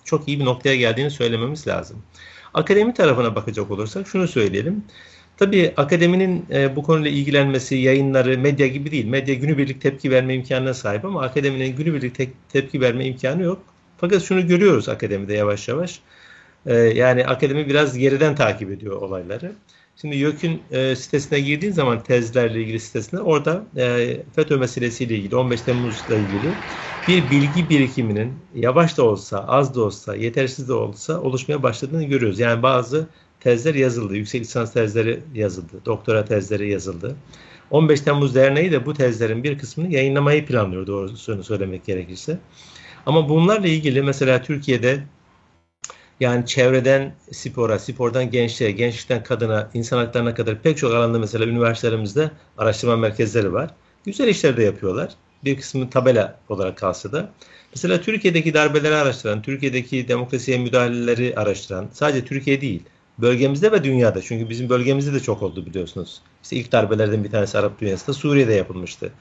çok 0.03 0.27
iyi 0.27 0.39
bir 0.39 0.45
noktaya 0.45 0.75
geldiğini 0.75 1.11
söylememiz 1.11 1.67
lazım. 1.67 1.97
Akademi 2.53 2.93
tarafına 2.93 3.35
bakacak 3.35 3.71
olursak 3.71 4.07
şunu 4.07 4.27
söyleyelim. 4.27 4.83
Tabii 5.37 5.73
akademinin 5.77 6.45
e, 6.51 6.75
bu 6.75 6.83
konuyla 6.83 7.11
ilgilenmesi, 7.11 7.75
yayınları 7.75 8.37
medya 8.37 8.67
gibi 8.67 8.91
değil. 8.91 9.05
Medya 9.05 9.35
günübirlik 9.35 9.81
tepki 9.81 10.11
verme 10.11 10.35
imkanına 10.35 10.73
sahip 10.73 11.05
ama 11.05 11.21
akademinin 11.21 11.75
günübirlik 11.75 12.15
te- 12.15 12.31
tepki 12.49 12.81
verme 12.81 13.05
imkanı 13.05 13.43
yok. 13.43 13.63
Fakat 13.97 14.23
şunu 14.23 14.47
görüyoruz 14.47 14.89
akademide 14.89 15.33
yavaş 15.33 15.67
yavaş. 15.67 15.99
E, 16.65 16.75
yani 16.75 17.25
akademi 17.27 17.67
biraz 17.69 17.97
geriden 17.97 18.35
takip 18.35 18.71
ediyor 18.71 19.01
olayları. 19.01 19.51
Şimdi 20.01 20.15
YÖK'ün 20.15 20.61
e, 20.71 20.95
sitesine 20.95 21.39
girdiğin 21.39 21.73
zaman 21.73 22.03
tezlerle 22.03 22.61
ilgili 22.61 22.79
sitesine 22.79 23.19
orada 23.19 23.65
e, 23.77 24.17
FETÖ 24.35 24.57
meselesiyle 24.57 25.15
ilgili 25.15 25.35
15 25.35 25.61
Temmuz'la 25.61 26.17
ilgili 26.17 26.57
bir 27.07 27.29
bilgi 27.29 27.69
birikiminin 27.69 28.33
yavaş 28.55 28.97
da 28.97 29.03
olsa, 29.03 29.39
az 29.47 29.75
da 29.75 29.81
olsa, 29.81 30.15
yetersiz 30.15 30.69
de 30.69 30.73
olsa 30.73 31.21
oluşmaya 31.21 31.63
başladığını 31.63 32.03
görüyoruz. 32.03 32.39
Yani 32.39 32.63
bazı 32.63 33.07
tezler 33.39 33.75
yazıldı, 33.75 34.15
yüksek 34.15 34.41
lisans 34.41 34.73
tezleri 34.73 35.19
yazıldı, 35.35 35.81
doktora 35.85 36.25
tezleri 36.25 36.71
yazıldı. 36.71 37.15
15 37.71 38.01
Temmuz 38.01 38.35
Derneği 38.35 38.71
de 38.71 38.85
bu 38.85 38.93
tezlerin 38.93 39.43
bir 39.43 39.57
kısmını 39.57 39.93
yayınlamayı 39.93 40.45
planlıyor 40.45 40.87
doğrusunu 40.87 41.43
söylemek 41.43 41.85
gerekirse. 41.85 42.39
Ama 43.05 43.29
bunlarla 43.29 43.67
ilgili 43.67 44.01
mesela 44.01 44.43
Türkiye'de 44.43 45.03
yani 46.19 46.45
çevreden 46.45 47.13
spora, 47.31 47.79
spordan 47.79 48.31
gençliğe, 48.31 48.71
gençlikten 48.71 49.23
kadına, 49.23 49.69
insan 49.73 49.97
haklarına 49.97 50.33
kadar 50.33 50.61
pek 50.61 50.77
çok 50.77 50.93
alanda 50.93 51.19
mesela 51.19 51.45
üniversitelerimizde 51.45 52.31
araştırma 52.57 52.95
merkezleri 52.95 53.53
var. 53.53 53.69
Güzel 54.05 54.27
işler 54.27 54.57
de 54.57 54.63
yapıyorlar. 54.63 55.09
Bir 55.45 55.57
kısmı 55.57 55.89
tabela 55.89 56.39
olarak 56.49 56.77
kalsa 56.77 57.11
da. 57.11 57.31
Mesela 57.75 58.01
Türkiye'deki 58.01 58.53
darbeleri 58.53 58.95
araştıran, 58.95 59.41
Türkiye'deki 59.41 60.07
demokrasiye 60.07 60.57
müdahaleleri 60.57 61.33
araştıran, 61.35 61.89
sadece 61.93 62.25
Türkiye 62.25 62.61
değil, 62.61 62.83
bölgemizde 63.17 63.71
ve 63.71 63.83
dünyada. 63.83 64.21
Çünkü 64.21 64.49
bizim 64.49 64.69
bölgemizde 64.69 65.13
de 65.13 65.19
çok 65.19 65.41
oldu 65.41 65.65
biliyorsunuz. 65.65 66.21
İşte 66.43 66.55
ilk 66.55 66.71
darbelerden 66.71 67.23
bir 67.23 67.31
tanesi 67.31 67.57
Arap 67.57 67.81
dünyasında 67.81 68.13
Suriye'de 68.13 68.53
yapılmıştı. 68.53 69.11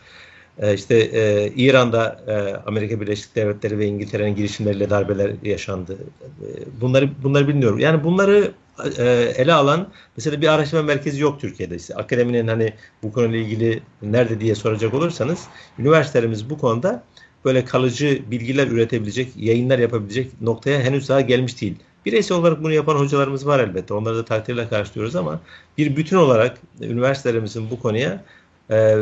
Ee, 0.58 0.74
işte 0.74 0.94
e, 0.96 1.52
İran'da 1.56 2.20
e, 2.26 2.32
Amerika 2.68 3.00
Birleşik 3.00 3.36
Devletleri 3.36 3.78
ve 3.78 3.86
İngiltere'nin 3.86 4.36
girişimleriyle 4.36 4.90
darbeler 4.90 5.32
yaşandı. 5.42 5.96
E, 6.22 6.80
bunları 6.80 7.08
bunları 7.22 7.48
bilmiyorum. 7.48 7.78
Yani 7.78 8.04
bunları 8.04 8.52
e, 8.98 9.04
ele 9.36 9.52
alan 9.52 9.88
mesela 10.16 10.40
bir 10.40 10.48
araştırma 10.48 10.82
merkezi 10.82 11.22
yok 11.22 11.40
Türkiye'de. 11.40 11.76
İşte 11.76 11.94
akademinin 11.94 12.48
hani 12.48 12.72
bu 13.02 13.12
konuyla 13.12 13.38
ilgili 13.38 13.82
nerede 14.02 14.40
diye 14.40 14.54
soracak 14.54 14.94
olursanız 14.94 15.44
üniversitelerimiz 15.78 16.50
bu 16.50 16.58
konuda 16.58 17.02
böyle 17.44 17.64
kalıcı 17.64 18.22
bilgiler 18.30 18.66
üretebilecek, 18.66 19.28
yayınlar 19.36 19.78
yapabilecek 19.78 20.40
noktaya 20.40 20.80
henüz 20.80 21.08
daha 21.08 21.20
gelmiş 21.20 21.60
değil. 21.60 21.76
Bireysel 22.06 22.38
olarak 22.38 22.62
bunu 22.62 22.72
yapan 22.72 22.94
hocalarımız 22.94 23.46
var 23.46 23.60
elbette. 23.60 23.94
Onları 23.94 24.16
da 24.16 24.24
takdirle 24.24 24.68
karşılıyoruz 24.68 25.16
ama 25.16 25.40
bir 25.78 25.96
bütün 25.96 26.16
olarak 26.16 26.58
üniversitelerimizin 26.80 27.70
bu 27.70 27.80
konuya 27.80 28.24
e, 28.70 28.96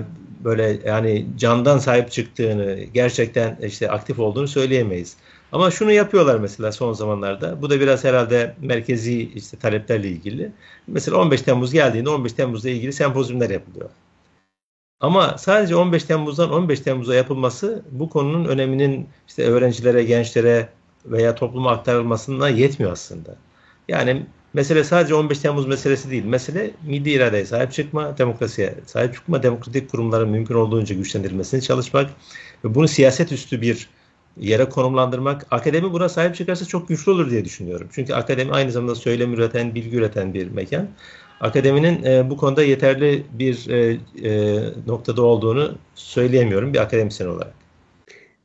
böyle 0.45 0.79
yani 0.85 1.27
candan 1.37 1.79
sahip 1.79 2.11
çıktığını, 2.11 2.75
gerçekten 2.95 3.57
işte 3.63 3.91
aktif 3.91 4.19
olduğunu 4.19 4.49
söyleyemeyiz. 4.49 5.17
Ama 5.53 5.71
şunu 5.71 5.93
yapıyorlar 5.93 6.39
mesela 6.39 6.73
son 6.73 6.93
zamanlarda. 6.93 7.63
Bu 7.63 7.71
da 7.71 7.81
biraz 7.81 8.05
herhalde 8.05 8.55
merkezi 8.61 9.31
işte 9.35 9.57
taleplerle 9.59 10.09
ilgili. 10.09 10.53
Mesela 10.87 11.17
15 11.19 11.43
Temmuz 11.43 11.73
geldiğinde 11.73 12.11
15 12.11 12.33
Temmuz'la 12.33 12.71
ilgili 12.71 12.93
sempozyumlar 12.93 13.51
yapılıyor. 13.51 13.91
Ama 15.01 15.39
sadece 15.39 15.77
15 15.77 16.05
Temmuz'dan 16.05 16.53
15 16.53 16.81
Temmuz'a 16.81 17.15
yapılması 17.15 17.83
bu 17.91 18.11
konunun 18.11 18.45
öneminin 18.45 19.09
işte 19.29 19.45
öğrencilere, 19.45 20.05
gençlere 20.05 20.69
veya 21.07 21.35
topluma 21.35 21.71
aktarılmasına 21.71 22.49
yetmiyor 22.49 22.93
aslında. 22.93 23.37
Yani 23.89 24.27
Mesele 24.55 24.85
sadece 24.85 25.15
15 25.15 25.39
Temmuz 25.39 25.67
meselesi 25.67 26.11
değil. 26.11 26.25
Mesele 26.25 26.71
milli 26.87 27.11
iradeye 27.11 27.47
sahip 27.47 27.73
çıkma, 27.73 28.19
demokrasiye 28.19 28.75
sahip 28.87 29.15
çıkma, 29.15 29.43
demokratik 29.43 29.91
kurumların 29.91 30.29
mümkün 30.29 30.55
olduğunca 30.55 30.95
güçlendirilmesini 30.95 31.63
çalışmak 31.63 32.11
ve 32.65 32.75
bunu 32.75 32.89
siyaset 32.89 33.33
üstü 33.33 33.63
bir 33.63 33.89
yere 34.37 34.69
konumlandırmak. 34.69 35.47
Akademi 35.51 35.93
buna 35.93 36.09
sahip 36.09 36.35
çıkarsa 36.35 36.65
çok 36.65 36.89
güçlü 36.89 37.13
olur 37.13 37.31
diye 37.31 37.45
düşünüyorum. 37.45 37.89
Çünkü 37.93 38.15
akademi 38.15 38.53
aynı 38.53 38.73
zamanda 38.73 38.95
söylem 38.95 39.35
üreten, 39.35 39.75
bilgi 39.75 39.97
üreten 39.97 40.35
bir 40.35 40.51
mekan. 40.51 40.89
Akademinin 41.41 42.05
e, 42.05 42.31
bu 42.31 42.37
konuda 42.37 42.63
yeterli 42.63 43.27
bir 43.33 43.69
e, 43.69 43.99
e, 44.29 44.61
noktada 44.87 45.23
olduğunu 45.23 45.75
söyleyemiyorum 45.95 46.75
bir 46.75 46.79
akademisyen 46.79 47.29
olarak. 47.29 47.55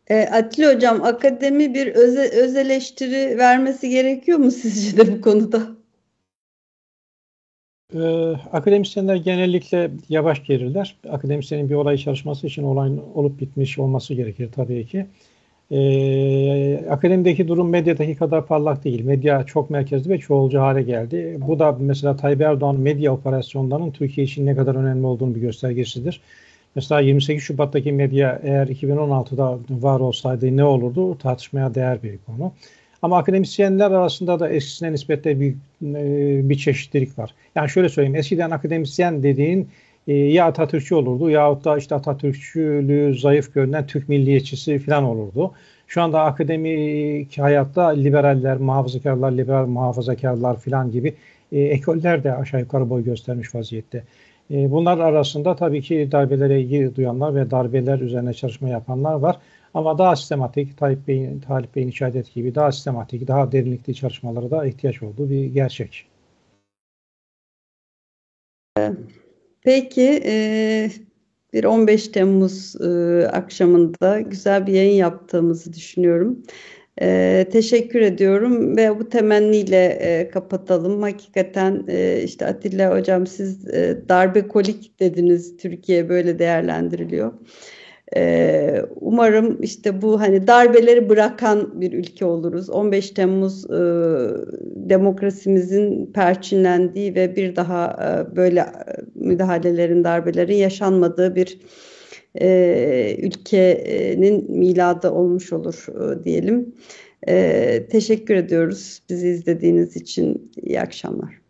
E, 0.07 0.21
Atilla 0.21 0.75
Hocam, 0.75 1.03
akademi 1.03 1.73
bir 1.73 1.87
öze, 1.87 2.29
öz 2.29 2.55
eleştiri 2.55 3.37
vermesi 3.37 3.89
gerekiyor 3.89 4.37
mu 4.37 4.51
sizce 4.51 4.97
de 4.97 5.17
bu 5.17 5.21
konuda? 5.21 5.78
Ee, 7.95 7.99
akademisyenler 8.51 9.15
genellikle 9.15 9.91
yavaş 10.09 10.43
gelirler. 10.43 10.95
Akademisyenin 11.09 11.69
bir 11.69 11.75
olay 11.75 11.97
çalışması 11.97 12.47
için 12.47 12.63
olayın 12.63 13.01
olup 13.15 13.39
bitmiş 13.41 13.79
olması 13.79 14.13
gerekir 14.13 14.49
tabii 14.55 14.85
ki. 14.85 15.05
Ee, 15.71 16.85
akademideki 16.89 17.47
durum 17.47 17.69
medyadaki 17.69 18.15
kadar 18.15 18.45
parlak 18.47 18.83
değil. 18.83 19.03
Medya 19.03 19.43
çok 19.43 19.69
merkezli 19.69 20.09
ve 20.09 20.17
çoğulcu 20.19 20.59
hale 20.59 20.81
geldi. 20.81 21.37
Bu 21.47 21.59
da 21.59 21.77
mesela 21.79 22.15
Tayyip 22.15 22.41
Erdoğan 22.41 22.79
medya 22.79 23.13
operasyonlarının 23.13 23.91
Türkiye 23.91 24.25
için 24.25 24.45
ne 24.45 24.55
kadar 24.55 24.75
önemli 24.75 25.05
olduğunu 25.07 25.35
bir 25.35 25.41
göstergesidir. 25.41 26.21
Mesela 26.75 27.01
28 27.01 27.43
Şubat'taki 27.43 27.91
medya 27.91 28.39
eğer 28.43 28.67
2016'da 28.67 29.59
var 29.69 29.99
olsaydı 29.99 30.57
ne 30.57 30.63
olurdu 30.63 31.17
tartışmaya 31.17 31.75
değer 31.75 32.03
bir 32.03 32.17
konu. 32.17 32.53
Ama 33.01 33.17
akademisyenler 33.17 33.91
arasında 33.91 34.39
da 34.39 34.49
eskisine 34.49 34.91
nispetle 34.91 35.39
bir, 35.39 35.51
e, 35.83 36.49
bir 36.49 36.55
çeşitlilik 36.55 37.19
var. 37.19 37.33
Yani 37.55 37.69
şöyle 37.69 37.89
söyleyeyim. 37.89 38.15
Eskiden 38.15 38.51
akademisyen 38.51 39.23
dediğin 39.23 39.69
e, 40.07 40.13
ya 40.13 40.45
Atatürkçü 40.45 40.95
olurdu 40.95 41.29
yahut 41.29 41.65
da 41.65 41.77
işte 41.77 41.95
Atatürkçülüğü 41.95 43.19
zayıf 43.19 43.53
görünen 43.53 43.87
Türk 43.87 44.09
milliyetçisi 44.09 44.79
falan 44.79 45.03
olurdu. 45.03 45.51
Şu 45.87 46.01
anda 46.01 46.21
akademik 46.21 47.37
hayatta 47.37 47.87
liberaller, 47.87 48.57
muhafazakarlar, 48.57 49.31
liberal 49.31 49.67
muhafazakarlar 49.67 50.59
falan 50.59 50.91
gibi 50.91 51.15
e, 51.51 51.61
ekoller 51.61 52.23
de 52.23 52.35
aşağı 52.35 52.59
yukarı 52.59 52.89
boy 52.89 53.03
göstermiş 53.03 53.55
vaziyette. 53.55 54.03
E, 54.51 54.71
bunlar 54.71 54.97
arasında 54.97 55.55
tabii 55.55 55.81
ki 55.81 56.09
darbelere 56.11 56.61
ilgi 56.61 56.95
duyanlar 56.95 57.35
ve 57.35 57.51
darbeler 57.51 57.99
üzerine 57.99 58.33
çalışma 58.33 58.69
yapanlar 58.69 59.13
var. 59.13 59.37
Ama 59.73 59.97
daha 59.97 60.15
sistematik, 60.15 60.77
Tayyip 60.77 61.07
Bey'in, 61.07 61.39
Talip 61.39 61.75
Bey'in 61.75 61.87
işaret 61.87 62.33
gibi 62.33 62.55
daha 62.55 62.71
sistematik, 62.71 63.27
daha 63.27 63.51
derinlikli 63.51 63.95
çalışmalara 63.95 64.51
da 64.51 64.65
ihtiyaç 64.65 65.03
olduğu 65.03 65.29
bir 65.29 65.45
gerçek. 65.45 66.05
Peki, 69.61 70.21
e, 70.25 70.89
bir 71.53 71.63
15 71.63 72.07
Temmuz 72.07 72.81
e, 72.81 73.27
akşamında 73.27 74.21
güzel 74.21 74.67
bir 74.67 74.73
yayın 74.73 74.95
yaptığımızı 74.95 75.73
düşünüyorum. 75.73 76.43
E, 77.01 77.47
teşekkür 77.51 78.01
ediyorum 78.01 78.77
ve 78.77 78.99
bu 78.99 79.09
temenniyle 79.09 79.85
e, 79.85 80.29
kapatalım. 80.29 81.01
Hakikaten 81.01 81.85
e, 81.87 82.21
işte 82.23 82.45
Atilla 82.45 82.97
Hocam 82.97 83.27
siz 83.27 83.67
e, 83.67 84.01
darbe 84.09 84.47
kolik 84.47 84.99
dediniz, 84.99 85.57
Türkiye 85.57 86.09
böyle 86.09 86.39
değerlendiriliyor. 86.39 87.33
Ee, 88.15 88.81
umarım 88.95 89.61
işte 89.61 90.01
bu 90.01 90.21
hani 90.21 90.47
darbeleri 90.47 91.09
bırakan 91.09 91.81
bir 91.81 91.93
ülke 91.93 92.25
oluruz. 92.25 92.69
15 92.69 93.09
Temmuz 93.09 93.65
e, 93.65 93.79
demokrasimizin 94.89 96.13
perçinlendiği 96.13 97.15
ve 97.15 97.35
bir 97.35 97.55
daha 97.55 97.85
e, 97.87 98.35
böyle 98.35 98.65
müdahalelerin, 99.15 100.03
darbelerin 100.03 100.55
yaşanmadığı 100.55 101.35
bir 101.35 101.59
e, 102.41 103.15
ülkenin 103.19 104.57
miladı 104.57 105.11
olmuş 105.11 105.53
olur 105.53 105.85
e, 105.89 106.23
diyelim. 106.23 106.75
E, 107.27 107.87
teşekkür 107.91 108.35
ediyoruz 108.35 109.01
bizi 109.09 109.27
izlediğiniz 109.27 109.95
için. 109.95 110.51
İyi 110.61 110.81
akşamlar. 110.81 111.48